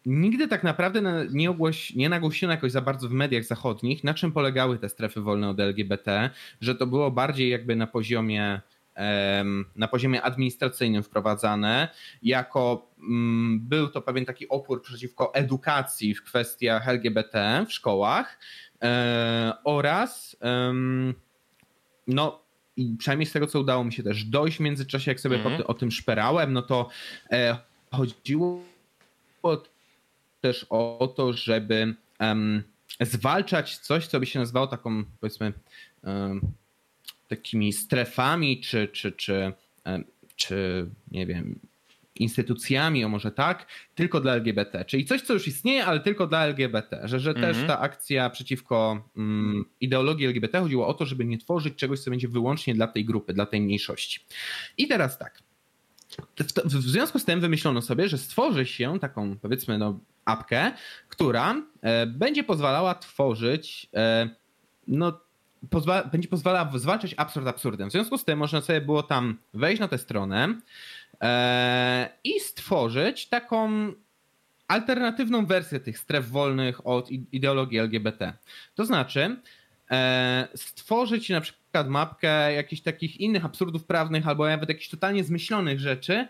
[0.05, 4.31] nigdy tak naprawdę nie, ogłoś, nie nagłośniono jakoś za bardzo w mediach zachodnich, na czym
[4.31, 6.29] polegały te strefy wolne od LGBT,
[6.61, 8.61] że to było bardziej jakby na poziomie
[9.75, 11.89] na poziomie administracyjnym wprowadzane,
[12.23, 18.39] jako mm, był to pewien taki opór przeciwko edukacji w kwestiach LGBT w szkołach
[18.81, 20.37] e, oraz
[22.07, 22.43] no
[22.77, 25.61] i przynajmniej z tego, co udało mi się też dojść w międzyczasie, jak sobie mm
[25.67, 26.89] o tym szperałem, no to
[27.31, 27.57] e,
[27.91, 28.61] chodziło
[30.41, 31.95] też o to, żeby
[33.01, 35.53] zwalczać coś, co by się nazywało taką, powiedzmy,
[37.35, 39.53] takimi strefami, czy, czy, czy,
[40.35, 41.59] czy nie wiem,
[42.15, 44.85] instytucjami, o może tak, tylko dla LGBT.
[44.85, 47.01] Czyli coś, co już istnieje, ale tylko dla LGBT.
[47.03, 47.67] Że, że też mhm.
[47.67, 52.27] ta akcja przeciwko um, ideologii LGBT chodziło o to, żeby nie tworzyć czegoś, co będzie
[52.27, 54.19] wyłącznie dla tej grupy, dla tej mniejszości.
[54.77, 55.39] I teraz tak.
[56.39, 60.71] W, w związku z tym wymyślono sobie, że stworzy się taką, powiedzmy, no, apkę,
[61.09, 64.29] która e, będzie pozwalała tworzyć, e,
[64.87, 65.19] no,
[66.11, 67.89] będzie pozwalała zwalczać absurd absurdem.
[67.89, 70.55] W związku z tym można sobie było tam wejść na tę stronę
[71.21, 73.91] e, i stworzyć taką
[74.67, 78.33] alternatywną wersję tych stref wolnych od ideologii LGBT.
[78.75, 79.37] To znaczy
[80.55, 86.27] stworzyć na przykład mapkę jakichś takich innych absurdów prawnych albo nawet jakichś totalnie zmyślonych rzeczy,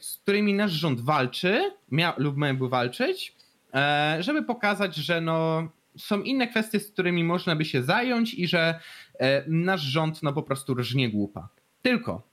[0.00, 3.36] z którymi nasz rząd walczy miał, lub miałby walczyć,
[3.74, 5.68] E, żeby pokazać, że no,
[5.98, 8.80] są inne kwestie, z którymi można by się zająć i że
[9.18, 11.48] e, nasz rząd no po prostu rżnie głupa.
[11.82, 12.28] Tylko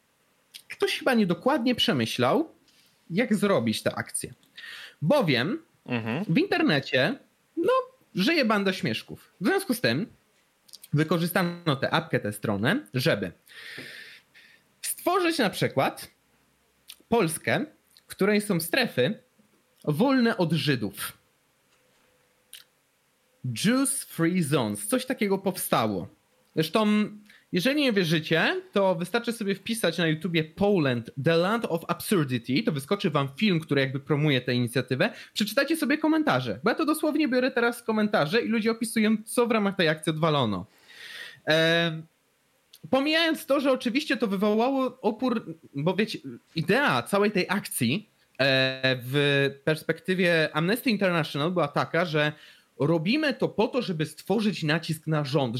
[0.69, 2.55] ktoś chyba niedokładnie przemyślał,
[3.09, 4.33] jak zrobić tę akcję.
[5.01, 6.25] Bowiem mhm.
[6.29, 7.19] w internecie
[7.57, 7.73] no,
[8.15, 9.33] żyje banda śmieszków.
[9.41, 10.07] W związku z tym
[10.93, 13.31] wykorzystano tę apkę, tę stronę, żeby
[14.81, 16.11] stworzyć na przykład
[17.09, 17.65] Polskę,
[18.07, 19.19] w której są strefy
[19.83, 21.17] wolne od Żydów.
[23.53, 24.87] Juice Free Zones.
[24.87, 26.07] Coś takiego powstało.
[26.55, 26.87] Zresztą,
[27.51, 32.71] jeżeli nie wierzycie, to wystarczy sobie wpisać na YouTubie Poland, The Land of Absurdity, to
[32.71, 35.13] wyskoczy wam film, który jakby promuje tę inicjatywę.
[35.33, 39.51] Przeczytajcie sobie komentarze, bo ja to dosłownie biorę teraz komentarze i ludzie opisują, co w
[39.51, 40.65] ramach tej akcji odwalono.
[41.45, 42.01] Eee,
[42.89, 46.19] pomijając to, że oczywiście to wywołało opór, bo wiecie,
[46.55, 48.09] idea całej tej akcji
[48.39, 52.31] e, w perspektywie Amnesty International była taka, że
[52.79, 55.57] robimy to po to, żeby stworzyć nacisk na rząd,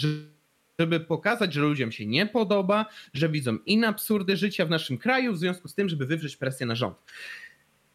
[0.80, 5.34] żeby pokazać, że ludziom się nie podoba, że widzą inne absurdy życia w naszym kraju,
[5.34, 6.98] w związku z tym, żeby wywrzeć presję na rząd.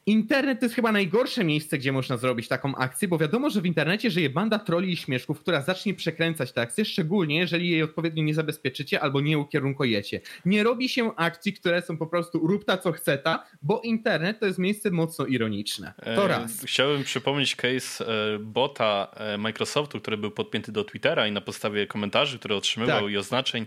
[0.06, 3.66] Internet to jest chyba najgorsze miejsce, gdzie można zrobić taką akcję, bo wiadomo, że w
[3.66, 8.22] internecie żyje banda troli i śmieszków, która zacznie przekręcać tę akcję, szczególnie jeżeli jej odpowiednio
[8.22, 10.20] nie zabezpieczycie albo nie ukierunkujecie.
[10.44, 14.40] Nie robi się akcji, które są po prostu rób ta co chce ta, bo internet
[14.40, 15.92] to jest miejsce mocno ironiczne.
[16.04, 16.64] To e, raz.
[16.64, 21.86] Chciałbym przypomnieć case e, bota e, Microsoftu, który był podpięty do Twittera i na podstawie
[21.86, 23.10] komentarzy, które otrzymywał tak.
[23.10, 23.66] i oznaczeń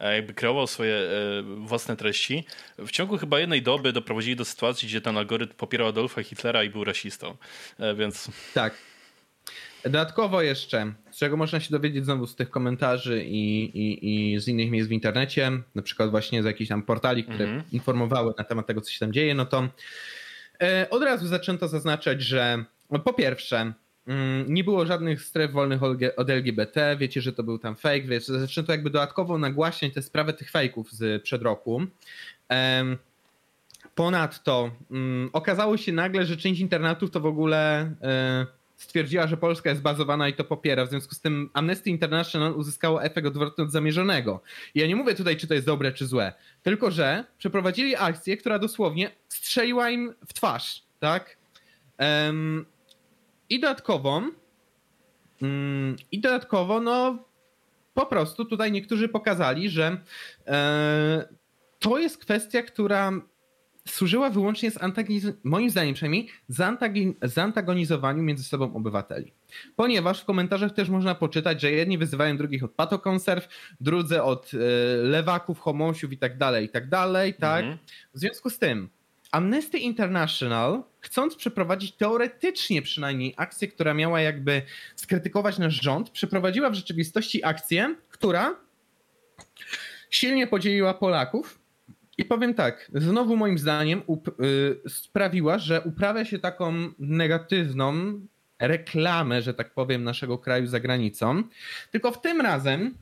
[0.00, 2.44] jakby kreował swoje e, własne treści.
[2.78, 6.70] W ciągu chyba jednej doby doprowadzili do sytuacji, gdzie ten algorytm popierał Adolfa Hitlera i
[6.70, 7.36] był rasistą.
[7.78, 8.30] E, więc.
[8.54, 8.74] Tak.
[9.84, 14.48] Dodatkowo jeszcze, z czego można się dowiedzieć znowu z tych komentarzy i, i, i z
[14.48, 17.64] innych miejsc w internecie, na przykład właśnie z jakichś tam portali, które mm -hmm.
[17.72, 19.68] informowały na temat tego, co się tam dzieje, no to
[20.62, 23.72] e, od razu zaczęto zaznaczać, że no po pierwsze,
[24.48, 25.80] nie było żadnych stref wolnych
[26.16, 30.32] od LGBT, wiecie, że to był tam fake, wiesz, zaczęto jakby dodatkowo nagłaśniać tę sprawę
[30.32, 31.82] tych fejków z przed roku.
[33.94, 39.70] Ponadto um, okazało się nagle, że część internatów to w ogóle e, stwierdziła, że Polska
[39.70, 40.86] jest bazowana i to popiera.
[40.86, 44.40] W związku z tym Amnesty International uzyskało efekt odwrotny od zamierzonego.
[44.74, 46.32] Ja nie mówię tutaj, czy to jest dobre, czy złe,
[46.62, 51.36] tylko że przeprowadzili akcję, która dosłownie strzeliła im w twarz, tak?
[53.50, 54.22] I dodatkowo,
[55.42, 57.24] mm, i dodatkowo, no
[57.94, 60.00] po prostu tutaj niektórzy pokazali, że
[60.46, 61.28] e,
[61.78, 63.12] to jest kwestia, która
[63.88, 64.78] służyła wyłącznie z
[65.44, 66.28] moim zdaniem przynajmniej,
[67.22, 69.32] zantagonizowaniu między sobą obywateli.
[69.76, 73.48] Ponieważ w komentarzach też można poczytać, że jedni wyzywają drugich od patokonserw,
[73.80, 74.58] drudzy od e,
[75.02, 77.60] lewaków, homosiów i tak dalej, i tak dalej, tak?
[77.60, 77.78] Mhm.
[78.14, 78.88] W związku z tym
[79.32, 84.62] Amnesty International, chcąc przeprowadzić teoretycznie przynajmniej akcję, która miała jakby
[84.96, 88.56] skrytykować nasz rząd, przeprowadziła w rzeczywistości akcję, która
[90.10, 91.58] silnie podzieliła Polaków.
[92.18, 94.02] I powiem tak, znowu moim zdaniem
[94.44, 98.20] y, sprawiła, że uprawia się taką negatywną
[98.58, 101.42] reklamę, że tak powiem, naszego kraju za granicą.
[101.90, 102.94] Tylko w tym razem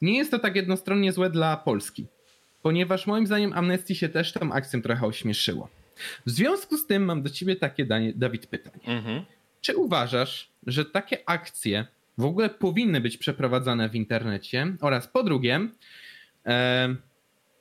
[0.00, 2.06] nie jest to tak jednostronnie złe dla Polski
[2.62, 5.68] ponieważ moim zdaniem Amnesty się też tą akcją trochę ośmieszyło.
[6.26, 8.84] W związku z tym mam do ciebie takie, Dawid, pytanie.
[8.84, 9.24] Mhm.
[9.60, 11.86] Czy uważasz, że takie akcje
[12.18, 14.76] w ogóle powinny być przeprowadzane w internecie?
[14.80, 15.68] Oraz po drugie,
[16.46, 16.96] e,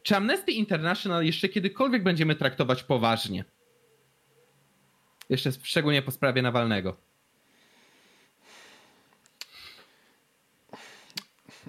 [0.04, 3.46] czy Amnesty International jeszcze kiedykolwiek będziemy traktować poważnie?
[5.30, 6.98] Jeszcze szczególnie po sprawie Nawalnego.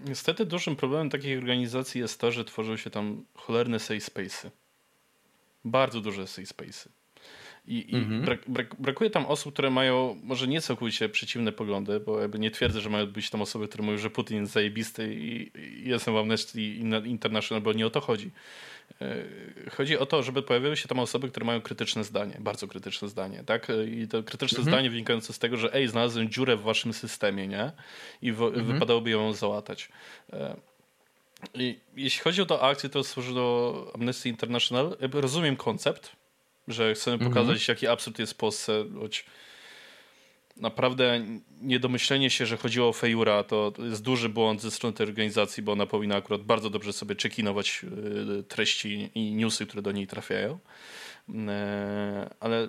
[0.05, 4.51] Niestety dużym problemem takiej organizacji jest to, że tworzą się tam cholerne safe space'y.
[5.71, 6.89] Bardzo duże safe space'y.
[7.69, 8.23] I, i mhm.
[8.23, 12.51] brak, brak, brakuje tam osób, które mają może nie całkowicie przeciwne poglądy, bo jakby nie
[12.51, 16.15] twierdzę, że mają być tam osoby, które mówią, że Putin jest zajebisty i, i jestem
[16.15, 16.63] w Amnesty
[17.05, 18.31] International, bo nie o to chodzi.
[19.01, 19.25] E,
[19.71, 23.43] chodzi o to, żeby pojawiły się tam osoby, które mają krytyczne zdanie, bardzo krytyczne zdanie,
[23.47, 23.67] tak?
[23.93, 24.75] I to krytyczne mhm.
[24.75, 27.73] zdanie wynikające z tego, że ej, znalazłem dziurę w waszym systemie, nie?
[28.23, 28.67] I w, mhm.
[28.67, 29.89] wypadałoby ją załatać.
[31.55, 34.97] I jeśli chodzi o tę akcję, to służy do Amnesty International.
[35.13, 36.13] Rozumiem koncept,
[36.69, 37.33] że chcemy mhm.
[37.33, 39.25] pokazać, jaki absurd jest w Polsce, choć
[40.61, 41.25] naprawdę
[41.61, 45.73] niedomyślenie się, że chodziło o Fejura, to jest duży błąd ze strony tej organizacji, bo
[45.73, 47.85] ona powinna akurat bardzo dobrze sobie czekinować
[48.41, 50.59] y, treści i newsy, które do niej trafiają.
[51.49, 52.69] E, ale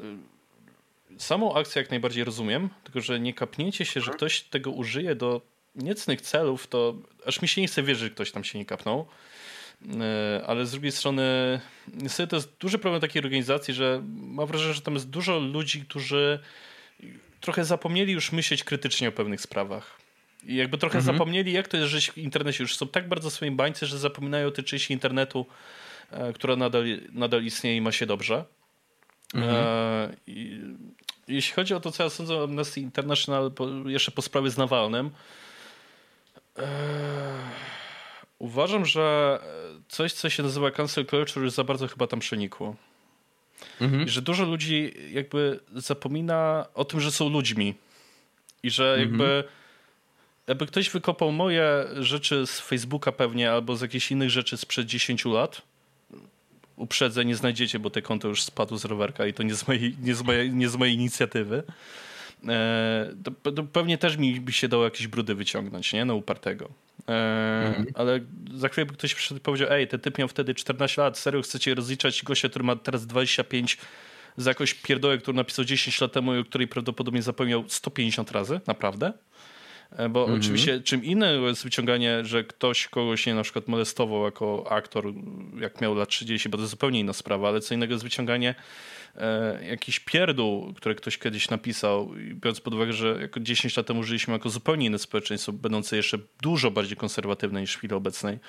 [1.17, 5.41] samą akcję jak najbardziej rozumiem, tylko że nie kapniecie się, że ktoś tego użyje do
[5.79, 6.95] niecnych celów, to
[7.25, 9.07] aż mi się nie chce wierzyć, że ktoś tam się nie kapnął.
[10.01, 11.59] E, ale z drugiej strony,
[11.93, 15.81] niestety to jest duży problem takiej organizacji, że mam wrażenie, że tam jest dużo ludzi,
[15.81, 16.39] którzy
[17.41, 19.99] trochę zapomnieli już myśleć krytycznie o pewnych sprawach.
[20.43, 21.15] I jakby trochę mhm.
[21.15, 22.63] zapomnieli, jak to jest żyć w internecie.
[22.63, 25.45] Już są tak bardzo w swoim bańce, że zapominają o tej części internetu,
[26.11, 28.45] e, która nadal, nadal istnieje i ma się dobrze.
[29.33, 29.55] Mhm.
[29.55, 30.61] E, i,
[31.27, 34.57] jeśli chodzi o to, co ja sądzę o Amnesty International, po, jeszcze po sprawie z
[34.57, 35.11] Nawalnym, e,
[38.39, 39.39] uważam, że
[39.87, 42.75] coś, co się nazywa cancel culture, już za bardzo chyba tam przenikło.
[43.81, 44.05] Mhm.
[44.05, 47.75] I że dużo ludzi jakby zapomina o tym, że są ludźmi.
[48.63, 49.09] I że mhm.
[49.09, 49.43] jakby
[50.47, 55.25] jakby ktoś wykopał moje rzeczy z Facebooka pewnie albo z jakichś innych rzeczy sprzed 10
[55.25, 55.61] lat,
[56.75, 59.95] uprzedzę, nie znajdziecie, bo te konto już spadło z rowerka i to nie z mojej,
[60.01, 61.63] nie z mojej, nie z mojej inicjatywy.
[62.47, 63.13] E,
[63.43, 66.05] to, to pewnie też mi by się dało jakieś brudy wyciągnąć, nie?
[66.05, 66.69] Na upartego.
[67.07, 67.85] E, mhm.
[67.93, 68.19] Ale
[68.53, 71.41] za chwilę by ktoś przyszedł i powiedział, ej, ten typ miał wtedy 14 lat, serio
[71.41, 73.77] chcecie rozliczać gościa, który ma teraz 25
[74.37, 78.61] za jakąś pierdołę, którą napisał 10 lat temu i o której prawdopodobnie zapomniał 150 razy,
[78.67, 79.13] naprawdę?
[79.91, 80.39] E, bo mhm.
[80.39, 85.05] oczywiście czym innym jest wyciąganie, że ktoś kogoś nie na przykład molestował jako aktor,
[85.59, 88.55] jak miał lat 30, bo to zupełnie inna sprawa, ale co innego jest wyciąganie
[89.69, 94.33] jakiś pierdół, który ktoś kiedyś napisał, biorąc pod uwagę, że jako 10 lat temu żyliśmy
[94.33, 98.39] jako zupełnie inne społeczeństwo, będące jeszcze dużo bardziej konserwatywne niż w chwili obecnej.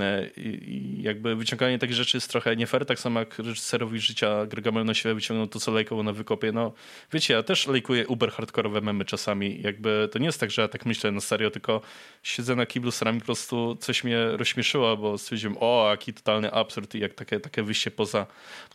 [0.00, 4.46] E, I, jakby wyciąganie takich rzeczy jest trochę nie fair, tak samo jak reżyserowi życia
[4.46, 6.52] Gregamel na siebie wyciągnął to, co lajkował na wykopie.
[6.52, 6.72] No
[7.12, 9.62] wiecie, ja też lajkuję uber hardkorowe memy czasami.
[9.62, 11.80] Jakby to nie jest tak, że ja tak myślę na serio, tylko
[12.22, 16.94] siedzę na kiblu starami po prostu coś mnie rozśmieszyło, bo stwierdziłem, o, jaki totalny absurd
[16.94, 18.26] i jak takie, takie wyjście poza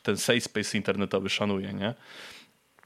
[0.03, 1.93] ten safe space internetowy szanuję, nie?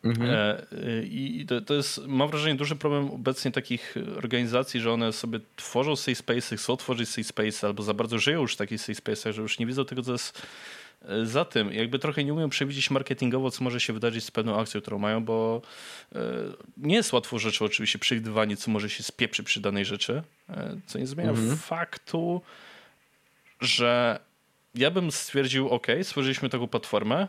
[0.04, 0.30] Mhm.
[0.30, 5.40] E, I to, to, jest, mam wrażenie, duży problem obecnie takich organizacji, że one sobie
[5.56, 9.34] tworzą safe space, chcą tworzyć safe space, albo za bardzo żyją już w takich safe
[9.34, 10.42] że już nie widzą tego, co jest
[11.02, 11.74] e, za tym.
[11.74, 15.26] Jakby trochę nie umieją przewidzieć marketingowo, co może się wydarzyć z pewną akcją, którą mają,
[15.26, 15.62] bo
[16.16, 16.20] e,
[16.78, 20.24] nie jest łatwo rzeczą oczywiście przewidywanie, co może się spieprzy przy danej rzeczy,
[20.86, 21.58] co nie zmienia mhm.
[21.58, 22.42] faktu,
[23.62, 24.20] że
[24.76, 27.28] ja bym stwierdził, ok, stworzyliśmy taką platformę,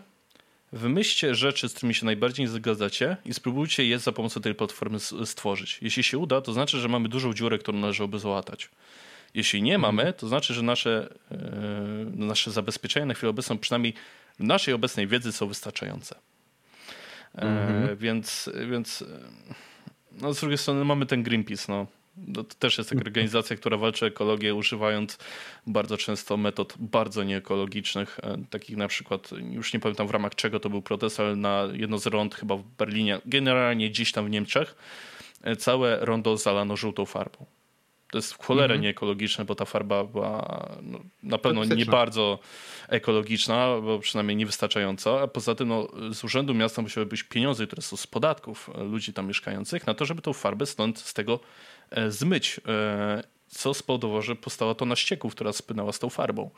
[0.72, 4.98] Wymyślcie rzeczy, z którymi się najbardziej nie zgadzacie i spróbujcie je za pomocą tej platformy
[5.24, 5.78] stworzyć.
[5.82, 8.68] Jeśli się uda, to znaczy, że mamy dużą dziurę, którą należałoby załatać.
[9.34, 9.94] Jeśli nie mhm.
[9.96, 11.36] mamy, to znaczy, że nasze, yy,
[12.26, 13.94] nasze zabezpieczenia na chwilę obecną, przynajmniej
[14.38, 16.14] w naszej obecnej wiedzy, są wystarczające.
[17.34, 17.96] E, mhm.
[17.96, 19.04] więc, więc
[20.12, 21.72] no, z drugiej strony mamy ten Greenpeace.
[21.72, 21.86] No
[22.16, 25.18] no, to też jest taka organizacja, która walczy o ekologię, używając
[25.66, 30.60] bardzo często metod bardzo nieekologicznych, e, takich na przykład, już nie pamiętam w ramach czego
[30.60, 34.30] to był protest, ale na jedno z rond chyba w Berlinie, generalnie gdzieś tam w
[34.30, 34.74] Niemczech,
[35.42, 37.46] e, całe rondo zalano żółtą farbą.
[38.10, 38.80] To jest w cholerę mhm.
[38.80, 42.38] nieekologiczne, bo ta farba była no, na pewno nie bardzo
[42.88, 45.20] ekologiczna, bo przynajmniej niewystarczająca.
[45.20, 48.84] A poza tym no, z urzędu miasta musiały być pieniądze, które są z podatków e,
[48.84, 51.40] ludzi tam mieszkających, na to, żeby tą farbę stąd z tego
[52.08, 56.50] zmyć, e, co spowodowało, że powstała to na ścieków, która spłynęła z tą farbą.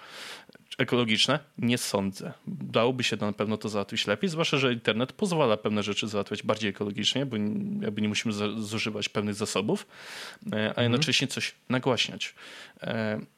[0.78, 1.38] Ekologiczne?
[1.58, 2.32] Nie sądzę.
[2.46, 6.70] Dałoby się na pewno to załatwić lepiej, zwłaszcza, że internet pozwala pewne rzeczy załatwiać bardziej
[6.70, 7.36] ekologicznie, bo
[7.80, 9.86] jakby nie musimy zużywać pewnych zasobów,
[10.52, 10.82] e, a mhm.
[10.82, 12.34] jednocześnie coś nagłaśniać.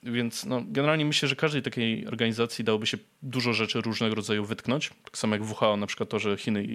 [0.03, 4.91] Więc no, generalnie myślę, że każdej takiej organizacji dałoby się dużo rzeczy różnego rodzaju wytknąć.
[5.05, 6.67] Tak samo jak WHO, na przykład to, że Chiny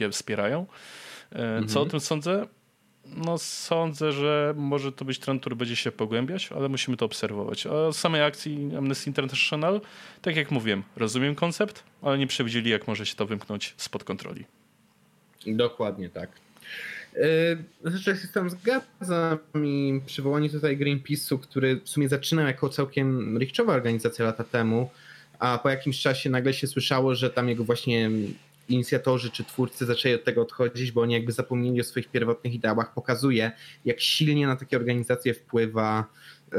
[0.00, 0.66] je wspierają.
[1.32, 1.78] Co mhm.
[1.78, 2.46] o tym sądzę?
[3.16, 7.66] No sądzę, że może to być trend, który będzie się pogłębiać, ale musimy to obserwować.
[7.66, 9.80] A samej akcji Amnesty International,
[10.22, 14.44] tak jak mówiłem, rozumiem koncept, ale nie przewidzieli, jak może się to wymknąć spod kontroli.
[15.46, 16.30] Dokładnie tak.
[17.84, 23.38] Zresztą się z tym zgadzam i przywołanie tutaj Greenpeace'u, który w sumie zaczynał jako całkiem
[23.38, 24.90] richczowa organizacja lata temu,
[25.38, 28.10] a po jakimś czasie nagle się słyszało, że tam jego właśnie
[28.68, 32.94] inicjatorzy czy twórcy zaczęli od tego odchodzić, bo oni jakby zapomnieli o swoich pierwotnych ideałach,
[32.94, 33.52] pokazuje,
[33.84, 36.04] jak silnie na takie organizacje wpływa
[36.52, 36.56] y,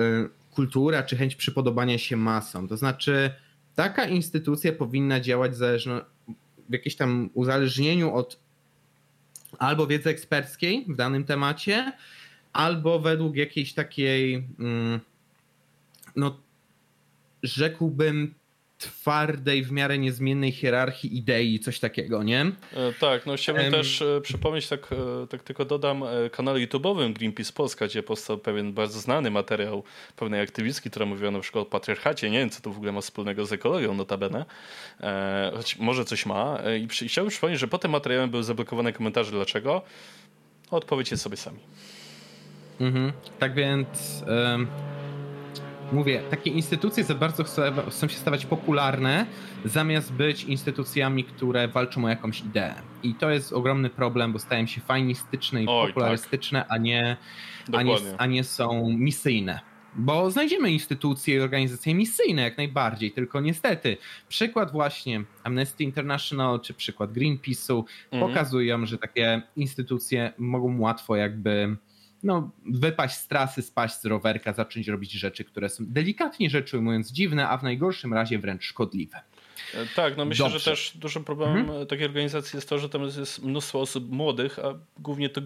[0.51, 2.67] kultura czy chęć przypodobania się masom.
[2.67, 3.31] To znaczy,
[3.75, 6.01] taka instytucja powinna działać zależno,
[6.69, 8.39] w jakimś tam uzależnieniu od
[9.59, 11.91] albo wiedzy eksperckiej w danym temacie,
[12.53, 14.99] albo według jakiejś takiej, mm,
[16.15, 16.37] no
[17.43, 18.33] rzekłbym,
[18.77, 22.41] twardej, w miarę niezmiennej hierarchii idei, coś takiego, nie?
[22.41, 27.13] E, tak, no chciałbym um, też e, przypomnieć, tak, e, tak tylko dodam, kanale YouTube'owym
[27.13, 29.83] Greenpeace Polska, gdzie powstał pewien bardzo znany materiał
[30.15, 32.29] pewnej aktywistki, która mówiła na przykład o patriarchacie.
[32.29, 34.45] Nie wiem, co to w ogóle ma wspólnego z ekologią, notabene,
[35.55, 36.59] choć może coś ma.
[36.81, 39.31] I przy, chciałbym przypomnieć, że po tym materiałem były zablokowane komentarze.
[39.31, 39.81] Dlaczego?
[40.71, 41.59] Odpowiedzcie sobie sami.
[42.79, 43.11] Mhm.
[43.39, 44.23] Tak więc...
[44.27, 44.67] Um
[45.91, 47.43] mówię, takie instytucje za bardzo
[47.89, 49.25] chcą się stawać popularne,
[49.65, 52.75] zamiast być instytucjami, które walczą o jakąś ideę.
[53.03, 55.95] I to jest ogromny problem, bo stają się fajnistyczne i Oj, tak.
[55.95, 56.71] popularystyczne, tak.
[56.71, 57.17] a, nie,
[57.73, 59.59] a, nie, a nie są misyjne.
[59.95, 63.97] Bo znajdziemy instytucje i organizacje misyjne jak najbardziej, tylko niestety
[64.29, 68.31] przykład właśnie Amnesty International czy przykład Greenpeace'u mhm.
[68.31, 71.77] pokazują, że takie instytucje mogą łatwo jakby
[72.23, 77.11] no, wypaść z trasy, spaść z rowerka, zacząć robić rzeczy, które są delikatnie rzecz ujmując
[77.11, 79.21] dziwne, a w najgorszym razie wręcz szkodliwe.
[79.73, 80.59] E, tak, no myślę, Dobrze.
[80.59, 81.87] że też dużym problemem mhm.
[81.87, 85.41] takiej organizacji jest to, że tam jest mnóstwo osób młodych, a głównie to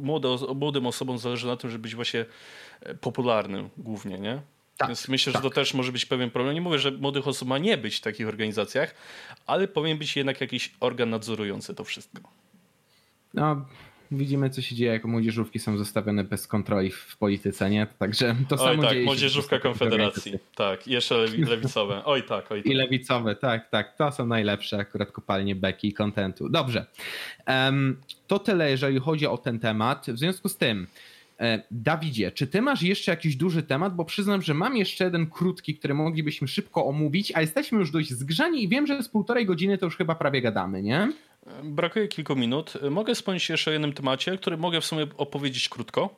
[0.00, 2.24] młode, młodym osobom zależy na tym, żeby być właśnie
[2.80, 4.42] e, popularnym głównie, nie?
[4.76, 5.42] Tak, Więc myślę, tak.
[5.42, 6.54] że to też może być pewien problem.
[6.54, 8.94] Nie mówię, że młodych osób ma nie być w takich organizacjach,
[9.46, 12.20] ale powinien być jednak jakiś organ nadzorujący to wszystko.
[13.34, 13.66] No,
[14.12, 17.86] widzimy, co się dzieje, jak młodzieżówki są zostawione bez kontroli w polityce, nie?
[17.98, 20.32] Także to oj, samo tak, dzieje młodzieżówka Konfederacji.
[20.54, 22.02] Tak, jeszcze lewicowe.
[22.04, 22.72] Oj tak, oj tak.
[22.72, 23.96] I lewicowe, tak, tak.
[23.96, 26.48] To są najlepsze akurat kopalnie beki i kontentu.
[26.48, 26.86] Dobrze.
[28.26, 30.06] To tyle, jeżeli chodzi o ten temat.
[30.08, 30.86] W związku z tym,
[31.40, 33.94] e, Dawidzie, czy ty masz jeszcze jakiś duży temat?
[33.94, 38.10] Bo przyznam, że mam jeszcze jeden krótki, który moglibyśmy szybko omówić, a jesteśmy już dość
[38.10, 41.12] zgrzani i wiem, że z półtorej godziny to już chyba prawie gadamy, nie?
[41.62, 42.72] Brakuje kilku minut.
[42.90, 46.16] Mogę wspomnieć jeszcze o jednym temacie, który mogę w sumie opowiedzieć krótko.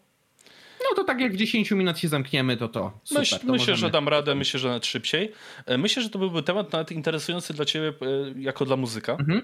[0.90, 2.98] No to tak jak w 10 minut się zamkniemy, to to.
[3.04, 3.76] Super, Myśl, to myślę, możemy...
[3.76, 5.32] że dam radę, myślę, że nawet szybciej.
[5.66, 9.12] E, myślę, że to byłby temat nawet interesujący dla ciebie e, jako dla muzyka.
[9.12, 9.42] Mhm.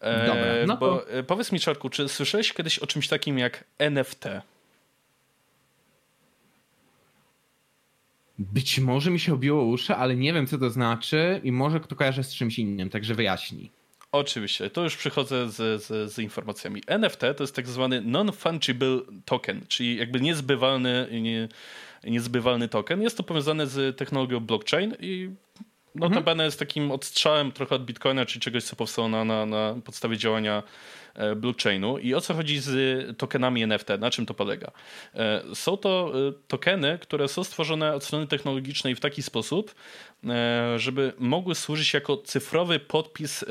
[0.00, 1.06] E, Dobra, no Bo to...
[1.26, 4.24] powiedz mi, Czarku, czy słyszałeś kiedyś o czymś takim jak NFT?
[8.38, 11.96] Być może mi się obiło uszy, ale nie wiem, co to znaczy i może kto
[11.96, 13.70] kojarzy z czymś innym, także wyjaśnij.
[14.12, 16.82] Oczywiście, to już przychodzę z, z, z, informacjami.
[16.86, 21.48] NFT to jest tak zwany non-fungible token, czyli jakby niezbywalny, nie,
[22.04, 23.02] niezbywalny token.
[23.02, 25.30] Jest to powiązane z technologią blockchain i
[26.00, 26.44] notabene mhm.
[26.44, 30.62] jest takim odstrzałem trochę od Bitcoina, czyli czegoś, co powstało na, na, na podstawie działania
[31.14, 31.98] e, blockchainu.
[31.98, 33.88] I o co chodzi z tokenami NFT?
[33.98, 34.70] Na czym to polega?
[35.14, 39.74] E, są to e, tokeny, które są stworzone od strony technologicznej w taki sposób,
[40.76, 43.44] żeby mogły służyć jako cyfrowy podpis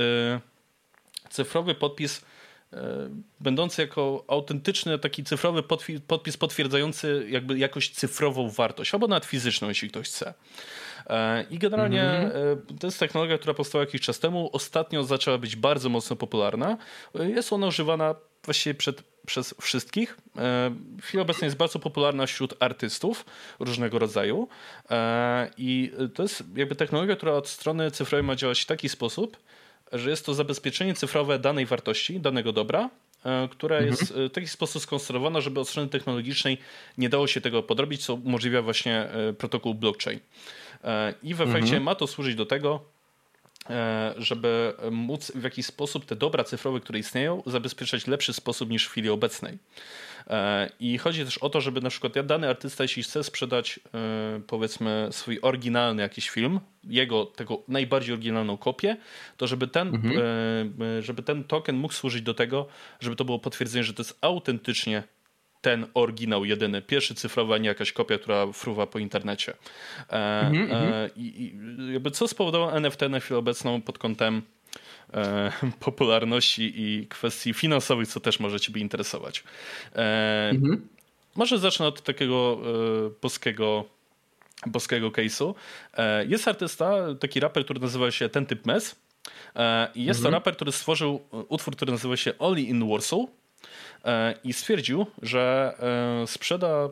[1.35, 2.21] cyfrowy podpis
[2.73, 2.77] e,
[3.39, 5.63] będący jako autentyczny taki cyfrowy
[6.07, 10.33] podpis potwierdzający jakby jakoś cyfrową wartość, albo nawet fizyczną, jeśli ktoś chce.
[11.07, 12.79] E, I generalnie mm -hmm.
[12.79, 14.49] to jest technologia, która powstała jakiś czas temu.
[14.53, 16.77] Ostatnio zaczęła być bardzo mocno popularna.
[17.13, 20.17] Jest ona używana właściwie przed, przez wszystkich.
[21.01, 23.25] W chwili obecnej jest bardzo popularna wśród artystów
[23.59, 24.47] różnego rodzaju.
[25.57, 29.37] I to jest jakby technologia, która od strony cyfrowej ma działać w taki sposób,
[29.91, 32.89] że jest to zabezpieczenie cyfrowe danej wartości, danego dobra,
[33.25, 33.91] e, która mhm.
[33.91, 36.57] jest e, w taki sposób skonstruowana, żeby od strony technologicznej
[36.97, 40.19] nie dało się tego podrobić, co umożliwia właśnie e, protokół blockchain.
[41.23, 41.83] I w efekcie mhm.
[41.83, 42.83] ma to służyć do tego,
[44.17, 48.85] żeby móc w jakiś sposób te dobra cyfrowe, które istnieją, zabezpieczać w lepszy sposób niż
[48.85, 49.57] w chwili obecnej.
[50.29, 54.41] E, I chodzi też o to, żeby na przykład dany artysta, jeśli chce sprzedać e,
[54.47, 58.97] powiedzmy swój oryginalny jakiś film, jego tego najbardziej oryginalną kopię,
[59.37, 60.21] to żeby ten, mhm.
[60.81, 62.67] E, żeby ten token mógł służyć do tego,
[62.99, 65.03] żeby to było potwierdzenie, że to jest autentycznie
[65.65, 69.53] ten oryginał jedyny, pierwszy cyfrowy, a nie jakaś kopia, która fruwa po internecie.
[70.09, 71.09] Mhm, e, mhm.
[71.15, 71.53] I, I,
[71.93, 74.41] jakby co spowodowało NFT na chwilę obecną pod kątem
[75.13, 75.51] e,
[75.85, 79.43] popularności i kwestii finansowych, co też może Ciebie interesować.
[79.95, 80.87] E, mhm.
[81.35, 82.59] Może zacznę od takiego
[83.07, 83.85] e, boskiego,
[84.65, 85.53] boskiego case'u.
[85.97, 88.95] E, jest artysta, taki raper, który nazywa się Ten Typ Mes.
[89.55, 90.23] E, jest mhm.
[90.23, 93.19] to raper, który stworzył utwór, który nazywa się Only in Warsaw
[94.43, 95.73] i stwierdził, że
[96.25, 96.89] sprzeda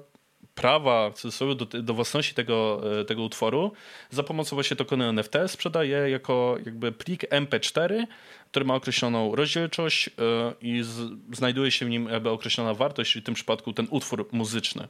[0.56, 3.72] prawa w cudzysłowie do, do własności tego, e, tego utworu
[4.10, 8.08] za pomocą właśnie tokenu NFT sprzedaje jako jakby plik MP4,
[8.52, 10.12] który ma określoną rozdzielczość e,
[10.62, 14.28] i z, znajduje się w nim jakby określona wartość, czyli w tym przypadku ten utwór
[14.32, 14.88] muzyczny.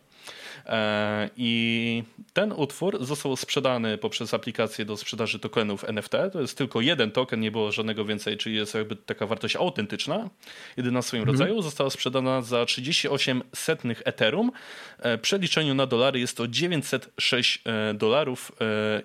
[0.66, 2.04] E, I
[2.34, 6.12] ten utwór został sprzedany poprzez aplikację do sprzedaży tokenów NFT.
[6.34, 10.30] To jest tylko jeden token, nie było żadnego więcej, czyli jest jakby taka wartość autentyczna,
[10.78, 11.38] jedyna w swoim mhm.
[11.38, 11.62] rodzaju.
[11.62, 14.52] Została sprzedana za 38 setnych Ethereum.
[15.00, 17.64] W przeliczeniu na dolary jest to 906
[17.94, 18.52] dolarów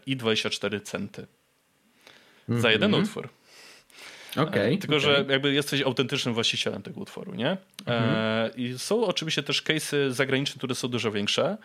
[0.07, 1.27] i 24 centy.
[2.49, 3.05] Za jeden mhm.
[3.05, 3.29] utwór.
[4.39, 5.01] Okay, Tylko, okay.
[5.01, 7.57] że jakby jesteś autentycznym właścicielem tego utworu, nie?
[7.87, 8.15] Mhm.
[8.15, 11.57] E, I są oczywiście też case'y zagraniczne, które są dużo większe.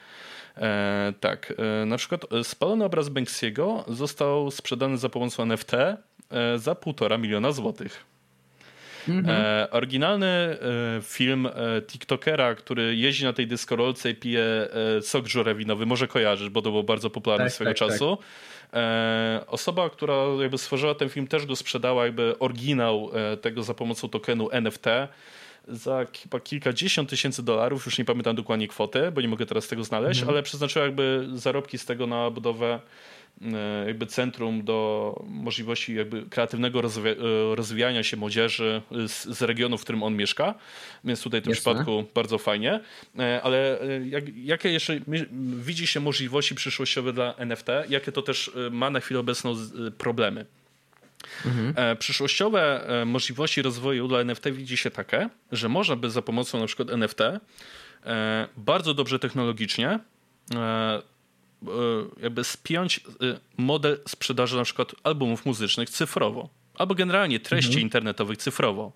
[0.58, 5.98] E, tak, e, na przykład spalony obraz Banksy'ego został sprzedany za pomocą NFT e,
[6.56, 8.13] za półtora miliona złotych.
[9.10, 9.30] Mhm.
[9.30, 10.58] E, oryginalny e,
[11.02, 14.44] film e, TikTokera, który jeździ na tej dyskorolce i pije
[15.02, 18.18] sok żurawinowy, może kojarzysz, bo to było bardzo popularne tak, swego tak, czasu.
[18.18, 18.26] Tak.
[19.48, 23.12] Osoba, która jakby stworzyła ten film, też go sprzedała, jakby oryginał
[23.42, 24.86] tego za pomocą tokenu NFT
[25.68, 29.84] za chyba kilkadziesiąt tysięcy dolarów, już nie pamiętam dokładnie kwoty, bo nie mogę teraz tego
[29.84, 30.36] znaleźć, mhm.
[30.36, 32.80] ale przeznaczyła jakby zarobki z tego na budowę
[33.42, 39.78] E, jakby centrum do możliwości jakby kreatywnego rozwija e, rozwijania się młodzieży z, z, regionu,
[39.78, 40.56] w którym on mieszka.
[41.04, 41.72] Więc tutaj w tym Jasne.
[41.72, 42.80] przypadku bardzo fajnie.
[43.20, 45.00] E, ale jak, jakie jeszcze
[45.62, 47.68] widzi się możliwości przyszłościowe dla NFT?
[47.90, 49.56] Jakie to też ma na chwilę obecną
[49.98, 50.46] problemy?
[51.46, 51.98] Mhm.
[51.98, 56.90] Przyszłościowe możliwości rozwoju dla NFT widzi się takie, że można by za pomocą na przykład
[56.90, 57.20] NFT
[58.58, 60.00] bardzo dobrze technologicznie
[61.68, 63.02] E, jakby spiąć e,
[63.58, 66.50] model sprzedaży na przykład albumów muzycznych cyfrowo.
[66.78, 67.82] Albo generalnie treści mhm.
[67.82, 68.92] internetowych cyfrowo.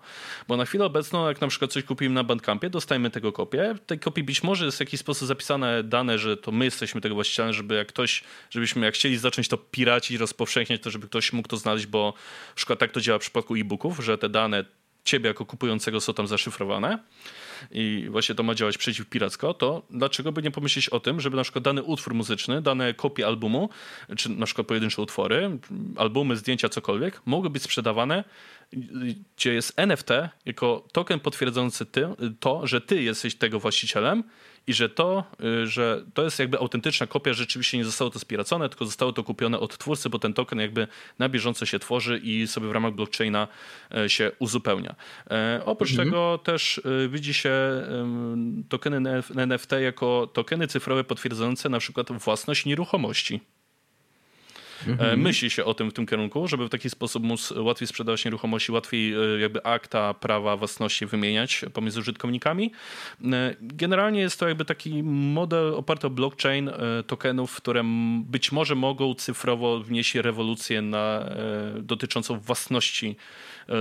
[0.48, 3.74] Bo na chwilę obecną, jak na przykład coś kupimy na Bandcampie, dostajemy tego kopię.
[3.74, 7.00] W tej kopii być może jest w jakiś sposób zapisane dane, że to my jesteśmy
[7.00, 11.32] tego właścicielem, żeby jak ktoś, żebyśmy jak chcieli zacząć to piracić, rozpowszechniać, to żeby ktoś
[11.32, 12.14] mógł to znaleźć, bo
[12.48, 14.64] na przykład tak to działa w przypadku e-booków, że te dane
[15.04, 16.98] ciebie jako kupującego są tam zaszyfrowane
[17.70, 21.42] i właśnie to ma działać przeciwpiracko, to dlaczego by nie pomyśleć o tym, żeby na
[21.42, 23.68] przykład dany utwór muzyczny, dane kopie albumu,
[24.16, 25.58] czy na przykład pojedyncze utwory,
[25.96, 28.24] albumy, zdjęcia, cokolwiek, mogły być sprzedawane
[29.36, 30.08] gdzie jest NFT
[30.46, 32.08] jako token potwierdzający ty,
[32.40, 34.24] to, że ty jesteś tego właścicielem
[34.68, 38.68] i że to, y, że to jest jakby autentyczna kopia, rzeczywiście nie zostało to spiracone,
[38.68, 40.88] tylko zostało to kupione od twórcy, bo ten token jakby
[41.18, 43.48] na bieżąco się tworzy i sobie w ramach blockchaina
[43.94, 44.94] e, się uzupełnia.
[45.30, 46.08] E, oprócz mhm.
[46.08, 47.52] tego też e, widzi się
[48.68, 53.40] tokeny NFT jako tokeny cyfrowe potwierdzające na przykład własność nieruchomości.
[54.86, 55.20] Mhm.
[55.20, 58.72] Myśli się o tym w tym kierunku, żeby w taki sposób móc łatwiej sprzedawać nieruchomości,
[58.72, 62.72] łatwiej e, jakby akta prawa własności wymieniać pomiędzy użytkownikami.
[63.24, 66.72] E, generalnie jest to jakby taki model oparty o blockchain e,
[67.06, 67.84] tokenów, które
[68.24, 71.28] być może mogą cyfrowo wnieść rewolucję na,
[71.80, 73.16] dotyczącą własności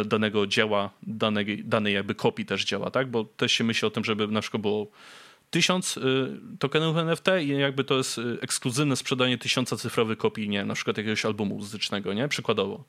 [0.06, 3.12] danego dzieła, danej, danej jakby kopii też dzieła, tak?
[3.12, 4.88] Bo też się myśli o tym, żeby na przykład było
[5.50, 6.02] tysiąc y,
[6.60, 10.98] tokenów NFT i jakby to jest y, ekskluzywne sprzedanie tysiąca cyfrowych kopii, nie na przykład
[10.98, 12.28] jakiegoś albumu muzycznego, nie?
[12.28, 12.84] Przykładowo.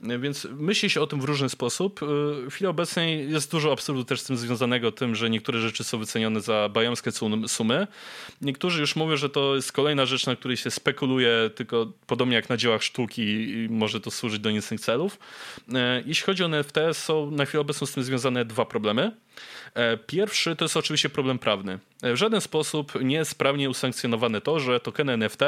[0.00, 2.02] Więc myśli się o tym w różny sposób.
[2.02, 2.06] Y,
[2.50, 5.98] w chwili obecnej jest dużo absurdu też z tym związanego, tym, że niektóre rzeczy są
[5.98, 7.10] wycenione za bajamskie
[7.46, 7.86] sumy.
[8.42, 12.48] Niektórzy już mówią, że to jest kolejna rzecz, na której się spekuluje, tylko podobnie jak
[12.48, 15.18] na dziełach sztuki może to służyć do niecnych celów.
[16.06, 19.12] Jeśli chodzi o NFT, są na chwilę obecną z tym związane dwa problemy.
[19.74, 21.78] E, pierwszy to jest oczywiście problem prawny.
[22.02, 25.40] E, w żaden sposób nie jest sprawnie usankcjonowane to, że tokeny NFT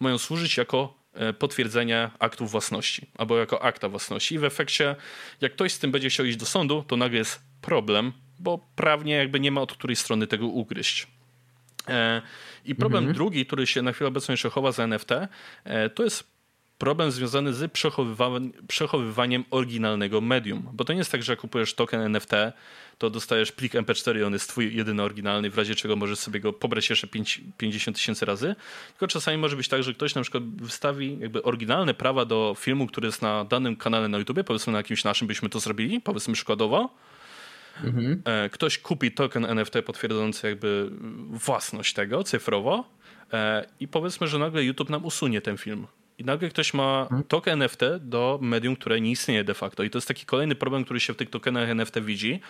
[0.00, 4.34] mają służyć jako e, potwierdzenie aktów własności albo jako akta własności.
[4.34, 4.96] I w efekcie,
[5.40, 9.14] jak ktoś z tym będzie chciał iść do sądu, to nagle jest problem, bo prawnie
[9.14, 11.06] jakby nie ma od której strony tego ugryźć.
[12.64, 13.14] I problem mhm.
[13.14, 15.08] drugi, który się na chwilę obecną jeszcze chowa za NFT,
[15.94, 16.34] to jest
[16.78, 17.72] problem związany z
[18.68, 20.68] przechowywaniem oryginalnego medium.
[20.72, 22.32] Bo to nie jest tak, że kupujesz token NFT,
[22.98, 26.40] to dostajesz plik MP4 i on jest twój jedyny oryginalny, w razie czego możesz sobie
[26.40, 28.54] go pobrać jeszcze 5, 50 tysięcy razy.
[28.88, 32.86] Tylko czasami może być tak, że ktoś na przykład wstawi jakby oryginalne prawa do filmu,
[32.86, 36.34] który jest na danym kanale na YouTube, powiedzmy na jakimś naszym byśmy to zrobili, powiedzmy
[36.34, 36.90] przykładowo.
[37.84, 38.22] Mhm.
[38.24, 40.90] E, ktoś kupi token NFT potwierdzający jakby
[41.30, 42.84] własność tego cyfrowo
[43.32, 45.86] e, i powiedzmy, że nagle YouTube nam usunie ten film
[46.18, 47.22] i nagle ktoś ma mhm.
[47.22, 49.82] token NFT do medium, które nie istnieje de facto.
[49.82, 52.40] I to jest taki kolejny problem, który się w tych tokenach NFT widzi.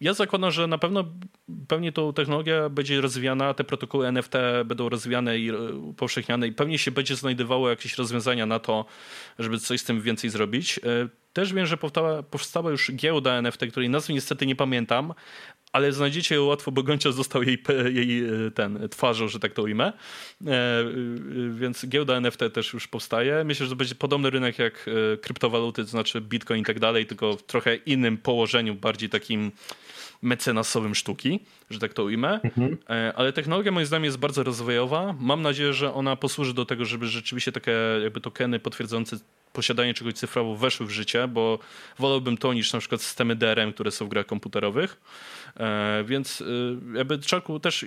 [0.00, 1.04] Ja zakładam, że na pewno
[1.68, 4.32] pewnie tą technologia będzie rozwijana, te protokoły NFT
[4.64, 8.84] będą rozwijane i upowszechniane i pewnie się będzie znajdowało jakieś rozwiązania na to,
[9.38, 10.78] żeby coś z tym więcej zrobić.
[10.78, 15.14] E, też wiem, że powstała, powstała już giełda NFT, której nazwy niestety nie pamiętam,
[15.74, 19.62] ale znajdziecie ją łatwo, bo Goncia został jej, jej e, ten, twarzą, że tak to
[19.62, 19.92] ujmę.
[20.46, 20.84] E, e,
[21.50, 23.44] więc giełda NFT też już powstaje.
[23.44, 24.90] Myślę, że to będzie podobny rynek jak
[25.22, 29.52] kryptowaluty, to znaczy Bitcoin i tak dalej, tylko w trochę innym położeniu, bardziej takim
[30.22, 32.40] mecenasowym sztuki, że tak to ujmę.
[32.44, 32.76] Mhm.
[33.14, 35.14] Ale technologia moim zdaniem jest bardzo rozwojowa.
[35.20, 37.72] Mam nadzieję, że ona posłuży do tego, żeby rzeczywiście takie
[38.02, 39.16] jakby tokeny potwierdzające
[39.54, 41.58] posiadanie czegoś cyfrowo weszły w życie, bo
[41.98, 45.00] wolałbym to niż na przykład systemy DRM, które są w grach komputerowych.
[45.56, 47.84] E, więc e, jakby Czaku też,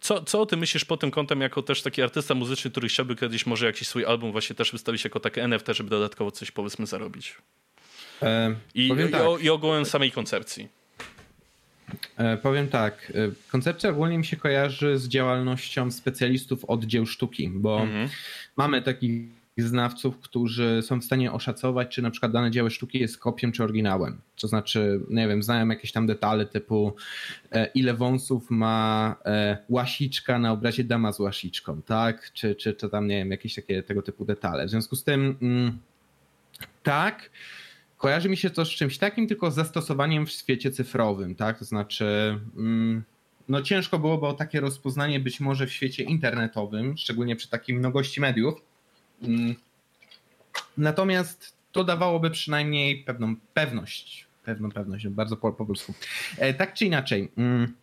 [0.00, 3.16] co, co o tym myślisz pod tym kątem, jako też taki artysta muzyczny, który chciałby
[3.16, 6.86] kiedyś może jakiś swój album właśnie też wystawić jako takie NFT, żeby dodatkowo coś powiedzmy
[6.86, 7.36] zarobić?
[8.22, 9.22] E, I, i, tak.
[9.40, 10.68] i ogółem samej koncepcji.
[12.16, 17.48] E, powiem tak, e, koncepcja ogólnie mi się kojarzy z działalnością specjalistów od dzieł sztuki,
[17.48, 18.08] bo mhm.
[18.56, 23.18] mamy takich znawców, którzy są w stanie oszacować, czy na przykład dane dzieło sztuki jest
[23.18, 24.20] kopią czy oryginałem.
[24.40, 26.96] To znaczy, nie wiem, znają jakieś tam detale typu
[27.52, 29.16] e, ile wąsów ma
[29.68, 32.32] łasiczka na obrazie dama z łasiczką, tak?
[32.32, 34.66] Czy, czy, czy tam, nie wiem, jakieś takie tego typu detale.
[34.66, 35.78] W związku z tym mm,
[36.82, 37.30] tak,
[38.04, 41.58] kojarzy mi się to z czymś takim, tylko z zastosowaniem w świecie cyfrowym, tak?
[41.58, 42.38] To znaczy...
[42.56, 43.02] Mm,
[43.48, 48.20] no ciężko byłoby o takie rozpoznanie być może w świecie internetowym, szczególnie przy takiej mnogości
[48.20, 48.60] mediów,
[49.22, 49.54] Mm.
[50.78, 55.94] Natomiast to dawałoby przynajmniej pewną pewność, pewną pewność, bardzo po, po polsku.
[56.38, 57.74] E, tak czy inaczej, mm,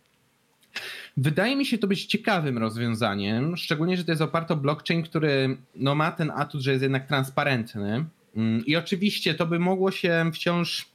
[1.16, 5.56] wydaje mi się to być ciekawym rozwiązaniem, szczególnie, że to jest oparte o blockchain, który
[5.74, 8.04] no, ma ten atut, że jest jednak transparentny.
[8.36, 10.92] Mm, I oczywiście to by mogło się wciąż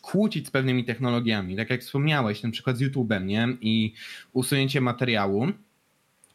[0.00, 3.48] kłócić z pewnymi technologiami, tak jak wspomniałeś, ten przykład z YouTube'em, nie?
[3.60, 3.92] I
[4.32, 5.46] usunięcie materiału.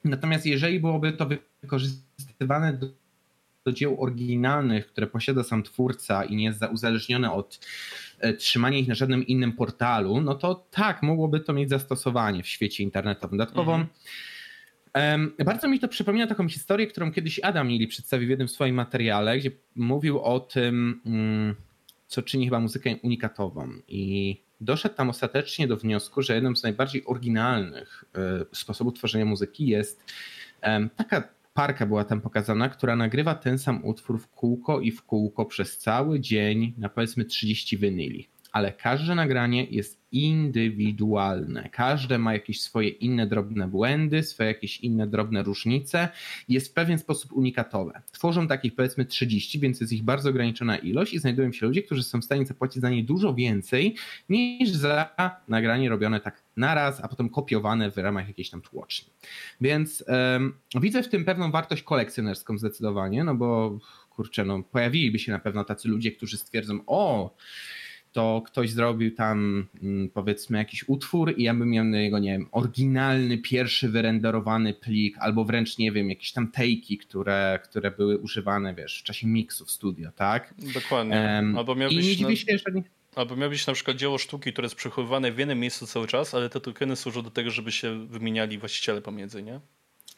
[0.04, 1.30] Natomiast jeżeli byłoby to
[1.62, 2.88] wykorzystywane do,
[3.66, 7.66] do dzieł oryginalnych, które posiada sam twórca i nie jest uzależnione od
[8.20, 12.48] e, trzymania ich na żadnym innym portalu, no to tak, mogłoby to mieć zastosowanie w
[12.48, 13.38] świecie internetowym.
[13.38, 13.90] Dodatkowo mhm.
[15.46, 19.38] Bardzo mi to przypomina taką historię, którą kiedyś Adam Mili przedstawił w jednym swoim materiale,
[19.38, 21.56] gdzie mówił o tym, mm,
[22.08, 23.70] co czyni chyba muzykę unikatową.
[23.88, 29.68] I doszedł tam ostatecznie do wniosku, że jednym z najbardziej oryginalnych e, sposobów tworzenia muzyki
[29.68, 30.04] jest
[30.96, 35.46] taka parka była tam pokazana, która nagrywa ten sam utwór w kółko i w kółko
[35.46, 41.70] przez cały dzień na powiedzmy 30 winyli ale każde nagranie jest indywidualne.
[41.70, 46.10] Każde ma jakieś swoje inne drobne błędy, swoje jakieś inne drobne różnice
[46.50, 48.02] jest w pewien sposób unikatowe.
[48.12, 52.04] Tworzą takich powiedzmy 30, więc jest ich bardzo ograniczona ilość i znajdują się ludzie, którzy
[52.04, 53.96] są w stanie zapłacić za nie dużo więcej
[54.30, 55.10] niż za
[55.48, 59.14] nagranie robione tak naraz, a potem kopiowane w ramach jakiejś tam tłoczni.
[59.62, 60.06] Więc
[60.82, 65.64] widzę w tym pewną wartość kolekcjonerską zdecydowanie, no bo kurczę, no pojawiliby się na pewno
[65.64, 67.36] tacy ludzie, którzy stwierdzą, o
[68.14, 72.32] to ktoś zrobił tam mm, powiedzmy jakiś utwór i ja bym miał na niego, nie
[72.32, 78.18] wiem, oryginalny, pierwszy wyrenderowany plik, albo wręcz, nie wiem, jakieś tam tejki, które, które były
[78.18, 80.54] używane, wiesz, w czasie miksu w studio, tak?
[80.74, 81.16] Dokładnie.
[81.16, 82.06] Um, albo miałbyś...
[82.06, 82.84] I nie dziwię się, jeżeli...
[83.16, 86.34] Albo miał być na przykład dzieło sztuki, które jest przechowywane w jednym miejscu cały czas,
[86.34, 89.60] ale te tokeny służą do tego, żeby się wymieniali właściciele pomiędzy, nie?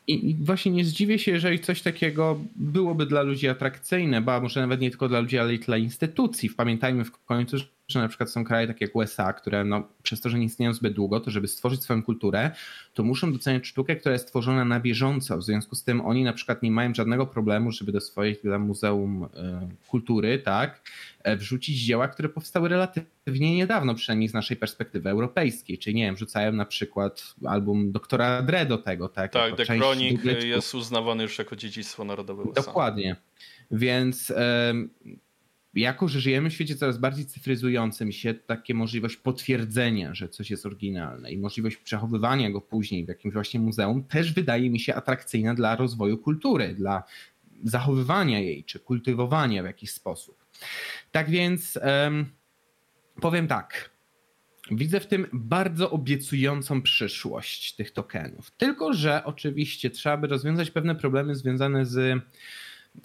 [0.07, 4.81] I właśnie nie zdziwię się, jeżeli coś takiego byłoby dla ludzi atrakcyjne, bo może nawet
[4.81, 6.49] nie tylko dla ludzi, ale i dla instytucji.
[6.49, 7.57] Pamiętajmy w końcu,
[7.87, 10.73] że na przykład są kraje takie jak USA, które no, przez to, że nie istnieją
[10.73, 12.51] zbyt długo, to żeby stworzyć swoją kulturę,
[12.93, 15.37] to muszą doceniać sztukę, która jest tworzona na bieżąco.
[15.37, 19.23] W związku z tym oni na przykład nie mają żadnego problemu, żeby do swojego muzeum
[19.23, 19.27] y,
[19.87, 20.81] kultury, tak,
[21.23, 25.77] e, wrzucić dzieła, które powstały relatywnie niedawno, przynajmniej z naszej perspektywy europejskiej.
[25.77, 29.31] Czyli nie wiem, wrzucają na przykład album doktora Dre do tego, tak?
[29.31, 32.61] Tak, The Chronic jest uznawany już jako dziedzictwo narodowe USA.
[32.61, 33.15] Dokładnie.
[33.71, 34.33] Więc
[35.75, 40.65] jako, że żyjemy w świecie coraz bardziej cyfryzującym się, takie możliwość potwierdzenia, że coś jest
[40.65, 45.53] oryginalne i możliwość przechowywania go później w jakimś właśnie muzeum też wydaje mi się atrakcyjna
[45.53, 47.03] dla rozwoju kultury, dla
[47.63, 50.45] zachowywania jej czy kultywowania w jakiś sposób.
[51.11, 52.25] Tak więc um,
[53.21, 53.95] powiem tak.
[54.71, 58.51] Widzę w tym bardzo obiecującą przyszłość tych tokenów.
[58.51, 62.21] Tylko, że oczywiście trzeba by rozwiązać pewne problemy związane z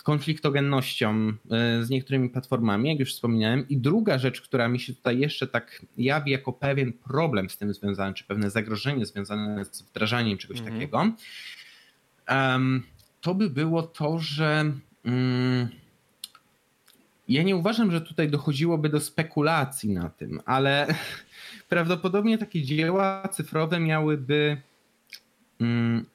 [0.03, 3.69] konfliktogennością e, z niektórymi platformami, jak już wspominałem.
[3.69, 7.75] I druga rzecz, która mi się tutaj jeszcze tak jawi jako pewien problem z tym
[7.75, 10.73] związany, czy pewne zagrożenie związane z wdrażaniem czegoś -hmm.
[10.73, 11.13] takiego,
[13.21, 14.73] to by było to, że
[15.05, 15.69] Mm,
[17.29, 20.87] ja nie uważam, że tutaj dochodziłoby do spekulacji na tym, ale
[21.69, 24.63] prawdopodobnie takie dzieła cyfrowe miałyby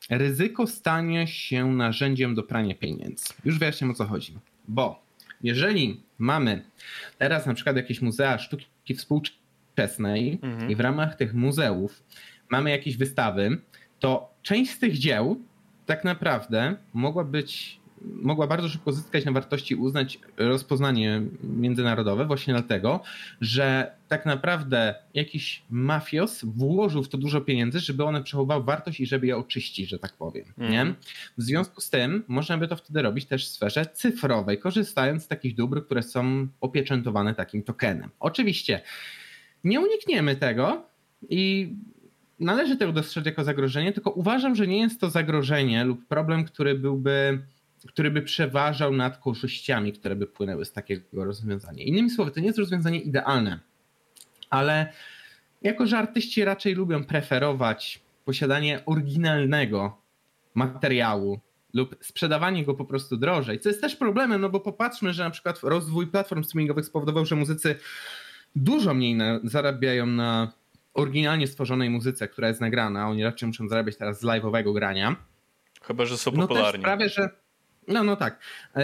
[0.10, 3.26] ryzyko stania się narzędziem do prania pieniędzy.
[3.46, 4.38] Już wyjaśniam o co chodzi.
[4.68, 5.06] Bo
[5.44, 6.64] jeżeli mamy
[7.18, 10.72] teraz na przykład jakieś muzea sztuki współczesnej mhm.
[10.72, 12.04] i w ramach tych muzeów
[12.50, 13.62] mamy jakieś wystawy,
[14.00, 15.42] to część z tych dzieł
[15.86, 17.80] tak naprawdę mogła być
[18.22, 23.04] mogła bardzo szybko zyskać na wartości, uznać rozpoznanie międzynarodowe, właśnie dlatego,
[23.42, 29.06] że tak naprawdę jakiś mafios włożył w to dużo pieniędzy, żeby one przechowywały wartość i
[29.06, 30.46] żeby je oczyścić, że tak powiem.
[30.58, 30.72] Mm.
[30.72, 30.94] Nie?
[31.38, 35.28] W związku z tym można by to wtedy robić też w sferze cyfrowej, korzystając z
[35.28, 38.10] takich dóbr, które są opieczętowane takim tokenem.
[38.20, 38.82] Oczywiście
[39.64, 40.86] nie unikniemy tego
[41.30, 41.74] i
[42.40, 46.76] należy to dostrzec jako zagrożenie, tylko uważam, że nie jest to zagrożenie lub problem, który
[46.76, 47.42] byłby
[47.88, 51.84] który by przeważał nad korzyściami, które by płynęły z takiego rozwiązania.
[51.84, 53.60] Innymi słowy, to nie jest rozwiązanie idealne,
[54.50, 54.94] ale
[55.62, 60.02] jako, że artyści raczej lubią preferować posiadanie oryginalnego
[60.56, 61.40] materiału
[61.74, 65.30] lub sprzedawanie go po prostu drożej, co jest też problemem, no bo popatrzmy, że na
[65.30, 67.76] przykład rozwój platform streamingowych spowodował, że muzycy
[68.56, 70.54] dużo mniej na, zarabiają na
[70.94, 73.10] oryginalnie stworzonej muzyce, która jest nagrana.
[73.10, 75.16] Oni raczej muszą zarabiać teraz z live'owego grania.
[75.82, 76.66] Chyba, że są popularni.
[76.66, 77.30] No też sprawia, że
[77.88, 78.40] no, no tak.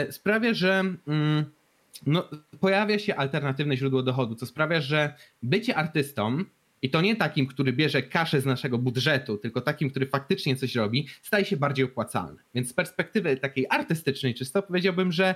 [0.09, 1.45] Sprawia, że mm,
[2.05, 2.29] no,
[2.59, 5.13] pojawia się alternatywne źródło dochodu, co sprawia, że
[5.43, 6.43] bycie artystą
[6.81, 10.75] i to nie takim, który bierze kaszę z naszego budżetu, tylko takim, który faktycznie coś
[10.75, 12.41] robi, staje się bardziej opłacalny.
[12.55, 15.35] Więc z perspektywy takiej artystycznej czysto powiedziałbym, że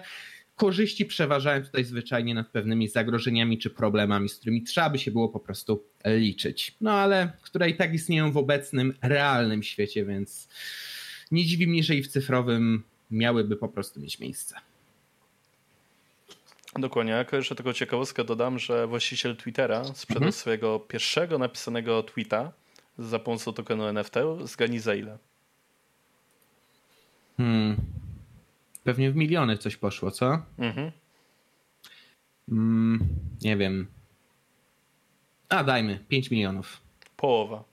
[0.56, 5.30] korzyści przeważają tutaj zwyczajnie nad pewnymi zagrożeniami czy problemami, z którymi trzeba by się było
[5.30, 6.76] po prostu liczyć.
[6.82, 10.50] No ale które i tak istnieją w obecnym, realnym świecie, więc
[11.32, 14.56] nie dziwi mnie, że i w cyfrowym miałyby po prostu mieć miejsce.
[16.80, 17.12] Dokładnie.
[17.12, 20.32] Jako jeszcze tylko ciekawostkę dodam, że właściciel Twittera sprzedał mhm.
[20.32, 22.52] swojego pierwszego napisanego tweeta
[22.98, 24.16] za pomocą tokenu NFT.
[24.44, 25.18] Zgadnij za ile?
[27.38, 27.76] Hmm.
[28.84, 30.42] Pewnie w miliony coś poszło, co?
[30.58, 30.92] Mhm.
[32.52, 33.08] Mm,
[33.42, 33.88] nie wiem.
[35.50, 36.82] A dajmy, 5 milionów.
[37.18, 37.64] Połowa.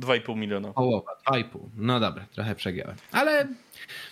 [0.00, 0.72] 2,5 miliona.
[0.72, 1.68] Połowa, 2,5.
[1.76, 2.96] No dobra, trochę przegiąłem.
[3.12, 3.48] Ale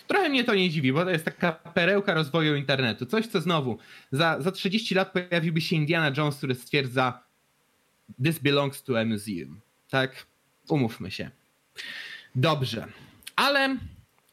[0.07, 3.05] trochę mnie to nie dziwi, bo to jest taka perełka rozwoju internetu.
[3.05, 3.77] Coś, co znowu
[4.11, 7.23] za, za 30 lat pojawiłby się Indiana Jones, który stwierdza
[8.23, 9.61] this belongs to a museum.
[9.89, 10.25] Tak?
[10.69, 11.29] Umówmy się.
[12.35, 12.87] Dobrze.
[13.35, 13.77] Ale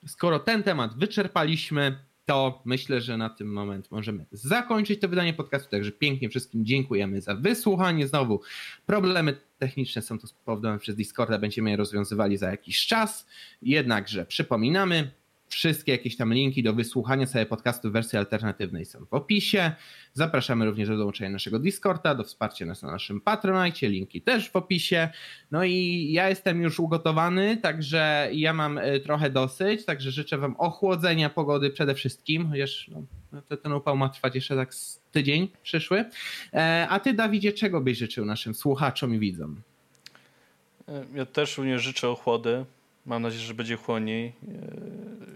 [0.07, 5.71] skoro ten temat wyczerpaliśmy, to myślę, że na tym moment możemy zakończyć to wydanie podcastu.
[5.71, 8.09] Także pięknie wszystkim dziękujemy za wysłuchanie.
[8.09, 8.41] Znowu
[8.87, 13.27] problemy techniczne są tu spowodowane przez Discorda, będziemy je rozwiązywali za jakiś czas.
[13.63, 15.11] Jednakże przypominamy,
[15.49, 19.73] Wszystkie jakieś tam linki do wysłuchania sobie podcastu w wersji alternatywnej są w opisie.
[20.13, 24.57] Zapraszamy również do dołączenia naszego Discorda, do wsparcia nas na naszym Patronite, linki też w
[24.57, 25.09] opisie.
[25.51, 30.57] No i ja jestem już ugotowany, także ja mam e, trochę dosyć, także życzę Wam
[30.57, 32.91] ochłodzenia pogody przede wszystkim, chociaż
[33.33, 34.71] no, to, ten upał ma trwać jeszcze tak
[35.13, 36.05] tydzień przyszły.
[36.55, 39.61] E, a Ty, Dawidzie, czego byś życzył naszym słuchaczom i widzom?
[40.89, 42.65] E, ja też również życzę ochłody
[43.07, 44.27] Mam nadzieję, że będzie chłodniej.
[44.27, 44.33] E,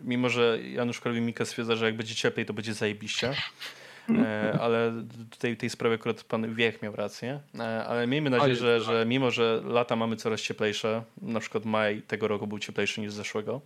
[0.04, 3.34] mimo, że Janusz Korwin-Mikke stwierdza, że jak będzie cieplej, to będzie zajebiście.
[4.18, 4.92] E, ale
[5.30, 7.40] tutaj w tej sprawie akurat pan Wiech miał rację.
[7.58, 12.02] E, ale miejmy nadzieję, że, że mimo, że lata mamy coraz cieplejsze, na przykład maj
[12.02, 13.60] tego roku był cieplejszy niż zeszłego,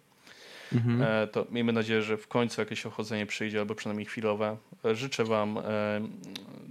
[0.72, 1.28] mhm.
[1.28, 4.56] to miejmy nadzieję, że w końcu jakieś ochłodzenie przyjdzie, albo przynajmniej chwilowe.
[4.93, 5.59] Życzę wam,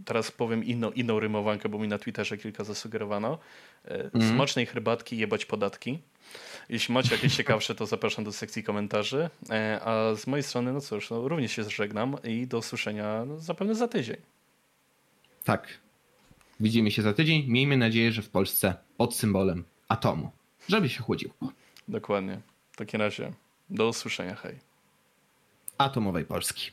[0.05, 3.38] teraz powiem inną, inną rymowankę, bo mi na Twitterze kilka zasugerowano,
[3.85, 4.35] mhm.
[4.35, 5.99] smacznej herbatki jebać podatki.
[6.69, 9.30] Jeśli macie jakieś ciekawsze, to zapraszam do sekcji komentarzy.
[9.49, 13.40] E, a z mojej strony, no cóż, no, również się żegnam i do usłyszenia no,
[13.40, 14.18] zapewne za tydzień.
[15.44, 15.68] Tak.
[16.60, 17.45] Widzimy się za tydzień.
[17.48, 20.31] Miejmy nadzieję, że w Polsce pod symbolem atomu,
[20.69, 21.34] żeby się chłodziło.
[21.88, 22.40] Dokładnie.
[22.72, 23.34] W takim razie
[23.69, 24.35] do usłyszenia.
[24.35, 24.56] Hej.
[25.77, 26.72] Atomowej Polski.